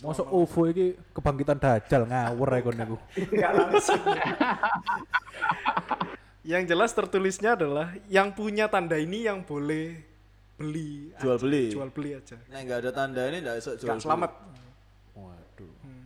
Masuk 0.04 0.28
OVO 0.28 0.68
iki 0.68 0.86
kebangkitan 1.16 1.56
dajal 1.56 2.04
ngawur 2.04 2.52
ae 2.52 2.60
kon 2.60 2.76
niku. 2.76 3.00
Enggak 3.16 3.52
langsung. 3.56 4.02
yang 6.46 6.62
jelas 6.62 6.94
tertulisnya 6.94 7.58
adalah 7.58 7.90
yang 8.06 8.30
punya 8.30 8.70
tanda 8.70 8.94
ini 8.94 9.26
yang 9.26 9.42
boleh 9.42 9.98
beli 10.56 11.10
Jual 11.18 11.36
aja. 11.36 11.42
beli. 11.42 11.64
jual 11.74 11.90
beli 11.92 12.10
aja 12.16 12.38
Nah 12.48 12.58
nggak 12.64 12.78
ada 12.86 12.90
tanda 12.94 13.22
ini 13.28 13.44
nggak 13.44 13.56
bisa 13.60 13.70
jual 13.76 13.98
Gak 13.98 14.06
selamat 14.06 14.30
Waduh. 15.16 15.72
Hmm. 15.82 16.04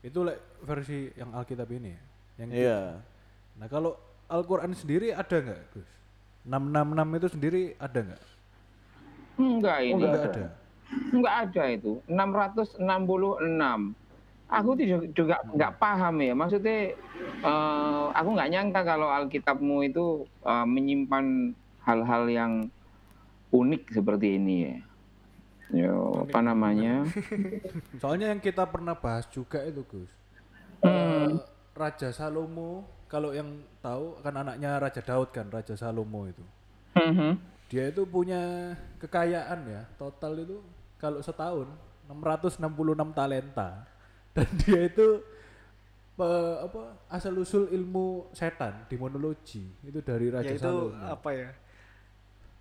Itu 0.00 0.24
like 0.24 0.40
versi 0.64 1.12
yang 1.12 1.30
Alkitab 1.36 1.68
ini 1.68 1.92
ya. 1.92 2.02
Yang. 2.40 2.48
Iya. 2.56 2.80
Nah, 3.56 3.68
kalau 3.68 3.92
Al-Qur'an 4.26 4.72
sendiri 4.72 5.12
ada 5.12 5.36
nggak, 5.36 5.60
Gus? 5.76 5.88
666 6.48 7.18
itu 7.18 7.28
sendiri 7.32 7.62
ada 7.76 7.98
nggak? 8.00 8.22
Enggak 9.36 9.78
ini. 9.84 9.92
Enggak 10.00 10.24
ada. 10.24 10.46
Enggak 11.12 11.34
ada 11.44 11.62
itu. 11.68 11.92
666. 12.08 13.94
Aku 14.46 14.78
tuh 14.78 14.86
juga- 14.86 15.10
juga 15.10 15.36
nggak 15.42 15.72
paham 15.76 16.14
ya. 16.22 16.32
Maksudnya 16.32 16.94
eh, 17.42 18.04
aku 18.14 18.28
nggak 18.30 18.50
nyangka 18.50 18.80
kalau 18.86 19.08
Alkitabmu 19.10 19.82
itu 19.82 20.22
eh, 20.42 20.66
menyimpan 20.66 21.50
hal-hal 21.82 22.24
yang 22.26 22.52
unik 23.50 23.90
seperti 23.90 24.38
ini 24.38 24.54
ya. 24.62 24.76
Yo, 25.66 26.22
apa 26.30 26.38
namanya? 26.46 27.02
Soalnya 28.02 28.30
yang 28.30 28.38
kita 28.38 28.62
pernah 28.70 28.94
bahas 28.94 29.26
juga 29.26 29.66
itu, 29.66 29.82
Gus. 29.82 30.10
Hmm. 30.78 30.86
Eh, 30.86 31.28
Raja 31.74 32.14
Salomo, 32.14 32.86
kalau 33.10 33.34
yang 33.34 33.50
tahu 33.82 34.14
kan 34.22 34.30
anaknya 34.30 34.78
Raja 34.78 35.02
Daud 35.02 35.34
kan, 35.34 35.50
Raja 35.50 35.74
Salomo 35.74 36.30
itu. 36.30 36.44
Mhm. 36.94 37.34
Dia 37.66 37.90
itu 37.90 38.06
punya 38.06 38.72
kekayaan 39.02 39.66
ya, 39.66 39.82
total 39.98 40.38
itu 40.38 40.62
kalau 40.96 41.18
setahun 41.18 41.66
666 42.06 43.10
talenta. 43.10 43.82
Dan 44.36 44.48
dia 44.58 44.80
itu 44.84 45.06
pe- 46.12 46.24
apa 46.62 46.80
asal 47.08 47.32
usul 47.34 47.68
ilmu 47.68 48.06
setan, 48.30 48.84
demonologi 48.86 49.64
itu 49.82 50.00
dari 50.00 50.28
Raja 50.28 50.44
ya 50.46 50.54
itu 50.54 50.62
Salomo. 50.62 50.96
apa 51.06 51.30
ya 51.30 51.50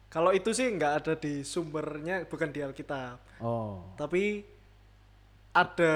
kalau 0.07 0.31
itu 0.31 0.49
sih 0.49 0.67
nggak 0.69 0.93
ada 0.97 1.13
di 1.13 1.39
sumbernya 1.41 2.23
bukan 2.23 2.47
di 2.49 2.59
Alkitab 2.59 3.19
Oh. 3.37 3.83
tapi 3.95 4.43
ada 5.51 5.95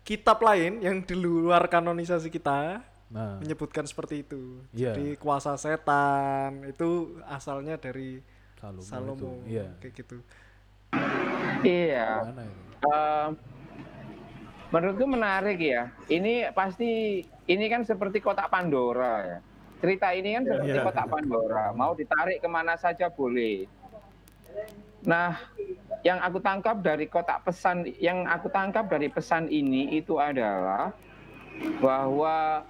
kitab 0.00 0.38
lain 0.40 0.78
yang 0.80 0.98
di 1.00 1.14
luar 1.14 1.66
kanonisasi 1.66 2.26
kita 2.28 2.82
Nah, 3.08 3.36
menyebutkan 3.38 3.84
seperti 3.84 4.22
itu 4.22 4.62
Iya. 4.72 4.94
jadi 4.94 5.14
kuasa 5.16 5.52
setan 5.54 6.64
itu 6.64 6.88
asalnya 7.24 7.76
dari 7.76 8.24
Salomo, 8.56 8.82
Salomo 8.82 9.14
itu. 9.42 9.52
Iya. 9.52 9.66
kayak 9.78 9.94
gitu 9.96 10.16
Iya. 11.62 12.08
Itu? 12.24 13.51
Menurutku 14.72 15.04
menarik 15.04 15.60
ya. 15.60 15.92
Ini 16.08 16.48
pasti 16.56 17.20
ini 17.44 17.64
kan 17.68 17.84
seperti 17.84 18.24
kotak 18.24 18.48
Pandora 18.48 19.14
ya. 19.20 19.38
Cerita 19.84 20.16
ini 20.16 20.32
kan 20.32 20.42
seperti 20.48 20.72
Iya. 20.72 20.84
kotak 20.88 21.06
Pandora. 21.12 21.76
Mau 21.76 21.92
ditarik 21.92 22.40
ke 22.40 22.48
mana 22.48 22.80
saja 22.80 23.12
boleh. 23.12 23.68
Nah, 25.04 25.36
yang 26.00 26.24
aku 26.24 26.40
tangkap 26.40 26.80
dari 26.80 27.04
kotak 27.04 27.44
pesan, 27.44 27.84
yang 28.00 28.24
aku 28.24 28.48
tangkap 28.48 28.88
dari 28.88 29.12
pesan 29.12 29.52
ini 29.52 29.92
itu 29.92 30.16
adalah 30.16 30.94
bahwa 31.84 32.64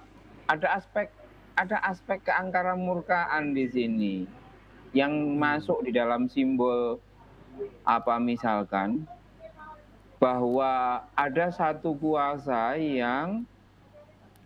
ada 0.49 0.67
aspek 0.75 1.07
ada 1.55 1.77
aspek 1.87 2.19
keangkara 2.25 2.75
murkaan 2.75 3.55
di 3.55 3.69
sini 3.69 4.15
yang 4.91 5.13
masuk 5.39 5.85
di 5.85 5.93
dalam 5.93 6.27
simbol 6.27 6.97
apa 7.85 8.17
misalkan 8.17 9.05
bahwa 10.23 10.73
ada 11.19 11.51
satu 11.51 11.91
kuasa 11.99 12.79
yang 12.79 13.43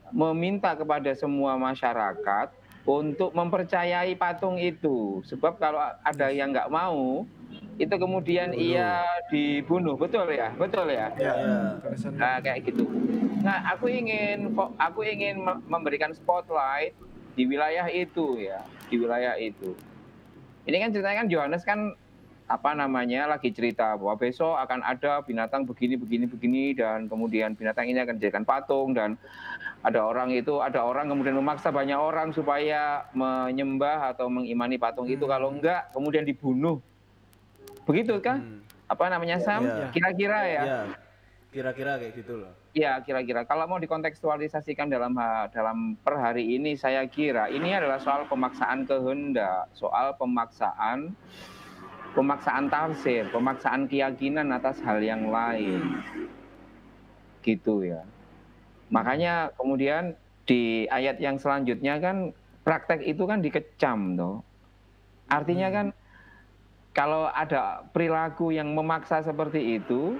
meminta 0.09 0.73
kepada 0.73 1.13
semua 1.13 1.53
masyarakat 1.53 2.49
untuk 2.81 3.29
mempercayai 3.29 4.17
patung 4.17 4.57
itu 4.57 5.21
sebab 5.21 5.61
kalau 5.61 5.77
ada 6.01 6.33
yang 6.33 6.49
nggak 6.49 6.71
mau 6.71 7.29
itu 7.77 7.93
kemudian 7.93 8.57
ia 8.57 9.05
dibunuh 9.29 9.93
betul 9.93 10.25
ya 10.33 10.49
betul 10.57 10.89
ya 10.89 11.13
ya 11.13 11.33
Iya. 11.37 11.57
tulisan 11.83 12.11
Nah, 12.17 12.41
kayak 12.41 12.65
gitu. 12.65 12.89
Nah, 13.45 13.69
aku 13.69 13.85
ingin 13.85 14.49
aku 14.81 15.05
ingin 15.05 15.37
me- 15.37 15.61
memberikan 15.69 16.09
spotlight 16.09 16.97
di 17.37 17.45
wilayah 17.45 17.85
itu 17.85 18.41
ya, 18.41 18.65
di 18.89 18.97
wilayah 18.97 19.37
itu. 19.37 19.77
Ini 20.65 20.77
kan 20.81 20.89
ceritanya 20.89 21.17
kan 21.21 21.27
Yohanes 21.29 21.61
kan 21.61 21.79
apa 22.47 22.71
namanya 22.71 23.27
lagi 23.27 23.51
cerita 23.51 23.99
bahwa 23.99 24.15
besok 24.15 24.55
akan 24.55 24.79
ada 24.79 25.19
binatang 25.19 25.67
begini 25.67 25.99
begini 25.99 26.25
begini 26.31 26.63
dan 26.71 27.11
kemudian 27.11 27.51
binatang 27.59 27.91
ini 27.91 27.99
akan 27.99 28.15
dijadikan 28.15 28.47
patung 28.47 28.95
dan 28.95 29.19
ada 29.83 29.99
orang 30.07 30.31
itu 30.31 30.63
ada 30.63 30.79
orang 30.79 31.11
kemudian 31.11 31.35
memaksa 31.35 31.75
banyak 31.75 31.99
orang 31.99 32.31
supaya 32.31 33.03
menyembah 33.11 34.15
atau 34.15 34.31
mengimani 34.31 34.79
patung 34.79 35.11
itu 35.11 35.27
kalau 35.27 35.51
enggak 35.51 35.91
kemudian 35.91 36.23
dibunuh. 36.23 36.79
Begitu 37.83 38.15
kan? 38.23 38.39
Hmm. 38.39 38.63
Apa 38.87 39.11
namanya 39.11 39.43
Sam? 39.43 39.67
Iya. 39.67 39.87
Kira-kira 39.91 40.39
ya. 40.47 40.63
Iya. 40.63 40.81
Kira-kira 41.51 41.91
kayak 41.99 42.13
gitu 42.15 42.33
loh. 42.47 42.53
Ya 42.71 42.95
kira-kira 43.03 43.43
kalau 43.43 43.67
mau 43.67 43.79
dikontekstualisasikan 43.79 44.87
dalam 44.87 45.15
dalam 45.51 45.99
per 45.99 46.15
hari 46.15 46.55
ini 46.55 46.79
saya 46.79 47.03
kira 47.11 47.51
ini 47.51 47.75
adalah 47.75 47.99
soal 47.99 48.23
pemaksaan 48.31 48.87
kehendak, 48.87 49.67
soal 49.75 50.15
pemaksaan 50.15 51.11
pemaksaan 52.17 52.65
tafsir, 52.73 53.29
pemaksaan 53.29 53.85
keyakinan 53.85 54.49
atas 54.49 54.81
hal 54.81 54.97
yang 55.05 55.29
lain. 55.29 56.01
Gitu 57.45 57.85
ya. 57.85 58.01
Makanya 58.89 59.53
kemudian 59.53 60.17
di 60.49 60.89
ayat 60.89 61.21
yang 61.21 61.37
selanjutnya 61.37 62.01
kan 62.01 62.33
praktek 62.65 63.05
itu 63.05 63.21
kan 63.29 63.45
dikecam 63.45 64.17
toh. 64.17 64.41
Artinya 65.29 65.69
kan 65.69 65.87
kalau 66.97 67.29
ada 67.29 67.85
perilaku 67.93 68.49
yang 68.49 68.73
memaksa 68.73 69.21
seperti 69.21 69.77
itu, 69.77 70.17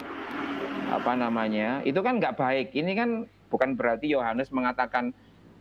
apa 0.94 1.18
namanya, 1.18 1.82
itu 1.82 1.98
kan 2.06 2.22
nggak 2.22 2.38
baik. 2.38 2.68
Ini 2.78 2.92
kan 2.94 3.10
bukan 3.50 3.74
berarti 3.74 4.14
Yohanes 4.14 4.54
mengatakan 4.54 5.10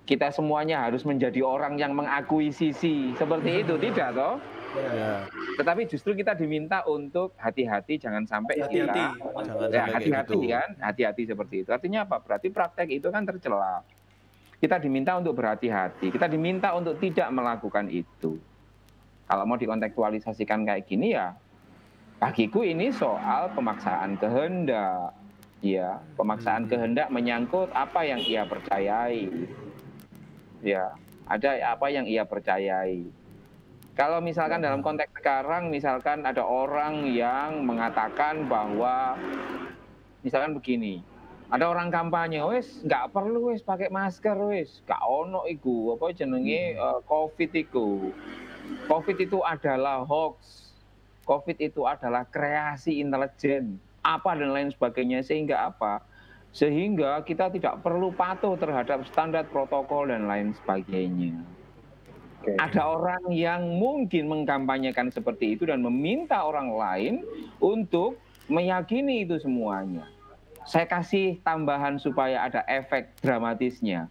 kita 0.05 0.29
semuanya 0.29 0.85
harus 0.85 1.03
menjadi 1.09 1.41
orang 1.41 1.81
yang 1.81 1.97
mengakuisisi 1.97 3.17
seperti 3.17 3.65
itu, 3.65 3.75
tidak 3.81 4.13
toh? 4.13 4.37
Ya. 4.77 5.25
Tetapi 5.57 5.89
justru 5.89 6.13
kita 6.13 6.37
diminta 6.37 6.85
untuk 6.85 7.33
hati-hati, 7.41 7.97
jangan 7.97 8.29
sampai 8.29 8.61
Hati-hati. 8.61 8.85
kita 8.85 9.05
Jangan 9.17 9.73
ya 9.73 9.83
hati-hati 9.89 10.37
gitu. 10.37 10.53
kan, 10.53 10.69
hati-hati 10.81 11.23
seperti 11.25 11.55
itu. 11.65 11.71
Artinya 11.73 12.05
apa? 12.05 12.21
Berarti 12.21 12.49
praktek 12.53 12.89
itu 12.93 13.09
kan 13.09 13.25
tercela. 13.25 13.81
Kita 14.57 14.81
diminta 14.81 15.17
untuk 15.21 15.37
berhati-hati, 15.37 16.09
kita 16.09 16.29
diminta 16.29 16.73
untuk 16.73 16.97
tidak 16.97 17.29
melakukan 17.29 17.93
itu. 17.93 18.41
Kalau 19.27 19.45
mau 19.45 19.59
dikontekstualisasikan 19.59 20.65
kayak 20.65 20.87
gini 20.89 21.13
ya, 21.13 21.37
bagiku 22.23 22.65
ini 22.65 22.89
soal 22.95 23.53
pemaksaan 23.53 24.17
kehendak. 24.17 25.13
Ya, 25.65 25.99
pemaksaan 26.21 26.69
kehendak 26.69 27.09
menyangkut 27.11 27.73
apa 27.73 28.05
yang 28.05 28.21
ia 28.23 28.45
percayai. 28.45 29.29
Ya, 30.63 30.95
ada 31.27 31.51
apa 31.75 31.91
yang 31.91 32.07
ia 32.07 32.23
percayai. 32.23 33.09
Kalau 33.97 34.21
misalkan 34.21 34.61
dalam 34.61 34.85
konteks 34.85 35.09
sekarang, 35.17 35.73
misalkan 35.73 36.21
ada 36.29 36.45
orang 36.45 37.09
yang 37.09 37.65
mengatakan 37.65 38.45
bahwa, 38.45 39.17
misalkan 40.21 40.53
begini, 40.53 41.01
ada 41.49 41.73
orang 41.73 41.89
kampanye, 41.89 42.45
wes 42.45 42.85
nggak 42.85 43.09
perlu 43.17 43.49
wes 43.49 43.65
pakai 43.65 43.89
masker 43.89 44.37
wes, 44.53 44.85
nggak 44.85 45.01
ono 45.01 45.49
iku, 45.49 45.97
apa 45.97 46.13
jenenge 46.13 46.77
eh, 46.77 47.01
COVID 47.09 47.51
iku. 47.57 48.13
COVID 48.85 49.17
itu 49.17 49.41
adalah 49.41 50.05
hoax, 50.05 50.69
COVID 51.25 51.57
itu 51.57 51.89
adalah 51.89 52.29
kreasi 52.29 53.01
intelijen, 53.01 53.81
apa 54.05 54.37
dan 54.37 54.53
lain 54.53 54.69
sebagainya, 54.77 55.25
sehingga 55.25 55.73
apa? 55.73 56.05
Sehingga 56.53 57.25
kita 57.25 57.49
tidak 57.49 57.81
perlu 57.81 58.13
patuh 58.13 58.61
terhadap 58.61 59.09
standar 59.09 59.49
protokol 59.49 60.13
dan 60.13 60.29
lain 60.29 60.53
sebagainya. 60.53 61.56
Ada 62.61 62.83
orang 62.87 63.23
yang 63.35 63.81
mungkin 63.81 64.31
mengkampanyekan 64.31 65.11
seperti 65.11 65.59
itu 65.59 65.67
dan 65.67 65.83
meminta 65.83 66.47
orang 66.47 66.71
lain 66.75 67.15
untuk 67.59 68.21
meyakini 68.47 69.27
itu 69.27 69.41
semuanya. 69.43 70.07
Saya 70.67 70.87
kasih 70.87 71.39
tambahan 71.47 71.99
supaya 71.99 72.47
ada 72.47 72.63
efek 72.67 73.15
dramatisnya. 73.23 74.11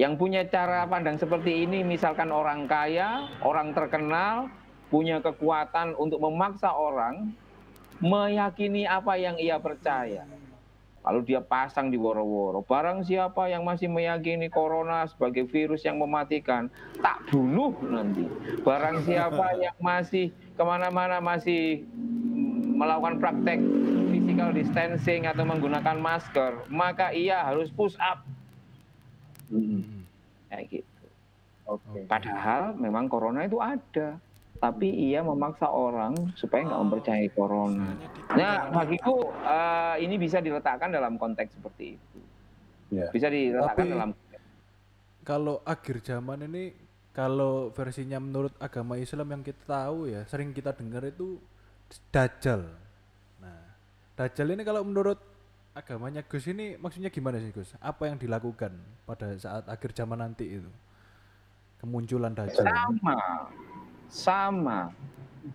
Yang 0.00 0.12
punya 0.16 0.42
cara 0.48 0.88
pandang 0.88 1.20
seperti 1.20 1.68
ini, 1.68 1.84
misalkan 1.84 2.32
orang 2.32 2.64
kaya, 2.64 3.28
orang 3.44 3.76
terkenal, 3.76 4.48
punya 4.88 5.20
kekuatan 5.20 5.92
untuk 6.00 6.20
memaksa 6.20 6.72
orang 6.72 7.36
meyakini 8.00 8.88
apa 8.88 9.20
yang 9.20 9.36
ia 9.36 9.60
percaya. 9.60 10.24
Lalu 11.02 11.34
dia 11.34 11.40
pasang 11.42 11.90
di 11.90 11.98
woro-woro. 11.98 12.62
Barang 12.62 13.02
siapa 13.02 13.50
yang 13.50 13.66
masih 13.66 13.90
meyakini 13.90 14.46
corona 14.46 15.02
sebagai 15.10 15.50
virus 15.50 15.82
yang 15.82 15.98
mematikan, 15.98 16.70
tak 17.02 17.26
bunuh 17.26 17.74
nanti. 17.82 18.22
Barang 18.62 19.02
siapa 19.02 19.50
yang 19.64 19.74
masih 19.82 20.30
ke 20.30 20.62
mana-mana 20.62 21.18
masih 21.18 21.82
melakukan 22.78 23.18
praktek 23.18 23.58
physical 24.14 24.54
distancing 24.54 25.26
atau 25.26 25.42
menggunakan 25.42 25.98
masker, 25.98 26.70
maka 26.70 27.10
ia 27.10 27.42
harus 27.42 27.66
push 27.74 27.98
up. 27.98 28.22
Mm-mm. 29.50 30.06
Kayak 30.54 30.64
gitu. 30.70 31.06
Oke. 31.66 32.06
Padahal 32.06 32.78
memang 32.78 33.10
corona 33.10 33.42
itu 33.42 33.58
ada. 33.58 34.22
Tapi 34.62 35.10
ia 35.10 35.26
memaksa 35.26 35.66
orang 35.66 36.14
supaya 36.38 36.62
nggak 36.62 36.80
mempercayai 36.86 37.28
corona. 37.34 37.98
Nah, 38.38 38.70
bagiku 38.70 39.34
eh, 39.42 40.06
ini 40.06 40.14
bisa 40.14 40.38
diletakkan 40.38 40.94
dalam 40.94 41.18
konteks 41.18 41.58
seperti 41.58 41.98
itu. 41.98 42.18
Ya. 42.94 43.10
Bisa 43.10 43.26
diletakkan 43.26 43.90
Tapi- 43.90 43.90
dalam 43.90 44.10
Kalau 45.22 45.62
akhir 45.62 46.02
zaman 46.02 46.46
ini 46.46 46.74
kalau 47.14 47.70
versinya 47.70 48.18
menurut 48.18 48.54
agama 48.58 48.98
Islam 48.98 49.34
yang 49.34 49.42
kita 49.42 49.62
tahu 49.66 50.10
ya, 50.10 50.26
sering 50.26 50.50
kita 50.50 50.74
dengar 50.74 51.06
itu 51.06 51.38
dajjal. 52.10 52.66
Nah, 53.38 53.62
dajjal 54.18 54.50
ini 54.50 54.62
kalau 54.66 54.82
menurut 54.82 55.18
agamanya 55.74 56.22
Gus 56.26 56.46
ini 56.50 56.74
maksudnya 56.74 57.10
gimana 57.10 57.38
sih 57.38 57.50
Gus? 57.50 57.74
Apa 57.78 58.10
yang 58.10 58.18
dilakukan 58.18 58.74
pada 59.06 59.30
saat 59.38 59.66
akhir 59.66 59.94
zaman 59.94 60.22
nanti 60.22 60.58
itu? 60.58 60.70
Kemunculan 61.78 62.30
dajjal. 62.34 62.62
sama 62.62 63.18
sama. 64.12 64.92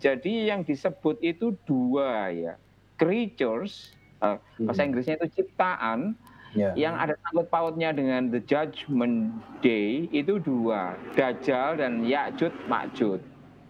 Jadi 0.02 0.50
yang 0.50 0.66
disebut 0.66 1.22
itu 1.22 1.54
dua 1.62 2.28
ya. 2.28 2.54
Creatures 2.98 3.94
eh, 4.18 4.34
bahasa 4.58 4.82
Hmm. 4.82 4.88
Inggrisnya 4.90 5.14
itu 5.16 5.28
ciptaan 5.38 6.18
Ya. 6.50 6.72
yang 6.74 6.96
ada 6.96 7.12
sangkut 7.22 7.46
pautnya 7.46 7.92
dengan 7.92 8.32
the 8.32 8.40
judgment 8.40 9.36
day 9.60 10.08
itu 10.10 10.40
dua 10.40 10.96
Dajjal 11.12 11.76
dan 11.76 12.02
Ya'jud 12.02 12.50
Ma'jud. 12.66 13.20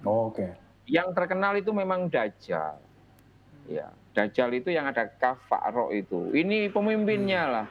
Oh, 0.07 0.31
Oke. 0.31 0.47
yang 0.87 1.11
terkenal 1.11 1.59
itu 1.59 1.75
memang 1.75 2.07
Dajjal. 2.07 2.79
Ya 3.67 3.91
Dajjal 4.15 4.57
itu 4.57 4.71
yang 4.71 4.87
ada 4.89 5.11
kafaro 5.11 5.91
itu. 5.91 6.31
Ini 6.31 6.71
pemimpinnya 6.71 7.43
lah. 7.51 7.67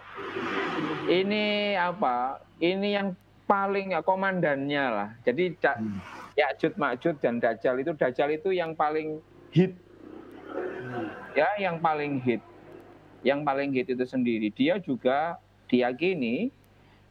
Ini 1.08 1.76
apa? 1.76 2.44
Ini 2.60 2.88
yang 3.00 3.08
paling 3.48 3.96
ya, 3.96 4.04
komandannya 4.04 4.86
lah. 4.92 5.10
Jadi 5.24 5.56
Hmm. 5.56 5.98
Ya'jud 6.38 6.78
Ma'jud 6.78 7.18
dan 7.18 7.42
Dajjal. 7.42 7.82
Itu 7.82 7.98
Dajjal 7.98 8.38
itu 8.38 8.54
yang 8.54 8.78
paling 8.78 9.18
hit. 9.50 9.74
Ya 11.34 11.50
yang 11.58 11.82
paling 11.82 12.22
hit. 12.22 12.42
Yang 13.26 13.40
paling 13.42 13.70
hit 13.74 13.88
itu 13.90 14.06
sendiri. 14.06 14.54
Dia 14.54 14.78
juga 14.78 15.42
diyakini 15.66 16.54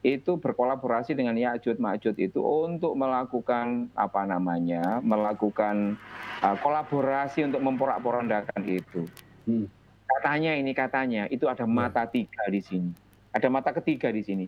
itu 0.05 0.39
berkolaborasi 0.39 1.11
dengan 1.11 1.35
Ya'jud 1.35 1.75
Ma'jud 1.83 2.15
itu 2.15 2.39
untuk 2.39 2.95
melakukan 2.95 3.91
apa 3.91 4.23
namanya 4.23 5.03
melakukan 5.03 5.99
uh, 6.39 6.55
kolaborasi 6.63 7.51
untuk 7.51 7.59
memporak-porandakan 7.59 8.61
itu. 8.63 9.03
Hmm. 9.47 9.67
katanya 10.07 10.59
ini 10.59 10.71
katanya 10.75 11.23
itu 11.27 11.47
ada 11.51 11.67
mata 11.67 12.07
tiga 12.07 12.47
di 12.47 12.63
sini. 12.63 12.91
Ada 13.35 13.51
mata 13.51 13.75
ketiga 13.75 14.07
di 14.07 14.23
sini. 14.23 14.45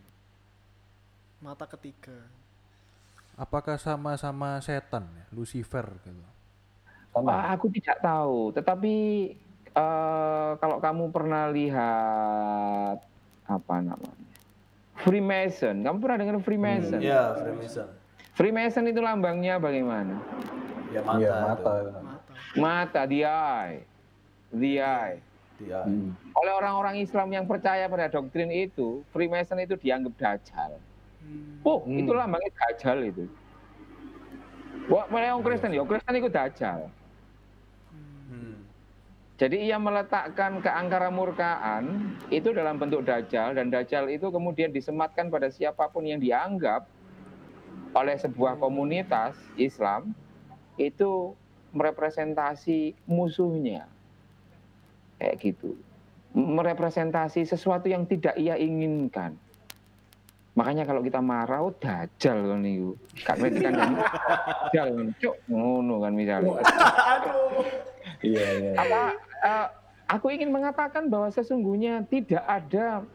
Mata 1.43 1.67
ketiga. 1.67 2.38
Apakah 3.39 3.79
sama-sama 3.79 4.59
setan 4.59 5.07
ya, 5.15 5.25
Lucifer 5.31 5.87
gitu? 6.03 6.27
Sama. 7.15 7.31
Ah, 7.31 7.55
aku 7.55 7.71
tidak 7.71 8.03
tahu, 8.03 8.51
tetapi 8.51 8.95
eh, 9.71 10.51
kalau 10.59 10.77
kamu 10.83 11.03
pernah 11.07 11.47
lihat 11.47 12.99
apa 13.47 13.75
namanya 13.79 14.27
Freemason, 14.99 15.79
kamu 15.79 15.97
pernah 16.03 16.17
dengar 16.19 16.35
Freemason? 16.43 16.99
Ya, 16.99 17.31
Freemason. 17.39 17.87
Freemason 18.35 18.83
itu 18.91 18.99
lambangnya 18.99 19.55
bagaimana? 19.55 20.19
Ya 20.91 20.99
mata. 20.99 21.19
Iya, 21.23 21.31
itu. 21.31 21.47
mata. 21.47 21.71
Mata. 22.03 22.31
Mata, 22.59 23.01
the 23.07 23.19
eye, 23.23 23.79
the 24.51 24.73
eye. 24.83 25.17
Hmm. 25.59 26.15
Oleh 26.35 26.53
orang-orang 26.55 26.99
Islam 26.99 27.31
yang 27.31 27.47
percaya 27.47 27.87
pada 27.87 28.11
doktrin 28.11 28.51
itu, 28.51 29.03
Freemason 29.15 29.59
itu 29.63 29.79
dianggap 29.79 30.15
dajjal. 30.19 30.75
Hmm. 31.29 31.61
Oh, 31.61 31.85
Hmm. 31.85 32.01
itu 32.01 32.11
lambangnya 32.11 32.49
dajjal 32.57 32.97
itu. 33.05 33.23
Wah, 34.89 35.05
mereka 35.13 35.37
orang 35.37 35.45
Kristen, 35.45 35.71
ya 35.77 35.85
Kristen 35.85 36.17
itu 36.17 36.29
dajjal. 36.33 36.79
Hmm. 38.33 38.57
Jadi 39.37 39.69
ia 39.69 39.77
meletakkan 39.77 40.59
keangkara 40.65 41.13
murkaan 41.13 42.17
itu 42.33 42.49
dalam 42.51 42.81
bentuk 42.81 43.05
dajjal 43.05 43.53
dan 43.53 43.69
dajjal 43.69 44.09
itu 44.09 44.33
kemudian 44.33 44.73
disematkan 44.73 45.29
pada 45.29 45.53
siapa 45.53 45.85
pun 45.93 46.09
yang 46.09 46.17
dianggap 46.17 46.89
oleh 47.93 48.17
sebuah 48.17 48.57
komunitas 48.57 49.37
Islam 49.55 50.17
itu 50.81 51.37
merepresentasi 51.69 52.97
musuhnya. 53.05 53.85
Kayak 55.21 55.35
gitu. 55.39 55.77
Merepresentasi 56.33 57.45
sesuatu 57.45 57.85
yang 57.89 58.09
tidak 58.09 58.33
ia 58.37 58.57
inginkan. 58.57 59.37
Makanya 60.59 60.83
kalau 60.83 60.99
kita 60.99 61.23
marah, 61.23 61.63
oh 61.63 61.71
dajjal 61.71 62.35
kan 62.35 62.67
itu. 62.67 62.91
Kan 63.23 63.39
berarti 63.39 63.59
kan 63.63 63.73
dajjal 63.79 64.87
kan. 64.91 65.07
Cuk, 65.23 65.35
ngono 65.47 65.95
kan 66.03 66.11
misalnya. 66.11 66.59
Iya, 68.19 68.47
iya. 68.59 68.71
apa 68.75 69.01
eh, 69.47 69.67
aku 70.11 70.27
ingin 70.35 70.51
mengatakan 70.51 71.07
bahwa 71.07 71.31
sesungguhnya 71.31 72.03
tidak 72.11 72.43
ada 72.43 73.07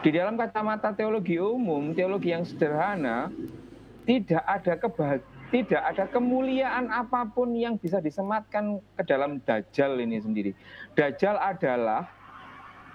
di 0.00 0.08
dalam 0.08 0.40
kacamata 0.40 0.96
teologi 0.96 1.36
umum, 1.36 1.92
teologi 1.92 2.32
yang 2.32 2.48
sederhana, 2.48 3.28
tidak 4.08 4.40
ada 4.48 4.72
kebah- 4.80 5.28
tidak 5.52 5.82
ada 5.84 6.08
kemuliaan 6.08 6.88
apa 6.88 7.28
pun 7.28 7.52
yang 7.52 7.76
bisa 7.76 8.00
disematkan 8.00 8.80
ke 8.96 9.02
dalam 9.04 9.36
dajjal 9.44 10.00
ini 10.00 10.16
sendiri. 10.16 10.56
Dajjal 10.96 11.36
adalah 11.36 12.08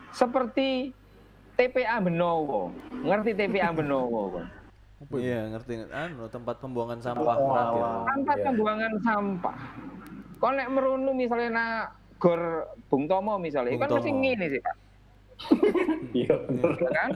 seperti 0.10 0.97
TPA 1.58 1.98
Benowo. 2.00 2.70
Ngerti 2.94 3.32
TPA 3.34 3.70
Benowo? 3.78 4.22
Bang? 4.32 4.48
Iya, 5.14 5.50
ngerti. 5.52 5.74
Anu, 5.88 6.26
tempat 6.28 6.58
pembuangan 6.58 6.98
sampah 7.00 7.36
terakhir. 7.36 7.82
wah. 7.82 8.02
Tempat 8.08 8.36
Iya. 8.36 8.46
pembuangan 8.46 8.94
sampah. 9.00 9.58
Kau 10.38 10.52
nek 10.52 10.70
merunu 10.70 11.12
misalnya 11.12 11.50
na 11.50 11.66
gor 12.16 12.42
Bung 12.88 13.06
Tomo 13.06 13.38
misalnya, 13.38 13.74
Bung 13.74 13.82
kan 13.84 13.90
mesti 13.92 14.10
Tomo. 14.10 14.22
ngene 14.22 14.46
sih 14.48 14.62
Pak. 14.62 14.76
Iya 16.16 16.34
bener. 16.40 16.72
ya 16.76 16.90
kan? 16.92 17.10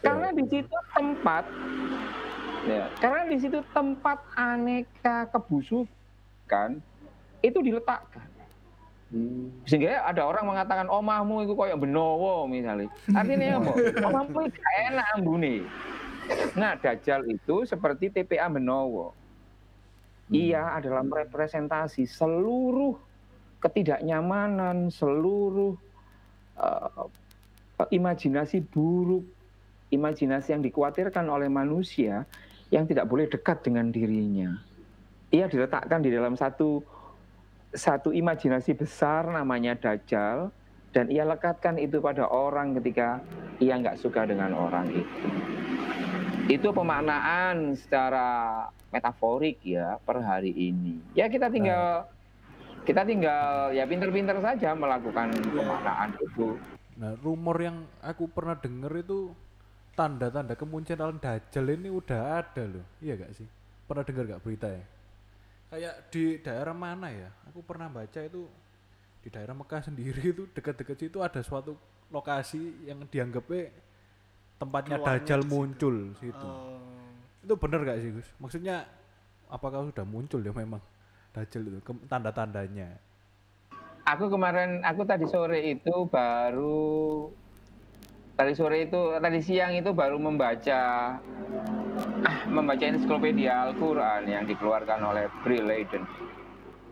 Karena 0.00 0.28
di 0.32 0.44
situ 0.44 0.76
tempat 0.90 1.44
ya, 2.66 2.84
karena 2.98 3.22
di 3.24 3.36
situ 3.38 3.58
tempat 3.70 4.18
aneka 4.34 5.28
kebusukan 5.30 6.80
itu 7.40 7.58
diletakkan. 7.58 8.26
Hmm. 9.08 9.48
Sehingga 9.64 10.04
ada 10.04 10.28
orang 10.28 10.44
mengatakan 10.44 10.86
omahmu 10.92 11.48
itu 11.48 11.56
koyo 11.56 11.80
benowo 11.80 12.44
misalnya. 12.44 12.92
Artinya 13.16 13.46
apa? 13.60 13.72
Omahmu 14.04 14.38
itu 14.52 14.60
enak 14.84 15.06
ambune. 15.16 15.54
Nah, 16.52 16.76
Dajjal 16.76 17.24
itu 17.24 17.64
seperti 17.64 18.12
TPA 18.12 18.52
Benowo. 18.52 19.16
Ia 20.28 20.76
adalah 20.76 21.00
merepresentasi 21.00 22.04
seluruh 22.04 23.00
ketidaknyamanan, 23.64 24.92
seluruh 24.92 25.72
eh, 26.60 27.88
imajinasi 27.96 28.60
buruk, 28.68 29.24
imajinasi 29.88 30.52
yang 30.52 30.60
dikhawatirkan 30.60 31.24
oleh 31.32 31.48
manusia 31.48 32.28
yang 32.68 32.84
tidak 32.84 33.08
boleh 33.08 33.24
dekat 33.24 33.64
dengan 33.64 33.88
dirinya. 33.88 34.52
Ia 35.32 35.48
diletakkan 35.48 36.04
di 36.04 36.12
dalam 36.12 36.36
satu 36.36 36.84
satu 37.72 38.14
imajinasi 38.14 38.72
besar 38.72 39.28
namanya 39.28 39.76
Dajjal 39.76 40.48
dan 40.96 41.12
ia 41.12 41.24
lekatkan 41.28 41.76
itu 41.76 42.00
pada 42.00 42.24
orang 42.24 42.72
ketika 42.80 43.20
ia 43.60 43.76
nggak 43.76 44.00
suka 44.00 44.24
dengan 44.24 44.56
orang 44.56 44.88
itu. 44.88 45.28
Itu 46.48 46.72
pemaknaan 46.72 47.76
secara 47.76 48.64
metaforik 48.88 49.60
ya 49.60 50.00
per 50.00 50.24
hari 50.24 50.56
ini. 50.56 50.96
Ya 51.12 51.28
kita 51.28 51.52
tinggal 51.52 52.08
kita 52.88 53.04
tinggal 53.04 53.76
ya 53.76 53.84
pinter-pinter 53.84 54.40
saja 54.40 54.72
melakukan 54.72 55.28
pemaknaan 55.52 56.16
itu. 56.16 56.56
Nah, 56.98 57.14
rumor 57.20 57.60
yang 57.62 57.84
aku 58.02 58.26
pernah 58.26 58.58
denger 58.58 59.06
itu 59.06 59.30
tanda-tanda 59.92 60.56
kemunculan 60.56 61.20
Dajjal 61.20 61.66
ini 61.78 61.92
udah 61.92 62.42
ada 62.42 62.64
loh. 62.64 62.86
Iya 62.98 63.22
gak 63.22 63.32
sih? 63.38 63.46
Pernah 63.86 64.02
dengar 64.08 64.24
gak 64.34 64.42
berita 64.42 64.66
ya? 64.72 64.82
Kayak 65.68 65.94
di 66.08 66.40
daerah 66.40 66.72
mana 66.72 67.12
ya? 67.12 67.28
Aku 67.52 67.60
pernah 67.60 67.92
baca 67.92 68.20
itu 68.24 68.48
di 69.20 69.28
daerah 69.28 69.52
Mekah 69.52 69.84
sendiri 69.84 70.32
itu 70.32 70.48
dekat-dekat 70.56 70.96
situ 70.96 71.20
ada 71.20 71.44
suatu 71.44 71.76
lokasi 72.08 72.88
yang 72.88 73.04
dianggapnya 73.04 73.68
tempatnya 74.56 74.96
Keluarnya 74.96 75.20
Dajjal 75.20 75.40
di 75.40 75.44
situ. 75.44 75.52
muncul 75.52 75.96
situ. 76.16 76.48
Oh. 76.48 76.80
Itu 77.44 77.54
bener 77.60 77.80
gak 77.84 77.98
sih 78.00 78.10
Gus? 78.16 78.28
Maksudnya 78.40 78.76
apakah 79.52 79.84
sudah 79.92 80.04
muncul 80.08 80.40
ya 80.40 80.52
memang 80.56 80.80
Dajjal 81.36 81.62
itu 81.68 81.78
tanda-tandanya? 82.08 82.88
Aku 84.08 84.32
kemarin 84.32 84.80
aku 84.80 85.04
tadi 85.04 85.28
sore 85.28 85.76
itu 85.76 86.08
baru 86.08 87.28
tadi 88.40 88.52
sore 88.56 88.88
itu 88.88 89.12
tadi 89.20 89.38
siang 89.44 89.76
itu 89.76 89.92
baru 89.92 90.16
membaca 90.16 91.18
membaca 92.56 92.84
ensiklopedia 92.84 93.68
Al-Qur'an 93.70 94.26
yang 94.26 94.44
dikeluarkan 94.46 95.00
oleh 95.02 95.30
Bri 95.42 95.62
Leiden. 95.62 96.02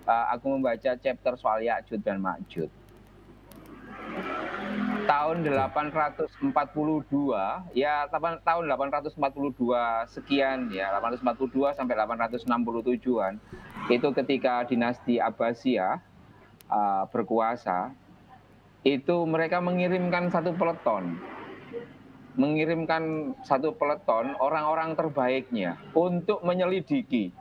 Uh, 0.06 0.26
aku 0.30 0.54
membaca 0.54 0.94
chapter 0.94 1.34
soal 1.34 1.66
Ya'jud 1.66 1.98
dan 2.06 2.22
Ma'jud. 2.22 2.70
Tahun 5.06 5.36
842 5.46 6.42
ya 7.78 8.10
tahun 8.10 8.66
842 8.66 9.14
sekian 10.10 10.66
ya 10.74 10.98
842 10.98 11.78
sampai 11.78 11.94
867-an 11.94 13.38
itu 13.86 14.08
ketika 14.10 14.66
dinasti 14.66 15.22
Abbasiyah 15.22 16.02
uh, 16.66 17.06
berkuasa 17.06 17.94
itu 18.82 19.16
mereka 19.26 19.62
mengirimkan 19.62 20.26
satu 20.30 20.54
peleton 20.58 21.18
mengirimkan 22.36 23.32
satu 23.42 23.72
peleton 23.74 24.36
orang-orang 24.38 24.92
terbaiknya 24.92 25.80
untuk 25.96 26.44
menyelidiki 26.44 27.32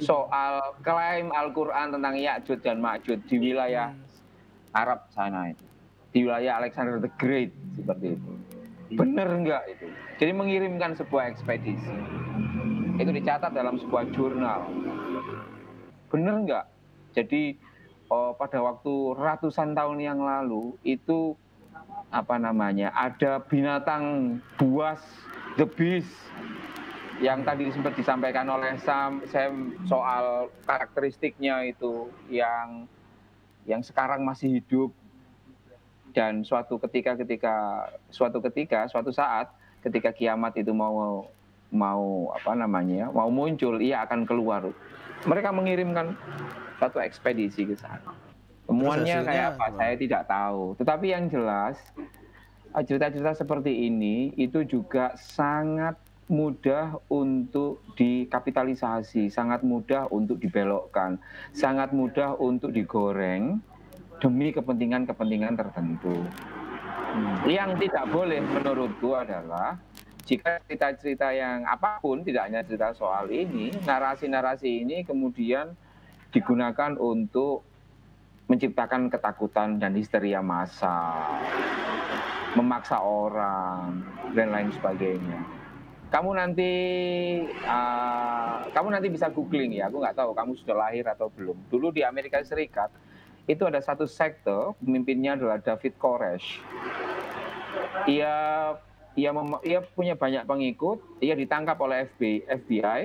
soal 0.00 0.74
klaim 0.82 1.30
Al-Quran 1.30 1.94
tentang 1.94 2.14
Ya'jud 2.18 2.58
dan 2.64 2.82
Ma'jud 2.82 3.20
di 3.30 3.36
wilayah 3.38 3.94
Arab 4.74 5.06
sana 5.14 5.54
itu. 5.54 5.64
Di 6.10 6.26
wilayah 6.26 6.58
Alexander 6.58 6.98
the 6.98 7.12
Great 7.20 7.54
seperti 7.78 8.18
itu. 8.18 8.32
Bener 8.98 9.28
enggak 9.30 9.62
itu? 9.70 9.86
Jadi 10.18 10.32
mengirimkan 10.34 10.98
sebuah 10.98 11.30
ekspedisi. 11.30 11.94
Itu 12.98 13.10
dicatat 13.10 13.54
dalam 13.54 13.78
sebuah 13.78 14.10
jurnal. 14.10 14.66
Bener 16.10 16.34
enggak 16.42 16.64
jadi 17.14 17.54
oh, 18.10 18.34
pada 18.34 18.58
waktu 18.60 19.14
ratusan 19.14 19.72
tahun 19.72 19.98
yang 20.02 20.18
lalu 20.20 20.74
itu 20.82 21.38
apa 22.14 22.38
namanya 22.38 22.94
ada 22.94 23.42
binatang 23.42 24.38
buas 24.54 25.02
the 25.58 25.66
beast 25.66 26.14
yang 27.18 27.42
tadi 27.42 27.70
sempat 27.74 27.94
disampaikan 27.94 28.46
oleh 28.50 28.78
Sam, 28.82 29.22
Sam 29.30 29.74
soal 29.86 30.50
karakteristiknya 30.66 31.66
itu 31.66 32.10
yang 32.30 32.86
yang 33.66 33.82
sekarang 33.82 34.22
masih 34.26 34.58
hidup. 34.58 34.90
Dan 36.14 36.46
suatu 36.46 36.78
ketika 36.78 37.18
ketika 37.18 37.54
suatu 38.10 38.38
ketika 38.38 38.86
suatu 38.86 39.10
saat 39.10 39.50
ketika 39.82 40.14
kiamat 40.14 40.54
itu 40.58 40.70
mau 40.70 41.26
mau 41.74 42.30
apa 42.34 42.54
namanya 42.54 43.10
mau 43.10 43.30
muncul 43.30 43.82
ia 43.82 44.02
akan 44.06 44.22
keluar. 44.26 44.70
Mereka 45.26 45.50
mengirimkan 45.50 46.14
satu 46.78 47.02
ekspedisi 47.02 47.66
ke 47.66 47.74
sana 47.78 48.33
temuannya 48.64 49.16
kayak 49.24 49.48
apa 49.54 49.66
gimana? 49.68 49.78
saya 49.78 49.94
tidak 50.00 50.22
tahu 50.28 50.62
tetapi 50.80 51.06
yang 51.12 51.24
jelas 51.28 51.76
cerita-cerita 52.74 53.38
seperti 53.38 53.86
ini 53.86 54.34
itu 54.34 54.66
juga 54.66 55.14
sangat 55.14 55.94
mudah 56.26 56.96
untuk 57.12 57.84
dikapitalisasi, 58.00 59.28
sangat 59.28 59.60
mudah 59.60 60.08
untuk 60.08 60.40
dibelokkan, 60.40 61.20
sangat 61.52 61.92
mudah 61.92 62.34
untuk 62.40 62.72
digoreng 62.72 63.60
demi 64.18 64.50
kepentingan-kepentingan 64.50 65.54
tertentu. 65.54 66.24
Yang 67.46 67.86
tidak 67.86 68.10
boleh 68.10 68.40
menurutku 68.42 69.14
adalah 69.14 69.78
jika 70.24 70.58
cerita-cerita 70.64 71.30
yang 71.36 71.68
apa 71.68 72.00
pun, 72.00 72.24
tidak 72.24 72.48
hanya 72.48 72.64
cerita 72.64 72.96
soal 72.96 73.28
ini, 73.28 73.70
narasi-narasi 73.84 74.82
ini 74.82 75.04
kemudian 75.04 75.76
digunakan 76.32 76.96
untuk 76.96 77.62
menciptakan 78.44 79.08
ketakutan 79.08 79.80
dan 79.80 79.96
histeria 79.96 80.44
massal, 80.44 81.40
memaksa 82.52 83.00
orang 83.00 84.04
dan 84.36 84.52
lain 84.52 84.70
sebagainya. 84.76 85.40
Kamu 86.12 86.30
nanti, 86.36 86.72
uh, 87.66 88.70
kamu 88.70 88.88
nanti 88.94 89.08
bisa 89.10 89.32
googling 89.32 89.74
ya. 89.74 89.90
Aku 89.90 89.98
nggak 89.98 90.14
tahu 90.14 90.30
kamu 90.36 90.52
sudah 90.62 90.76
lahir 90.86 91.08
atau 91.10 91.26
belum. 91.32 91.58
Dulu 91.72 91.90
di 91.90 92.06
Amerika 92.06 92.38
Serikat 92.46 92.92
itu 93.50 93.66
ada 93.66 93.82
satu 93.82 94.06
sekte, 94.06 94.76
pemimpinnya 94.78 95.34
adalah 95.34 95.58
David 95.58 95.98
Koresh. 95.98 96.62
Ia 98.06 98.34
ia, 99.14 99.30
ia 99.62 99.80
punya 99.94 100.14
banyak 100.14 100.46
pengikut. 100.46 101.02
Ia 101.22 101.34
ditangkap 101.34 101.78
oleh 101.82 102.06
FBI, 102.14 102.46
FBI 102.46 103.02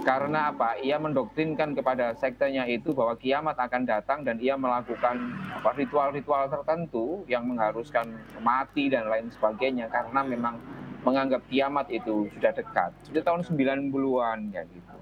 karena 0.00 0.48
apa? 0.48 0.80
Ia 0.80 0.96
mendoktrinkan 0.96 1.76
kepada 1.76 2.16
sektenya 2.16 2.64
itu 2.64 2.96
bahwa 2.96 3.14
kiamat 3.20 3.56
akan 3.60 3.84
datang 3.84 4.24
dan 4.24 4.40
ia 4.40 4.56
melakukan 4.56 5.20
apa 5.52 5.76
ritual-ritual 5.76 6.48
tertentu 6.48 7.22
yang 7.28 7.44
mengharuskan 7.44 8.08
mati 8.40 8.88
dan 8.88 9.12
lain 9.12 9.28
sebagainya 9.28 9.92
karena 9.92 10.24
memang 10.24 10.56
menganggap 11.04 11.44
kiamat 11.52 11.86
itu 11.92 12.28
sudah 12.32 12.52
dekat. 12.52 12.90
Sudah 13.04 13.22
tahun 13.24 13.44
90-an 13.44 14.38
ya 14.52 14.62
gitu. 14.64 14.96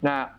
Nah, 0.00 0.32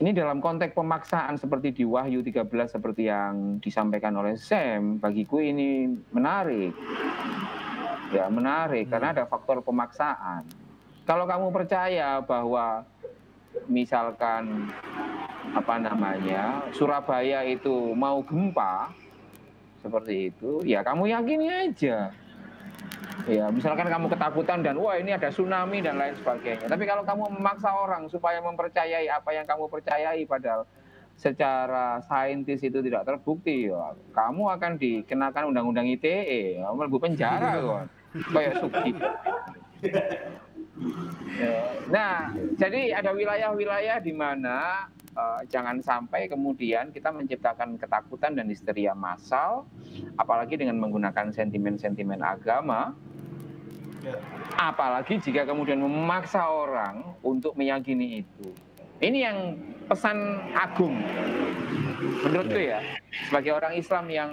ini 0.00 0.10
dalam 0.10 0.40
konteks 0.40 0.72
pemaksaan 0.72 1.36
seperti 1.36 1.70
di 1.70 1.84
Wahyu 1.84 2.24
13 2.24 2.48
seperti 2.66 3.08
yang 3.08 3.60
disampaikan 3.60 4.16
oleh 4.16 4.36
Sam, 4.40 4.98
bagiku 5.00 5.40
ini 5.40 5.86
menarik. 6.12 6.72
Ya, 8.12 8.30
menarik 8.30 8.88
karena 8.88 9.16
ada 9.16 9.24
faktor 9.26 9.60
pemaksaan. 9.60 10.46
Kalau 11.04 11.28
kamu 11.28 11.52
percaya 11.52 12.22
bahwa 12.24 12.86
misalkan 13.70 14.68
apa 15.54 15.74
namanya 15.78 16.66
Surabaya 16.74 17.46
itu 17.46 17.94
mau 17.94 18.20
gempa 18.24 18.90
seperti 19.84 20.32
itu 20.32 20.64
ya 20.64 20.80
kamu 20.80 21.12
yakini 21.12 21.46
aja 21.46 22.10
ya 23.28 23.46
misalkan 23.52 23.86
kamu 23.86 24.10
ketakutan 24.10 24.64
dan 24.64 24.76
wah 24.80 24.96
ini 24.98 25.14
ada 25.14 25.30
tsunami 25.30 25.84
dan 25.84 26.00
lain 26.00 26.16
sebagainya 26.18 26.66
tapi 26.66 26.84
kalau 26.88 27.06
kamu 27.06 27.30
memaksa 27.38 27.70
orang 27.70 28.08
supaya 28.10 28.40
mempercayai 28.42 29.06
apa 29.06 29.30
yang 29.30 29.46
kamu 29.46 29.70
percayai 29.70 30.24
padahal 30.24 30.66
secara 31.14 32.02
saintis 32.10 32.58
itu 32.66 32.82
tidak 32.82 33.06
terbukti 33.06 33.70
ya, 33.70 33.94
kamu 34.10 34.50
akan 34.58 34.72
dikenakan 34.82 35.54
undang-undang 35.54 35.86
ITE 35.86 36.58
ya, 36.58 36.66
melebu 36.74 36.98
penjara 36.98 37.62
kok 37.62 37.86
kayak 38.34 38.54
Sugi. 38.62 38.92
Nah, 41.90 42.34
jadi 42.58 42.98
ada 42.98 43.14
wilayah-wilayah 43.14 44.02
di 44.02 44.10
mana 44.10 44.90
eh, 45.14 45.40
jangan 45.46 45.78
sampai 45.78 46.26
kemudian 46.26 46.90
kita 46.90 47.14
menciptakan 47.14 47.78
ketakutan 47.78 48.34
dan 48.34 48.50
histeria 48.50 48.92
massal, 48.94 49.70
apalagi 50.18 50.58
dengan 50.58 50.78
menggunakan 50.82 51.30
sentimen-sentimen 51.30 52.18
agama. 52.22 52.94
Ya. 54.02 54.18
Apalagi 54.60 55.16
jika 55.22 55.48
kemudian 55.48 55.80
memaksa 55.80 56.44
orang 56.44 57.16
untuk 57.24 57.56
meyakini 57.56 58.20
itu. 58.20 58.52
Ini 59.00 59.18
yang 59.30 59.38
pesan 59.88 60.40
agung 60.54 60.96
menurutku 62.24 62.56
ya 62.56 62.80
sebagai 63.28 63.52
orang 63.52 63.72
Islam 63.76 64.04
yang 64.08 64.30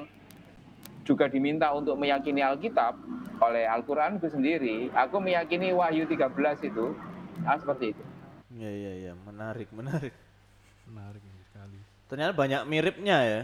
juga 1.01 1.25
diminta 1.27 1.73
untuk 1.73 1.97
meyakini 1.97 2.45
Alkitab 2.45 2.97
oleh 3.41 3.65
Al-Quran 3.65 4.21
itu 4.21 4.27
sendiri, 4.29 4.77
aku 4.93 5.17
meyakini 5.17 5.73
Wahyu 5.73 6.05
13 6.05 6.29
itu 6.69 6.93
ah, 7.43 7.57
seperti 7.57 7.97
itu. 7.97 8.03
Iya 8.51 8.69
iya 8.69 8.91
iya, 9.07 9.13
menarik 9.25 9.71
menarik. 9.73 10.13
Menarik 10.85 11.23
sekali. 11.49 11.79
Ternyata 12.11 12.33
banyak 12.35 12.61
miripnya 12.67 13.17
ya 13.23 13.41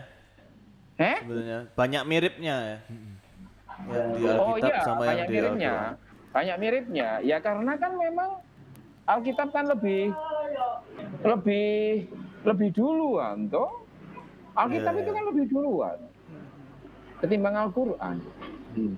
Eh? 0.97 1.18
sebenarnya. 1.22 1.60
Banyak 1.78 2.03
miripnya 2.10 2.55
ya. 2.58 2.78
Yang 3.86 4.08
di 4.18 4.22
Oh 4.26 4.58
Alkitab 4.58 4.74
iya, 4.74 4.82
sama 4.82 5.01
yang 5.05 5.10
banyak 5.14 5.28
di 5.28 5.34
miripnya. 5.38 5.70
Al-Quran. 5.70 5.93
Banyak 6.34 6.58
miripnya. 6.58 7.10
Ya 7.22 7.38
karena 7.38 7.74
kan 7.78 7.91
memang 7.93 8.30
Alkitab 9.08 9.47
kan 9.53 9.66
lebih 9.70 10.12
lebih 11.22 12.10
lebih 12.43 12.70
duluan 12.74 13.45
toh. 13.49 13.86
Alkitab 14.58 14.93
Iya, 14.97 15.01
itu 15.05 15.12
iya. 15.14 15.18
kan 15.22 15.24
lebih 15.30 15.45
duluan 15.53 15.97
ketimbang 17.20 17.55
Al-Qur'an, 17.57 18.18
Hmm. 18.72 18.93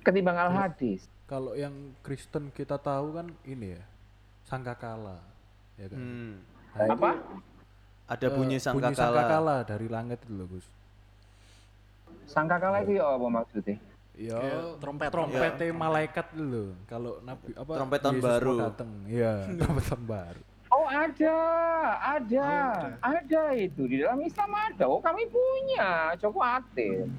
ketimbang 0.00 0.38
Al-Hadis. 0.38 1.04
Kalau 1.24 1.52
yang 1.52 1.72
Kristen 2.00 2.48
kita 2.50 2.76
tahu 2.76 3.12
kan 3.14 3.28
ini 3.44 3.76
ya, 3.76 3.82
sangkakala, 4.42 5.20
ya 5.76 5.86
kan? 5.86 5.98
Hmm. 5.98 6.32
Nah, 6.70 6.82
itu 6.82 6.92
Apa? 6.94 7.10
Ada 8.08 8.24
Eh, 8.24 8.32
bunyi 8.32 8.56
bunyi 8.56 8.58
sangkakala. 8.58 8.96
sangkakala 8.96 9.56
dari 9.62 9.86
langit 9.86 10.18
itu 10.22 10.32
loh 10.32 10.48
Gus. 10.48 10.64
Sangkakala 12.24 12.80
itu 12.80 12.96
ya 12.96 13.04
apa 13.06 13.26
maksudnya? 13.26 13.76
Ya, 14.18 14.34
Kayak 14.34 14.62
trompet, 14.80 15.08
trompetnya 15.12 15.66
malaikat 15.70 16.26
itu 16.32 16.42
loh. 16.42 16.68
Kalau 16.86 17.20
nabi 17.20 17.52
apa 17.52 17.70
Trompet 17.70 18.00
tahun 18.00 18.16
Yesus 18.16 18.26
baru. 18.26 18.54
datang. 18.64 18.90
Iya, 19.06 19.32
trompet 19.60 19.84
tahun 19.86 20.04
baru. 20.04 20.40
Oh 20.88 20.96
ada, 20.96 21.36
ada, 22.16 22.48
ada 23.04 23.42
itu 23.52 23.84
di 23.84 24.00
dalam 24.00 24.24
Islam 24.24 24.48
ada. 24.56 24.88
Oh 24.88 25.04
kami 25.04 25.28
punya, 25.28 26.16
Joko 26.16 26.40
Atin. 26.40 27.12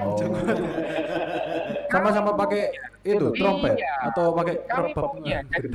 Oh. 0.00 0.16
Sama-sama 1.92 2.32
pakai 2.32 2.72
itu 3.04 3.28
trompet 3.36 3.76
Iya. 3.76 4.08
atau 4.08 4.32
pakai 4.32 4.64
Kami 4.64 4.96
punya. 4.96 5.44
Jadi, 5.44 5.68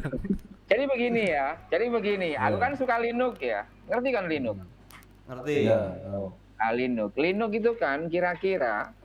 jadi 0.66 0.84
begini 0.90 1.24
ya, 1.30 1.48
jadi 1.70 1.86
begini. 1.94 2.34
Aku 2.34 2.58
Iya. 2.58 2.64
kan 2.66 2.72
suka 2.74 2.98
Linux 2.98 3.38
ya, 3.38 3.70
ngerti 3.86 4.10
kan 4.18 4.26
Linux? 4.26 4.58
Ngerti? 5.30 5.70
Iya. 5.70 5.82
oh. 6.10 6.34
Nah, 6.58 6.74
Linux, 6.74 7.14
Linux 7.22 7.52
itu 7.54 7.72
kan 7.78 8.10
kira-kira 8.10 8.98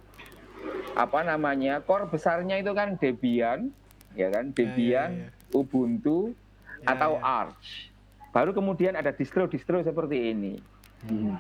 apa 0.97 1.21
namanya 1.21 1.85
core 1.85 2.09
besarnya 2.09 2.65
itu 2.65 2.73
kan 2.73 2.97
Debian, 2.97 3.69
ya 4.17 4.33
kan? 4.33 4.57
Debian, 4.57 5.29
iya, 5.29 5.29
Ubuntu, 5.53 6.33
Ya, 6.81 6.97
atau 6.97 7.21
ya. 7.21 7.45
Arch. 7.45 7.92
Baru 8.33 8.57
kemudian 8.57 8.97
ada 8.97 9.13
distro-distro 9.13 9.85
seperti 9.85 10.33
ini. 10.33 10.55
Hmm. 11.05 11.37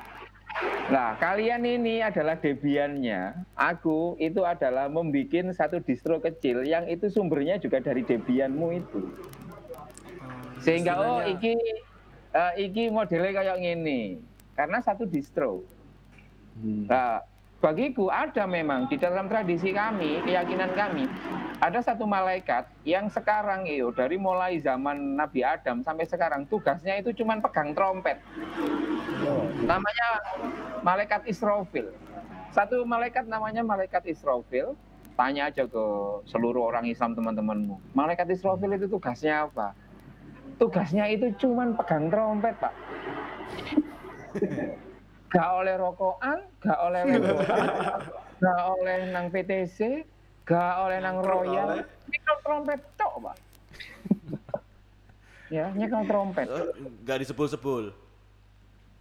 Nah, 0.92 1.16
kalian 1.16 1.64
ini 1.64 2.04
adalah 2.04 2.36
Debiannya. 2.36 3.48
Aku 3.56 4.20
itu 4.20 4.44
adalah 4.44 4.92
membuat 4.92 5.56
satu 5.56 5.80
distro 5.80 6.20
kecil 6.20 6.68
yang 6.68 6.84
itu 6.92 7.08
sumbernya 7.08 7.56
juga 7.56 7.80
dari 7.80 8.04
Debianmu 8.04 8.66
itu. 8.76 9.02
Sehingga 10.60 11.00
oh 11.00 11.20
iki 11.24 11.56
eh, 12.36 12.52
iki 12.60 12.92
modelnya 12.92 13.40
kayak 13.40 13.58
gini. 13.64 14.20
Karena 14.52 14.84
satu 14.84 15.08
distro. 15.08 15.64
Hmm. 16.60 16.84
Nah, 16.84 17.24
bagiku 17.62 18.10
ada 18.10 18.42
memang 18.42 18.90
di 18.90 18.98
dalam 18.98 19.30
tradisi 19.30 19.70
kami, 19.70 20.18
keyakinan 20.26 20.74
kami, 20.74 21.06
ada 21.62 21.78
satu 21.78 22.02
malaikat 22.10 22.66
yang 22.82 23.06
sekarang 23.06 23.70
itu 23.70 23.94
dari 23.94 24.18
mulai 24.18 24.58
zaman 24.58 25.14
Nabi 25.14 25.46
Adam 25.46 25.86
sampai 25.86 26.02
sekarang 26.10 26.42
tugasnya 26.50 26.98
itu 26.98 27.14
cuman 27.22 27.38
pegang 27.38 27.70
trompet. 27.70 28.18
Namanya 29.62 30.06
malaikat 30.82 31.22
Israfil. 31.30 31.94
Satu 32.50 32.82
malaikat 32.82 33.30
namanya 33.30 33.62
malaikat 33.62 34.10
Israfil. 34.10 34.74
Tanya 35.14 35.52
aja 35.52 35.68
ke 35.68 35.84
seluruh 36.26 36.66
orang 36.72 36.88
Islam 36.90 37.14
teman-temanmu. 37.14 37.78
Malaikat 37.94 38.26
Israfil 38.32 38.74
itu 38.74 38.90
tugasnya 38.90 39.46
apa? 39.46 39.76
Tugasnya 40.58 41.06
itu 41.14 41.30
cuman 41.36 41.78
pegang 41.78 42.10
trompet, 42.10 42.56
Pak. 42.58 42.74
Gak 45.32 45.48
oleh 45.48 45.74
rokokan, 45.74 46.38
gak 46.60 46.78
oleh 46.78 47.00
wedokan, 47.08 47.66
gak 48.36 48.60
oleh 48.68 48.98
nang 49.08 49.26
PTC, 49.28 50.04
gak 50.44 50.74
oleh 50.78 51.00
nang 51.00 51.24
royal. 51.24 51.80
Nyekel 52.06 52.36
trompet 52.44 52.80
tok, 52.94 53.14
Pak. 53.18 53.36
ya, 55.48 55.72
nyekel 55.72 56.04
trompet. 56.04 56.46
Oh, 56.46 56.68
Nggak 57.02 57.24
disebul-sebul. 57.24 57.96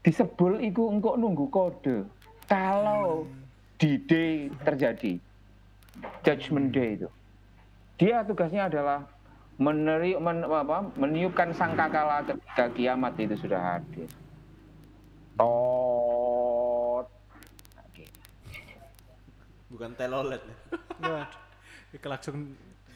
disebul 0.02 0.58
iku 0.66 0.90
engkau 0.90 1.14
nunggu 1.14 1.46
kode 1.48 2.02
kalau 2.50 3.30
D-Day 3.78 4.50
terjadi 4.66 5.22
Judgment 6.26 6.74
Day 6.74 6.98
itu 6.98 7.06
dia 8.02 8.26
tugasnya 8.26 8.66
adalah 8.66 9.06
meneri, 9.62 10.18
men, 10.18 10.42
apa, 10.42 10.90
meniupkan 10.98 11.54
sangkakala 11.54 12.26
ketika 12.26 12.66
kiamat 12.74 13.14
itu 13.22 13.38
sudah 13.38 13.78
hadir 13.78 14.10
tot 15.42 17.06
Oke. 17.82 18.06
Bukan 19.74 19.92
telolet. 19.98 20.42
ya. 20.46 20.56
Waduh. 21.02 21.28
Iki 21.92 22.08
langsung 22.08 22.38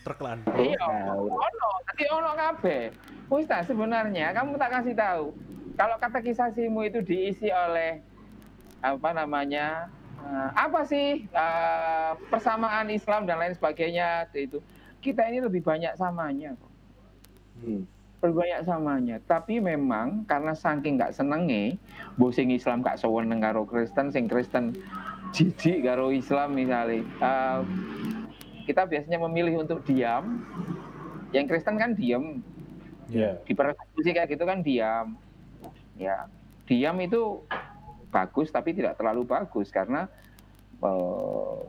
terkelan. 0.05 0.37
iya 0.61 0.85
ono 1.17 1.69
nanti 1.81 2.05
ono 2.13 2.31
kabeh 2.37 2.93
wis 3.25 3.49
tak 3.49 3.65
sebenarnya 3.65 4.37
kamu 4.37 4.53
tak 4.53 4.69
kasih 4.77 4.93
tahu 4.93 5.33
kalau 5.73 5.97
katekisasimu 5.97 6.85
itu 6.85 7.01
diisi 7.01 7.49
oleh 7.49 8.05
apa 8.85 9.09
namanya 9.17 9.89
eh, 10.21 10.49
apa 10.53 10.85
sih 10.85 11.25
eh, 11.25 12.11
persamaan 12.29 12.93
Islam 12.93 13.25
dan 13.25 13.41
lain 13.41 13.57
sebagainya 13.57 14.29
itu 14.37 14.61
kita 15.01 15.25
ini 15.25 15.41
lebih 15.41 15.65
banyak 15.65 15.97
samanya 15.97 16.53
kok 16.53 16.69
Hmm. 17.55 17.87
Lebih 18.23 18.35
banyak 18.41 18.61
samanya. 18.65 19.17
Tapi 19.25 19.59
memang 19.59 20.23
karena 20.25 20.55
saking 20.55 20.97
nggak 20.97 21.15
senenge 21.15 21.77
mbok 22.15 22.31
sing 22.31 22.47
Islam 22.49 22.79
gak 22.79 22.99
seweneng 22.99 23.43
karo 23.43 23.67
Kristen 23.67 24.09
sing 24.09 24.25
Kristen 24.31 24.71
jijik 25.35 25.83
karo 25.83 26.15
Islam 26.15 26.55
misalnya 26.55 27.03
eh, 27.03 27.59
kita 28.65 28.87
biasanya 28.87 29.19
memilih 29.27 29.67
untuk 29.67 29.83
diam. 29.83 30.41
Yang 31.35 31.45
Kristen 31.51 31.75
kan 31.75 31.91
diam 31.93 32.39
Iya. 33.05 33.37
di 33.45 33.53
persekusi 33.53 34.17
kayak 34.17 34.33
gitu 34.33 34.43
kan 34.49 34.65
diam. 34.65 35.13
Ya 35.99 36.25
diam 36.65 36.97
itu 36.97 37.45
bagus 38.09 38.49
tapi 38.49 38.73
tidak 38.73 38.97
terlalu 38.97 39.27
bagus 39.27 39.69
karena 39.69 40.09
eh, 40.81 41.59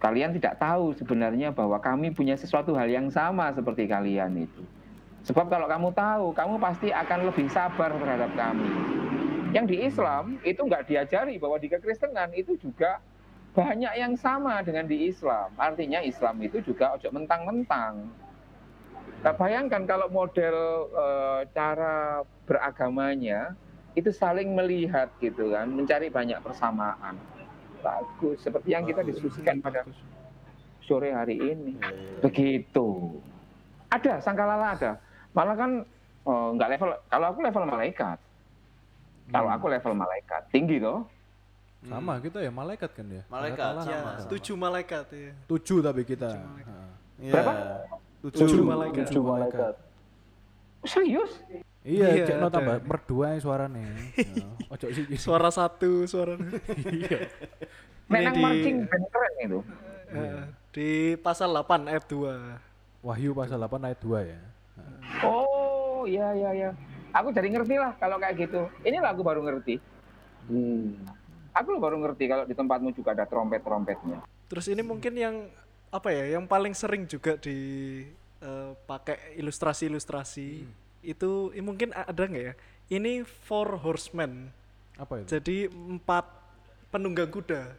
kalian 0.00 0.34
tidak 0.36 0.60
tahu 0.60 0.92
sebenarnya 0.98 1.54
bahwa 1.54 1.80
kami 1.80 2.12
punya 2.12 2.36
sesuatu 2.36 2.76
hal 2.76 2.88
yang 2.90 3.08
sama 3.08 3.48
seperti 3.54 3.88
kalian 3.88 4.44
itu 4.44 4.62
sebab 5.26 5.50
kalau 5.50 5.66
kamu 5.66 5.88
tahu 5.90 6.26
kamu 6.30 6.54
pasti 6.62 6.88
akan 6.94 7.18
lebih 7.26 7.46
sabar 7.50 7.90
terhadap 7.90 8.30
kami 8.38 8.70
yang 9.50 9.66
di 9.66 9.82
Islam 9.82 10.38
itu 10.46 10.62
nggak 10.62 10.86
diajari 10.86 11.34
bahwa 11.42 11.58
di 11.58 11.66
kekristenan 11.66 12.30
itu 12.38 12.54
juga 12.62 13.02
banyak 13.58 13.92
yang 13.98 14.14
sama 14.14 14.62
dengan 14.62 14.86
di 14.86 15.10
Islam 15.10 15.50
artinya 15.58 15.98
Islam 15.98 16.38
itu 16.46 16.62
juga 16.62 16.94
ojo 16.94 17.10
mentang-mentang 17.10 18.06
Nah, 19.26 19.34
bayangkan 19.34 19.82
kalau 19.90 20.06
model 20.12 20.56
eh, 20.92 21.40
cara 21.50 22.22
beragamanya 22.46 23.58
itu 23.96 24.12
saling 24.12 24.52
melihat 24.52 25.08
gitu 25.18 25.50
kan, 25.50 25.66
mencari 25.66 26.12
banyak 26.12 26.38
persamaan. 26.44 27.16
Bagus, 27.80 28.38
seperti 28.44 28.70
yang 28.70 28.84
kita 28.84 29.02
diskusikan 29.02 29.58
pada 29.58 29.82
sore 30.84 31.10
hari 31.10 31.42
ini. 31.42 31.74
Begitu. 32.20 33.18
Ada, 33.88 34.20
sangkalala 34.20 34.78
ada. 34.78 34.92
Malah 35.36 35.54
kan 35.54 35.70
eh, 36.24 36.48
nggak 36.56 36.68
level, 36.72 36.88
kalau 37.06 37.26
aku 37.28 37.40
level 37.44 37.64
malaikat. 37.68 38.18
Kalau 39.26 39.50
aku 39.50 39.66
level 39.68 39.92
malaikat, 39.92 40.42
tinggi 40.48 40.78
toh. 40.78 41.02
Sama 41.82 42.18
kita 42.18 42.40
ya 42.40 42.50
malaikat 42.50 42.90
kan 42.90 43.06
ya. 43.06 43.22
Malaikat, 43.28 43.62
Sangkakala 43.76 43.82
sama, 43.84 44.10
sama. 44.16 44.30
Tujuh 44.32 44.56
malaikat 44.56 45.06
ya. 45.12 45.32
Tujuh 45.46 45.78
tapi 45.78 46.02
kita. 46.02 46.30
Heeh. 46.32 46.88
Iya. 47.20 47.32
Berapa? 47.32 47.52
Tujuh. 48.22 48.40
Tujuh 48.42 48.62
malaikat. 48.64 49.04
Tujuh 49.06 49.22
malaikat. 49.22 49.74
Serius? 50.82 51.32
Iya, 51.86 52.06
Iya, 52.12 52.26
cek 52.26 52.36
no 52.38 52.48
ada. 52.50 52.54
tambah 52.58 52.76
merdua 52.82 53.38
suaranya. 53.38 53.86
Ojo 54.74 54.86
sih. 54.90 55.06
Suara 55.14 55.50
satu, 55.50 56.02
suara 56.06 56.34
Iya. 56.86 57.30
Memang 58.10 58.34
di- 58.34 58.42
marching 58.42 58.76
band 58.86 59.06
keren 59.06 59.32
itu. 59.42 59.58
Eh, 60.08 60.42
di 60.70 60.88
pasal 61.18 61.50
8 61.52 61.86
ayat 61.86 62.04
2. 62.06 63.02
Wahyu 63.02 63.30
pasal 63.32 63.58
8 63.58 63.82
ayat 63.84 63.98
2 63.98 64.22
ya. 64.24 64.40
Oh, 65.24 66.04
iya 66.04 66.32
iya 66.36 66.50
iya. 66.52 66.70
Aku 67.16 67.32
jadi 67.32 67.48
ngerti 67.48 67.80
lah 67.80 67.96
kalau 67.96 68.20
kayak 68.20 68.36
gitu. 68.48 68.68
Inilah 68.84 69.16
aku 69.16 69.22
baru 69.24 69.40
ngerti. 69.40 69.80
Hmm. 70.46 71.00
Aku 71.56 71.80
baru 71.80 71.96
ngerti 71.96 72.28
kalau 72.28 72.44
di 72.44 72.52
tempatmu 72.52 72.92
juga 72.92 73.16
ada 73.16 73.24
trompet-trompetnya. 73.24 74.20
Terus 74.46 74.68
ini 74.68 74.84
mungkin 74.84 75.16
yang 75.16 75.48
apa 75.88 76.12
ya, 76.12 76.36
yang 76.36 76.44
paling 76.44 76.76
sering 76.76 77.08
juga 77.08 77.40
dipakai 77.40 79.16
ilustrasi-ilustrasi 79.40 80.68
itu 81.06 81.30
ini 81.54 81.64
mungkin 81.64 81.94
ada 81.96 82.22
nggak 82.26 82.44
ya? 82.52 82.54
Ini 82.92 83.24
Four 83.24 83.80
Horsemen. 83.80 84.52
Apa 85.00 85.22
itu? 85.22 85.38
Jadi 85.38 85.70
empat 85.72 86.28
penunggang 86.92 87.32
kuda. 87.32 87.72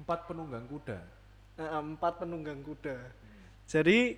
Empat 0.00 0.24
penunggang 0.24 0.64
kuda. 0.64 0.98
Eh, 1.56 1.70
empat 1.82 2.24
penunggang 2.24 2.60
kuda. 2.64 2.96
Jadi 3.68 4.16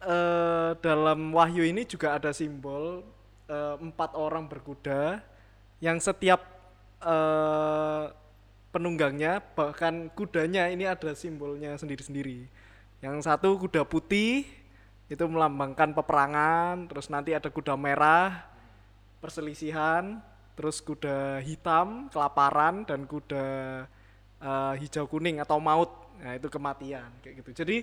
eh, 0.00 0.65
dalam 0.86 1.34
Wahyu 1.34 1.66
ini 1.66 1.82
juga 1.82 2.14
ada 2.14 2.30
simbol 2.30 3.02
eh, 3.50 3.76
empat 3.82 4.14
orang 4.14 4.46
berkuda 4.46 5.18
yang 5.82 5.98
setiap 5.98 6.38
eh, 7.02 8.04
penunggangnya 8.70 9.42
bahkan 9.58 10.06
kudanya 10.14 10.70
ini 10.70 10.86
ada 10.86 11.10
simbolnya 11.18 11.74
sendiri-sendiri. 11.74 12.46
Yang 13.02 13.26
satu 13.26 13.58
kuda 13.58 13.82
putih 13.82 14.46
itu 15.10 15.24
melambangkan 15.26 15.90
peperangan, 15.90 16.86
terus 16.86 17.10
nanti 17.10 17.34
ada 17.34 17.50
kuda 17.50 17.74
merah 17.74 18.46
perselisihan, 19.18 20.22
terus 20.54 20.78
kuda 20.78 21.42
hitam 21.42 22.06
kelaparan 22.14 22.86
dan 22.86 23.10
kuda 23.10 23.46
eh, 24.38 24.74
hijau 24.78 25.10
kuning 25.10 25.42
atau 25.42 25.58
maut. 25.58 25.90
Nah, 26.16 26.32
itu 26.32 26.48
kematian 26.48 27.10
kayak 27.20 27.44
gitu. 27.44 27.50
Jadi 27.64 27.76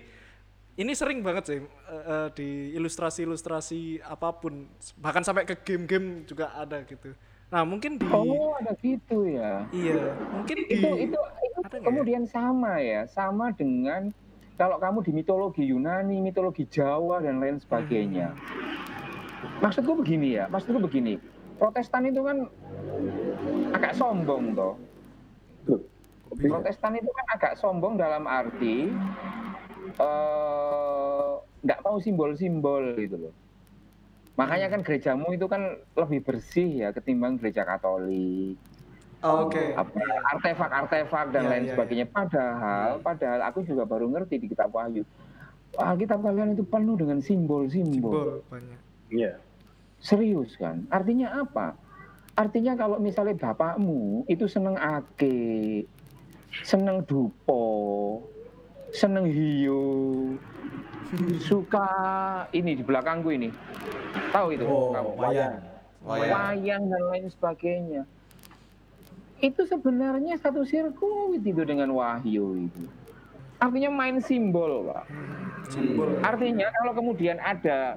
ini 0.73 0.91
sering 0.97 1.21
banget 1.21 1.43
sih 1.45 1.59
eh, 1.61 2.03
eh, 2.09 2.27
di 2.33 2.49
ilustrasi-ilustrasi 2.73 4.01
apa 4.01 4.33
pun, 4.33 4.65
bahkan 4.97 5.21
sampai 5.21 5.45
ke 5.45 5.53
game-game 5.61 6.25
juga 6.25 6.49
ada 6.57 6.81
gitu. 6.81 7.13
Nah, 7.53 7.61
mungkin 7.61 8.01
di 8.01 8.05
Oh, 8.09 8.57
ada 8.57 8.73
gitu 8.81 9.29
ya. 9.29 9.69
iya, 9.69 10.17
mungkin 10.33 10.57
di 10.65 10.73
Itu 10.73 10.89
itu 10.97 11.19
itu 11.45 11.59
ya? 11.61 11.81
kemudian 11.85 12.23
sama 12.25 12.81
ya, 12.81 13.05
sama 13.05 13.53
dengan 13.53 14.09
kalau 14.57 14.81
kamu 14.81 15.05
di 15.05 15.11
mitologi 15.13 15.61
Yunani, 15.69 16.17
mitologi 16.17 16.65
Jawa 16.65 17.21
dan 17.21 17.37
lain 17.37 17.61
sebagainya. 17.61 18.33
Maksudku 19.61 19.93
begini 20.01 20.41
ya, 20.41 20.49
maksudku 20.49 20.81
begini. 20.81 21.21
Protestan 21.61 22.09
itu 22.09 22.25
kan 22.25 22.49
agak 23.77 23.93
sombong 23.93 24.57
toh. 24.57 24.73
Protestan 26.33 26.97
itu 26.97 27.13
kan 27.13 27.25
agak 27.37 27.53
sombong 27.61 27.93
dalam 28.01 28.25
arti 28.25 28.89
eh, 29.99 31.31
nggak 31.63 31.79
mau 31.85 31.97
simbol-simbol 32.01 32.83
gitu 32.99 33.17
loh. 33.29 33.33
Makanya 34.33 34.67
kan 34.73 34.81
gerejamu 34.81 35.29
itu 35.33 35.45
kan 35.45 35.77
lebih 35.93 36.25
bersih 36.25 36.85
ya 36.85 36.89
ketimbang 36.89 37.37
gereja 37.37 37.61
Katolik. 37.63 38.57
Oh, 39.23 39.47
Oke. 39.47 39.71
Apa, 39.71 39.95
artefak-artefak 40.35 41.31
dan 41.31 41.47
Iya, 41.47 41.51
lain 41.55 41.63
iya, 41.63 41.71
sebagainya. 41.71 42.07
Padahal, 42.11 42.99
padahal 42.99 43.39
aku 43.47 43.63
juga 43.63 43.87
baru 43.87 44.11
ngerti 44.11 44.35
di 44.35 44.51
kitab 44.51 44.75
Wahyu. 44.75 45.07
Wah, 45.79 45.95
kitab 45.95 46.19
kalian 46.19 46.59
itu 46.59 46.67
penuh 46.67 46.99
dengan 46.99 47.23
simbol-simbol. 47.23 48.11
Simbol 48.11 48.43
banyak. 48.51 48.79
Iya. 49.15 49.39
Serius 50.03 50.59
kan? 50.59 50.83
Artinya 50.91 51.39
apa? 51.39 51.79
Artinya 52.35 52.75
kalau 52.75 52.99
misalnya 52.99 53.39
bapakmu 53.39 54.27
itu 54.27 54.43
seneng 54.49 54.75
ake, 54.75 55.87
seneng 56.67 57.07
dupo, 57.07 58.19
seneng 58.93 59.25
hiu, 59.25 59.81
suka 61.41 61.87
ini 62.53 62.77
di 62.77 62.83
belakangku 62.85 63.33
ini. 63.33 63.49
Tahu 64.29 64.47
itu 64.53 64.63
Oh, 64.63 64.93
kamu? 64.93 65.09
wayang. 65.17 65.55
Wayang 66.05 66.81
dan 66.87 67.01
lain 67.09 67.25
sebagainya. 67.27 68.01
Itu 69.41 69.67
sebenarnya 69.67 70.39
satu 70.39 70.63
sirkuit 70.63 71.43
itu 71.43 71.61
dengan 71.65 71.91
wahyu 71.91 72.69
itu. 72.69 72.83
Artinya 73.59 73.91
main 73.91 74.19
simbol, 74.19 74.87
Pak. 74.87 75.03
Simbol. 75.71 76.19
Artinya 76.21 76.67
kalau 76.79 76.91
kemudian 76.95 77.39
ada 77.39 77.95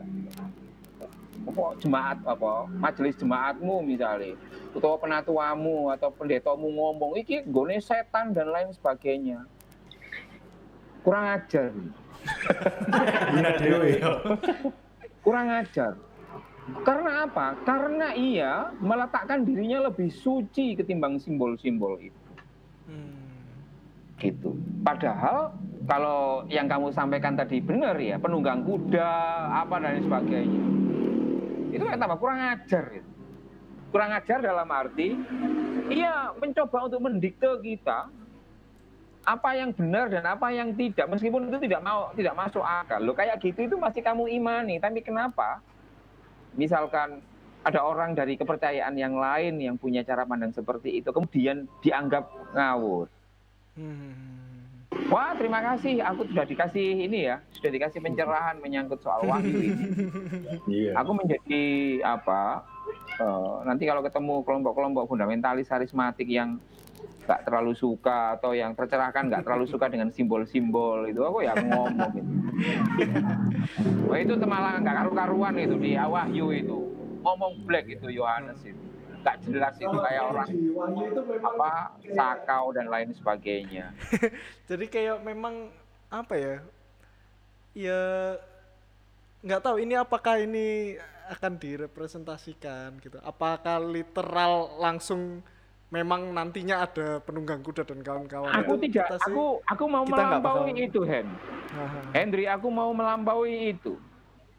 apa, 1.47 1.65
jemaat 1.79 2.19
apa 2.27 2.67
majelis 2.75 3.15
jemaatmu 3.15 3.79
misalnya 3.87 4.35
atau 4.75 4.99
penatuamu 4.99 5.95
atau 5.95 6.11
pendetamu 6.11 6.67
ngomong 6.69 7.15
iki 7.17 7.47
gone 7.47 7.79
setan 7.79 8.35
dan 8.35 8.51
lain 8.51 8.75
sebagainya 8.75 9.47
kurang 11.07 11.39
ajar 11.39 11.71
kurang 15.23 15.47
ajar 15.63 15.93
karena 16.83 17.31
apa 17.31 17.47
karena 17.63 18.09
ia 18.19 18.75
meletakkan 18.83 19.47
dirinya 19.47 19.87
lebih 19.87 20.11
suci 20.11 20.75
ketimbang 20.75 21.23
simbol-simbol 21.23 21.95
itu 22.03 22.27
Hmm. 22.87 23.19
gitu. 24.23 24.55
Padahal 24.87 25.51
kalau 25.91 26.47
yang 26.47 26.71
kamu 26.71 26.95
sampaikan 26.95 27.35
tadi 27.35 27.59
benar 27.59 27.99
ya, 27.99 28.15
penunggang 28.15 28.63
kuda, 28.63 29.11
apa 29.51 29.83
dan 29.83 29.99
lain 29.99 30.07
sebagainya. 30.07 30.65
Itu 31.75 31.83
kayak 31.83 31.99
tambah 31.99 32.19
kurang 32.23 32.39
ajar 32.39 32.85
gitu. 32.95 33.11
Kurang 33.91 34.11
ajar 34.15 34.39
dalam 34.39 34.71
arti 34.71 35.19
ia 35.91 36.31
mencoba 36.39 36.87
untuk 36.87 37.01
mendikte 37.11 37.51
kita 37.63 38.07
apa 39.27 39.59
yang 39.59 39.75
benar 39.75 40.07
dan 40.07 40.23
apa 40.23 40.55
yang 40.55 40.71
tidak 40.79 41.11
meskipun 41.11 41.51
itu 41.51 41.59
tidak 41.67 41.83
mau 41.83 42.15
tidak 42.15 42.39
masuk 42.39 42.63
akal. 42.63 43.03
Lo 43.03 43.13
kayak 43.13 43.43
gitu 43.43 43.67
itu 43.67 43.75
masih 43.75 44.01
kamu 44.01 44.31
imani, 44.31 44.79
tapi 44.79 45.03
kenapa? 45.03 45.59
Misalkan 46.55 47.19
ada 47.67 47.83
orang 47.83 48.15
dari 48.15 48.39
kepercayaan 48.39 48.95
yang 48.95 49.19
lain 49.19 49.59
yang 49.59 49.75
punya 49.75 50.07
cara 50.07 50.23
pandang 50.23 50.55
seperti 50.55 51.03
itu 51.03 51.11
kemudian 51.11 51.67
dianggap 51.83 52.31
ngawur. 52.55 53.11
Hmm. 53.75 54.15
Wah, 55.11 55.35
terima 55.35 55.61
kasih. 55.61 56.01
Aku 56.01 56.25
sudah 56.31 56.47
dikasih 56.47 57.11
ini 57.11 57.27
ya, 57.29 57.43
sudah 57.53 57.71
dikasih 57.75 58.01
pencerahan 58.01 58.57
menyangkut 58.63 59.03
soal 59.03 59.27
wahyu 59.27 59.75
ini. 59.75 59.87
Iya. 60.67 60.99
Aku 60.99 61.15
menjadi 61.15 61.63
apa? 62.03 62.63
eh, 63.19 63.55
nanti 63.67 63.85
kalau 63.87 64.03
ketemu 64.05 64.35
kelompok-kelompok 64.47 65.05
fundamentalis 65.09 65.67
karismatik 65.67 66.27
yang 66.29 66.59
nggak 67.27 67.43
terlalu 67.43 67.75
suka 67.75 68.39
atau 68.39 68.55
yang 68.55 68.73
tercerahkan 68.79 69.27
nggak 69.27 69.43
terlalu 69.43 69.67
suka 69.67 69.91
dengan 69.93 70.09
simbol-simbol 70.15 71.11
itu 71.11 71.21
aku 71.21 71.43
ya 71.43 71.53
ngomong 71.59 72.11
gitu. 72.15 72.31
Wah 74.09 74.19
itu 74.23 74.33
malah 74.47 74.79
nggak 74.79 74.97
karu-karuan 75.03 75.59
itu 75.59 75.77
di 75.77 75.99
Wahyu 75.99 76.47
itu 76.55 76.79
ngomong 77.27 77.67
black 77.67 77.91
itu 77.91 78.07
Yohanes 78.15 78.63
itu 78.63 78.87
nggak 79.27 79.43
jelas 79.43 79.75
itu 79.83 79.91
kayak 79.91 80.23
orang 80.23 80.49
apa 81.43 81.71
sakau 82.15 82.71
dan 82.71 82.87
lain 82.87 83.11
sebagainya. 83.11 83.91
Jadi 84.71 84.87
kayak 84.87 85.19
memang 85.27 85.75
apa 86.07 86.35
ya? 86.39 86.57
Ya 87.75 88.03
nggak 89.43 89.63
tahu 89.67 89.83
ini 89.83 89.99
apakah 89.99 90.39
ini 90.39 90.95
akan 91.27 91.59
direpresentasikan 91.59 93.03
gitu. 93.03 93.19
Apakah 93.19 93.83
literal 93.83 94.79
langsung 94.79 95.43
memang 95.89 96.35
nantinya 96.35 96.83
ada 96.83 97.23
penunggang 97.23 97.63
kuda 97.63 97.87
dan 97.87 98.03
kawan-kawan. 98.03 98.51
Aku 98.53 98.75
Itu 98.77 98.91
tidak, 98.91 99.07
kita 99.07 99.17
sih- 99.23 99.31
aku 99.31 99.45
aku 99.63 99.85
mau 99.87 100.03
melampaui 100.03 100.71
bakal- 100.71 100.83
itu 100.83 101.01
Hen. 101.03 101.27
Aha. 101.73 102.01
Hendri, 102.13 102.45
aku 102.45 102.67
mau 102.69 102.91
melampaui 102.91 103.71
itu. 103.71 103.95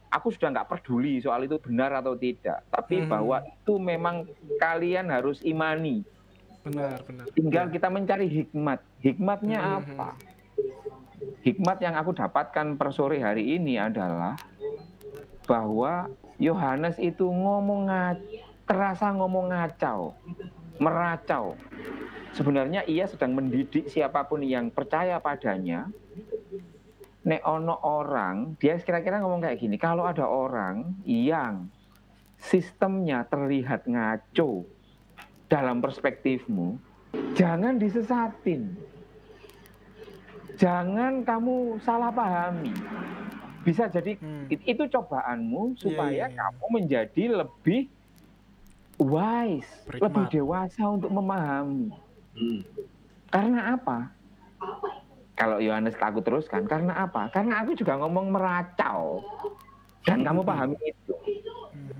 Aku 0.08 0.32
sudah 0.32 0.50
nggak 0.50 0.70
peduli 0.70 1.20
soal 1.20 1.44
itu 1.44 1.60
benar 1.60 1.92
atau 1.94 2.16
tidak, 2.16 2.64
tapi 2.70 3.04
Hmm. 3.04 3.12
bahwa 3.12 3.44
itu 3.44 3.74
memang 3.76 4.24
kalian 4.56 5.12
harus 5.12 5.44
imani. 5.44 6.00
Benar, 6.64 7.04
benar. 7.04 7.26
Tinggal 7.32 7.66
kita 7.68 7.88
mencari 7.88 8.28
hikmat. 8.30 8.80
Hikmatnya 8.98 9.60
Hmm. 9.60 9.78
apa? 9.78 10.10
Hikmat 11.44 11.78
yang 11.80 11.96
aku 11.96 12.12
dapatkan 12.14 12.76
per 12.76 12.92
sore 12.92 13.20
hari 13.20 13.56
ini 13.56 13.76
adalah 13.76 14.40
bahwa 15.44 16.08
Yohanes 16.38 17.00
itu 17.00 17.24
ngomong 17.24 17.88
terasa 18.64 19.12
ngomong 19.12 19.48
ngacau, 19.50 20.12
meracau. 20.78 21.58
Sebenarnya 22.34 22.86
ia 22.86 23.10
sedang 23.10 23.34
mendidik 23.34 23.90
siapa 23.90 24.22
pun 24.24 24.46
yang 24.46 24.70
percaya 24.70 25.18
padanya. 25.18 25.90
Nek 27.28 27.44
ono 27.44 27.76
orang, 27.84 28.56
dia 28.56 28.80
kira-kira 28.80 29.20
ngomong 29.20 29.44
kayak 29.44 29.60
gini, 29.60 29.76
kalau 29.76 30.08
ada 30.08 30.24
orang 30.24 30.96
yang 31.04 31.68
sistemnya 32.40 33.26
terlihat 33.28 33.84
ngaco 33.84 34.64
dalam 35.50 35.84
perspektifmu, 35.84 36.78
jangan 37.34 37.76
disesatin. 37.76 38.78
Jangan 40.58 41.22
kamu 41.22 41.78
salah 41.84 42.10
pahami. 42.10 42.74
Bisa 43.62 43.92
jadi 43.92 44.16
Hmm. 44.18 44.48
it- 44.48 44.64
itu 44.64 44.84
cobaanmu 44.88 45.76
supaya 45.76 46.26
iya, 46.26 46.28
iya. 46.32 46.38
kamu 46.40 46.66
menjadi 46.72 47.24
lebih 47.44 47.92
wise, 48.98 49.70
Berhikmat. 49.86 50.02
lebih 50.04 50.24
dewasa 50.34 50.82
untuk 50.86 51.10
memahami. 51.10 51.94
Hmm. 52.34 52.62
Karena 53.30 53.74
apa? 53.74 54.10
Kalau 55.38 55.62
Yohanes 55.62 55.94
aku 55.94 56.20
teruskan, 56.20 56.66
karena 56.66 56.98
apa? 56.98 57.30
Karena 57.30 57.62
aku 57.62 57.78
juga 57.78 57.98
ngomong 57.98 58.34
meracau. 58.34 59.22
Dan 60.02 60.24
kamu 60.24 60.42
pahami 60.42 60.78
itu. 60.82 61.14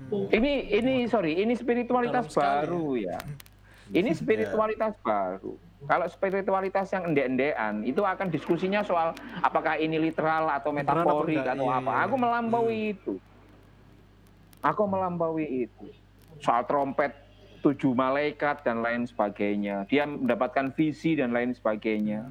Hmm. 0.08 0.26
Ini 0.32 0.52
ini 0.74 0.94
sorry, 1.06 1.38
ini 1.38 1.54
spiritualitas 1.54 2.32
baru 2.32 2.98
ya. 2.98 3.18
Ini 3.88 4.12
spiritualitas 4.12 5.00
baru. 5.00 5.56
Kalau 5.88 6.04
spiritualitas 6.12 6.92
yang 6.92 7.08
endek-endekan 7.08 7.80
itu 7.88 8.04
akan 8.04 8.28
diskusinya 8.28 8.84
soal 8.84 9.16
apakah 9.40 9.80
ini 9.80 9.96
literal 9.96 10.44
atau 10.52 10.76
metaforik 10.76 11.40
atau 11.40 11.64
Iya, 11.64 11.80
apa. 11.80 11.88
iya. 11.88 12.04
Aku 12.04 12.14
melampaui 12.20 12.78
itu. 12.92 13.14
Aku 14.60 14.82
melampaui 14.84 15.64
itu. 15.64 15.88
Soal 16.38 16.64
trompet 16.64 17.14
tujuh 17.60 17.92
malaikat 17.92 18.62
dan 18.62 18.80
lain 18.80 19.04
sebagainya. 19.04 19.84
Dia 19.90 20.06
mendapatkan 20.06 20.70
visi 20.74 21.18
dan 21.18 21.34
lain 21.34 21.52
sebagainya. 21.54 22.30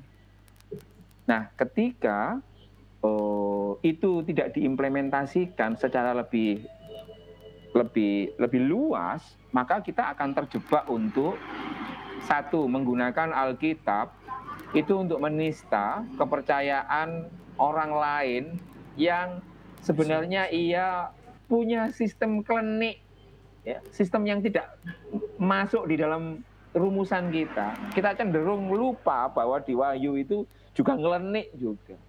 Nah, 1.28 1.52
ketika 1.60 2.40
oh, 3.04 3.76
itu 3.84 4.24
tidak 4.24 4.56
diimplementasikan 4.56 5.76
secara 5.76 6.16
lebih 6.16 6.64
lebih 7.76 8.34
lebih 8.40 8.62
luas, 8.64 9.36
maka 9.52 9.84
kita 9.84 10.16
akan 10.16 10.34
terjebak 10.34 10.88
untuk 10.88 11.36
satu 12.26 12.66
menggunakan 12.66 13.36
Alkitab 13.36 14.10
itu 14.76 15.00
untuk 15.00 15.22
menista 15.24 16.04
kepercayaan 16.20 17.30
orang 17.56 17.92
lain 17.94 18.44
yang 19.00 19.40
sebenarnya 19.80 20.50
ia 20.52 21.14
punya 21.48 21.88
sistem 21.96 22.44
klinik 22.44 23.00
ya, 23.68 23.84
sistem 23.92 24.24
yang 24.24 24.40
tidak 24.40 24.72
masuk 25.36 25.84
di 25.92 26.00
dalam 26.00 26.40
rumusan 26.72 27.28
kita. 27.36 27.76
Kita 27.92 28.16
cenderung 28.16 28.72
lupa 28.72 29.28
bahwa 29.28 29.60
di 29.60 29.76
Wahyu 29.76 30.16
itu 30.16 30.48
juga 30.72 30.96
ngelenik 30.96 31.52
juga. 31.60 32.00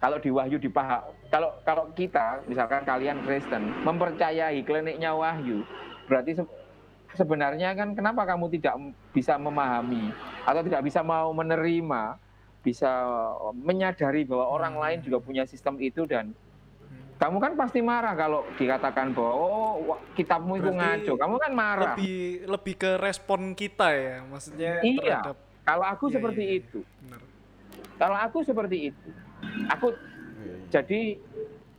Kalau 0.00 0.16
di 0.20 0.28
Wahyu 0.32 0.56
dipaham, 0.60 1.12
kalau 1.32 1.56
kalau 1.64 1.84
kita 1.96 2.44
misalkan 2.44 2.84
kalian 2.84 3.20
Kristen 3.24 3.72
mempercayai 3.84 4.60
kliniknya 4.64 5.12
Wahyu, 5.12 5.64
berarti 6.08 6.40
se- 6.40 6.52
sebenarnya 7.16 7.76
kan 7.76 7.92
kenapa 7.92 8.24
kamu 8.24 8.48
tidak 8.60 8.76
bisa 9.12 9.36
memahami 9.36 10.12
atau 10.44 10.60
tidak 10.64 10.88
bisa 10.88 11.04
mau 11.04 11.32
menerima, 11.36 12.16
bisa 12.64 12.88
menyadari 13.52 14.24
bahwa 14.24 14.48
orang 14.48 14.74
lain 14.80 14.98
juga 15.04 15.20
punya 15.20 15.44
sistem 15.44 15.76
itu 15.80 16.08
dan 16.08 16.32
kamu 17.20 17.36
kan 17.36 17.52
pasti 17.52 17.84
marah 17.84 18.16
kalau 18.16 18.48
dikatakan 18.56 19.12
bahwa 19.12 19.32
oh 19.36 20.00
kitabmu 20.16 20.56
itu 20.56 20.72
ngaco. 20.72 21.12
Kamu 21.20 21.36
kan 21.36 21.52
marah. 21.52 21.92
lebih 21.92 22.48
lebih 22.48 22.74
ke 22.80 22.90
respon 22.96 23.52
kita 23.52 23.92
ya 23.92 24.16
maksudnya 24.24 24.80
Iya. 24.80 25.20
terhadap 25.20 25.36
Kalau 25.60 25.84
aku 25.84 26.04
Iya, 26.08 26.14
seperti 26.16 26.42
iya, 26.42 26.50
iya. 26.56 26.60
itu. 26.64 26.80
benar. 27.04 27.22
Kalau 28.00 28.16
aku 28.16 28.38
seperti 28.40 28.76
itu. 28.88 29.08
Aku 29.68 29.86
jadi 30.72 31.00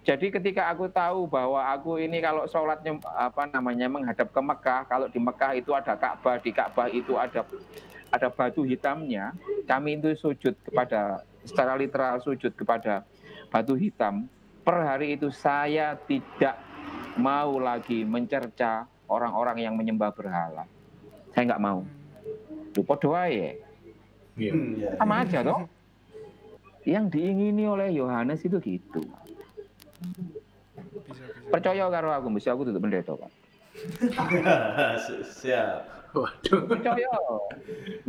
jadi 0.02 0.26
ketika 0.30 0.70
aku 0.70 0.86
tahu 0.89 1.26
bahwa 1.26 1.62
aku 1.74 1.98
ini 1.98 2.22
kalau 2.22 2.46
sholatnya 2.46 3.02
apa 3.14 3.50
namanya 3.50 3.89
menghadap 3.89 4.30
ke 4.30 4.42
Mekah, 4.42 4.82
kalau 4.86 5.10
di 5.10 5.18
Mekah 5.18 5.58
itu 5.58 5.74
ada 5.74 5.94
Ka'bah, 5.98 6.38
di 6.38 6.54
Ka'bah 6.54 6.86
itu 6.89 7.18
ada 7.18 7.42
ada 8.12 8.28
batu 8.30 8.62
hitamnya, 8.62 9.34
kami 9.66 9.98
itu 9.98 10.14
sujud 10.18 10.54
kepada 10.62 11.22
secara 11.42 11.74
literal 11.74 12.22
sujud 12.22 12.54
kepada 12.54 13.02
batu 13.50 13.74
hitam. 13.74 14.30
Per 14.62 14.78
hari 14.78 15.18
itu 15.18 15.34
saya 15.34 15.97
tidak 16.05 16.62
mau 17.18 17.57
lagi 17.57 18.05
mencerca 18.05 18.86
orang-orang 19.09 19.57
yang 19.66 19.74
menyembah 19.76 20.14
berhala. 20.14 20.70
Saya 21.34 21.51
nggak 21.51 21.64
mau. 21.64 21.82
Lu 22.78 22.82
podo 22.86 23.18
ae. 23.18 23.57
Iya. 24.38 24.51
Iya. 24.53 24.89
Sama 25.01 25.26
aja 25.26 25.39
toh. 25.43 25.68
Yang 26.88 27.05
diingini 27.18 27.68
oleh 27.68 27.93
Yohanes 27.93 28.41
itu 28.41 28.57
gitu. 28.64 29.01
bisa 31.05 31.05
bisa 31.05 31.24
Percaya 31.51 31.86
karo 31.91 32.09
aku, 32.09 32.28
mesti 32.32 32.49
aku 32.49 32.66
tutup 32.66 32.82
pendeta, 32.82 33.14
Pak. 33.14 33.32
Siap. 35.41 35.78
Waduh. 36.12 36.62
Percaya. 36.68 37.12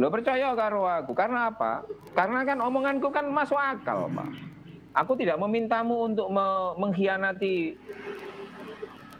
Lo 0.00 0.08
percaya 0.08 0.48
karo 0.56 0.88
aku. 0.88 1.12
Karena 1.12 1.52
apa? 1.52 1.84
Karena 2.16 2.42
kan 2.48 2.58
omonganku 2.64 3.12
kan 3.12 3.28
masuk 3.28 3.58
akal, 3.58 4.08
Pak. 4.10 4.51
Aku 4.92 5.12
tidak 5.14 5.36
memintamu 5.38 6.04
untuk 6.04 6.28
me- 6.28 6.74
mengkhianati 6.76 7.76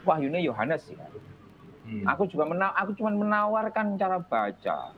wahyunya 0.03 0.39
Yohanes 0.39 0.85
ya. 0.87 1.01
Hmm. 1.83 2.03
Aku 2.07 2.23
juga 2.25 2.45
mena 2.45 2.71
aku 2.71 2.93
cuma 2.93 3.09
menawarkan 3.09 3.97
cara 3.97 4.17
baca. 4.17 4.93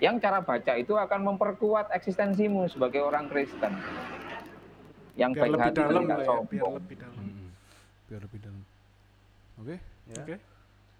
Yang 0.00 0.16
cara 0.18 0.40
baca 0.40 0.72
itu 0.74 0.92
akan 0.92 1.20
memperkuat 1.26 1.92
eksistensimu 1.92 2.66
sebagai 2.66 3.00
orang 3.00 3.28
Kristen. 3.28 3.76
Yang 5.14 5.30
biar 5.30 5.42
baik 5.42 5.52
lebih 5.52 5.62
hati 5.62 5.78
dalam 5.78 6.02
tidak 6.02 6.18
lah 6.18 6.24
ya 6.24 6.40
biar 6.42 6.70
lebih 6.72 6.96
dalam 6.96 7.16
Mm-mm. 7.20 7.48
Biar 8.06 8.20
lebih 8.24 8.38
dalam. 8.40 8.62
Oke, 9.60 9.76
Ya. 10.08 10.16
oke 10.18 10.36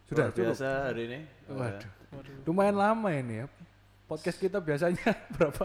sudah 0.06 0.18
Luar 0.20 0.30
cukup. 0.30 0.44
biasa 0.44 0.66
hari 0.86 1.02
ini. 1.06 1.20
Waduh. 1.48 1.90
Waduh. 2.10 2.34
Lumayan 2.44 2.76
lama 2.76 3.08
ini 3.10 3.34
ya. 3.40 3.46
Podcast 4.04 4.38
kita 4.38 4.58
biasanya 4.58 5.08
berapa? 5.34 5.64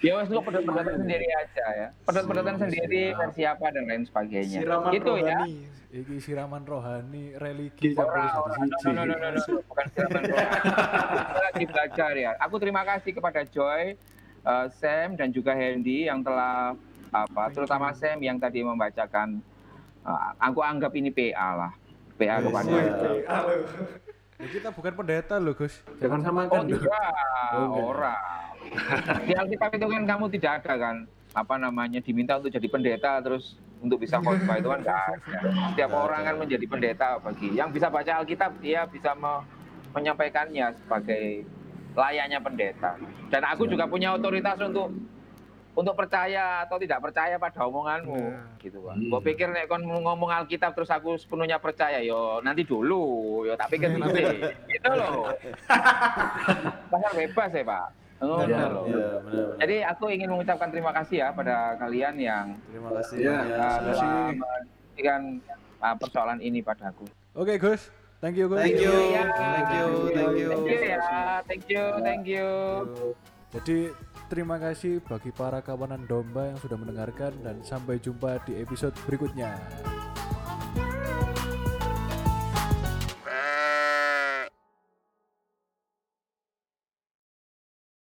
Ya 0.00 0.16
wes 0.16 0.32
lu 0.32 0.40
pedot-pedotan 0.40 0.96
sendiri 1.04 1.28
aja 1.36 1.66
ya. 1.76 1.88
Pedot-pedotan 2.08 2.56
sendiri 2.56 3.12
versi 3.12 3.42
apa 3.44 3.66
dan 3.68 3.84
lain 3.84 4.04
sebagainya. 4.08 4.60
siraman 4.64 4.92
Itu 4.96 5.12
ya. 5.20 5.44
rohani 5.44 5.56
Iki 5.90 6.16
siraman 6.22 6.62
rohani 6.62 7.34
religi 7.34 7.98
campur 7.98 8.22
satu 8.22 8.46
no, 8.46 8.54
siji. 8.62 8.94
no, 8.94 9.02
no, 9.02 9.12
no, 9.12 9.26
no, 9.28 9.28
no, 9.34 9.58
bukan 9.66 9.86
siraman 9.90 10.22
rohani. 10.22 10.68
Kita 10.70 11.40
lagi 11.44 11.64
belajar 11.66 12.12
ya. 12.16 12.30
Aku 12.40 12.56
terima 12.62 12.82
kasih 12.86 13.10
kepada 13.12 13.42
Joy, 13.44 13.98
eh, 14.46 14.66
Sam 14.78 15.18
dan 15.18 15.34
juga 15.34 15.52
Hendy 15.52 16.06
yang 16.08 16.22
telah 16.24 16.78
apa, 17.10 17.50
terutama 17.50 17.90
Sam 17.92 18.22
yang 18.22 18.38
tadi 18.38 18.62
membacakan. 18.64 19.42
eh, 20.00 20.30
aku 20.40 20.64
anggap 20.64 20.96
ini 20.96 21.12
PA 21.12 21.48
lah, 21.52 21.72
PA 22.16 22.40
Yes, 22.40 22.44
kepada. 22.48 22.72
Ya. 24.40 24.48
kita 24.50 24.68
bukan 24.70 24.92
pendeta 24.94 25.34
loh, 25.36 25.52
Gus. 25.52 25.74
Jangan 25.96 26.18
Oh 26.18 26.24
samakan. 26.24 26.58
dong. 26.58 26.68
tidak, 26.74 27.12
Oh, 27.52 27.90
ora. 27.90 28.16
Di 29.20 29.32
Alkitab 29.32 29.70
itu 29.72 29.86
kan 29.86 30.02
kamu 30.06 30.24
tidak 30.30 30.52
ada 30.60 30.74
kan 30.76 30.96
apa 31.30 31.54
namanya 31.56 31.98
diminta 31.98 32.36
untuk 32.36 32.50
jadi 32.50 32.66
pendeta 32.66 33.22
terus 33.22 33.54
untuk 33.78 33.96
bisa 33.96 34.18
khotbah 34.18 34.56
itu 34.56 34.68
kan 34.68 34.80
nggak 34.80 35.00
ada. 35.08 35.30
Setiap 35.70 35.90
orang 35.90 36.20
ada. 36.20 36.28
kan 36.28 36.34
menjadi 36.38 36.66
pendeta 36.66 37.08
bagi 37.18 37.48
yang 37.50 37.70
bisa 37.70 37.86
baca 37.86 38.12
Alkitab 38.18 38.58
dia 38.58 38.84
bisa 38.84 39.14
me- 39.14 39.44
menyampaikannya 39.90 40.66
sebagai 40.76 41.42
layaknya 41.92 42.38
pendeta. 42.38 42.94
Dan 43.26 43.42
aku 43.44 43.66
juga 43.66 43.84
punya 43.84 44.12
otoritas 44.12 44.58
untuk 44.60 44.94
untuk 45.70 45.94
percaya 45.94 46.66
atau 46.66 46.76
tidak 46.76 46.98
percaya 47.00 47.38
pada 47.38 47.62
omonganmu 47.62 48.18
Nah. 48.18 48.58
gitu 48.58 48.82
kan. 48.82 48.98
Hmm. 48.98 49.08
Gua 49.08 49.20
pikir 49.20 49.48
nek 49.48 49.66
kon 49.66 49.80
ngomong 49.80 50.28
Alkitab 50.28 50.74
terus 50.74 50.90
aku 50.90 51.14
sepenuhnya 51.14 51.56
percaya 51.56 52.02
yo 52.02 52.38
nanti 52.40 52.66
dulu 52.66 53.02
yo 53.44 53.54
tak 53.54 53.70
pikir 53.70 53.94
Nanti. 53.94 54.22
nanti. 54.22 54.22
Gitu 54.68 54.90
loh. 54.90 55.30
Pasar 56.90 57.12
bebas 57.14 57.50
ya, 57.50 57.62
Pak. 57.62 57.86
Oh, 58.20 58.44
Iya, 58.44 58.68
loh. 58.68 58.84
Iya, 58.84 59.08
benar. 59.24 59.46
Jadi 59.64 59.76
aku 59.80 60.04
ingin 60.12 60.28
mengucapkan 60.28 60.68
terima 60.68 60.92
kasih 60.92 61.24
ya 61.24 61.28
pada 61.32 61.72
kalian 61.80 62.14
yang 62.20 62.46
terima 62.68 62.90
kasih. 63.00 63.16
Uh, 63.24 63.40
kasih. 63.40 63.80
telah 63.80 64.28
memberikan 64.28 65.20
uh, 65.80 65.96
persoalan 65.96 66.38
ini 66.44 66.60
padaku. 66.60 67.08
Oke, 67.32 67.56
Gus. 67.56 67.88
Thank 68.20 68.36
you, 68.36 68.52
Gus. 68.52 68.60
Thank 68.60 68.76
you. 68.76 68.92
Ya, 69.08 69.24
Thank 69.32 69.72
you, 69.72 69.86
thank 70.12 70.36
you. 70.36 70.48
Thank 70.52 70.68
you 70.68 70.80
ya. 70.84 71.00
Thank 71.48 71.64
you, 71.64 71.84
thank 72.04 72.24
you. 72.28 72.48
Jadi 73.50 73.78
Terima 74.30 74.62
kasih 74.62 75.02
bagi 75.02 75.34
para 75.34 75.58
kawanan 75.58 76.06
domba 76.06 76.54
yang 76.54 76.58
sudah 76.62 76.78
mendengarkan 76.78 77.34
dan 77.42 77.58
sampai 77.66 77.98
jumpa 77.98 78.38
di 78.46 78.62
episode 78.62 78.94
berikutnya. 79.02 79.58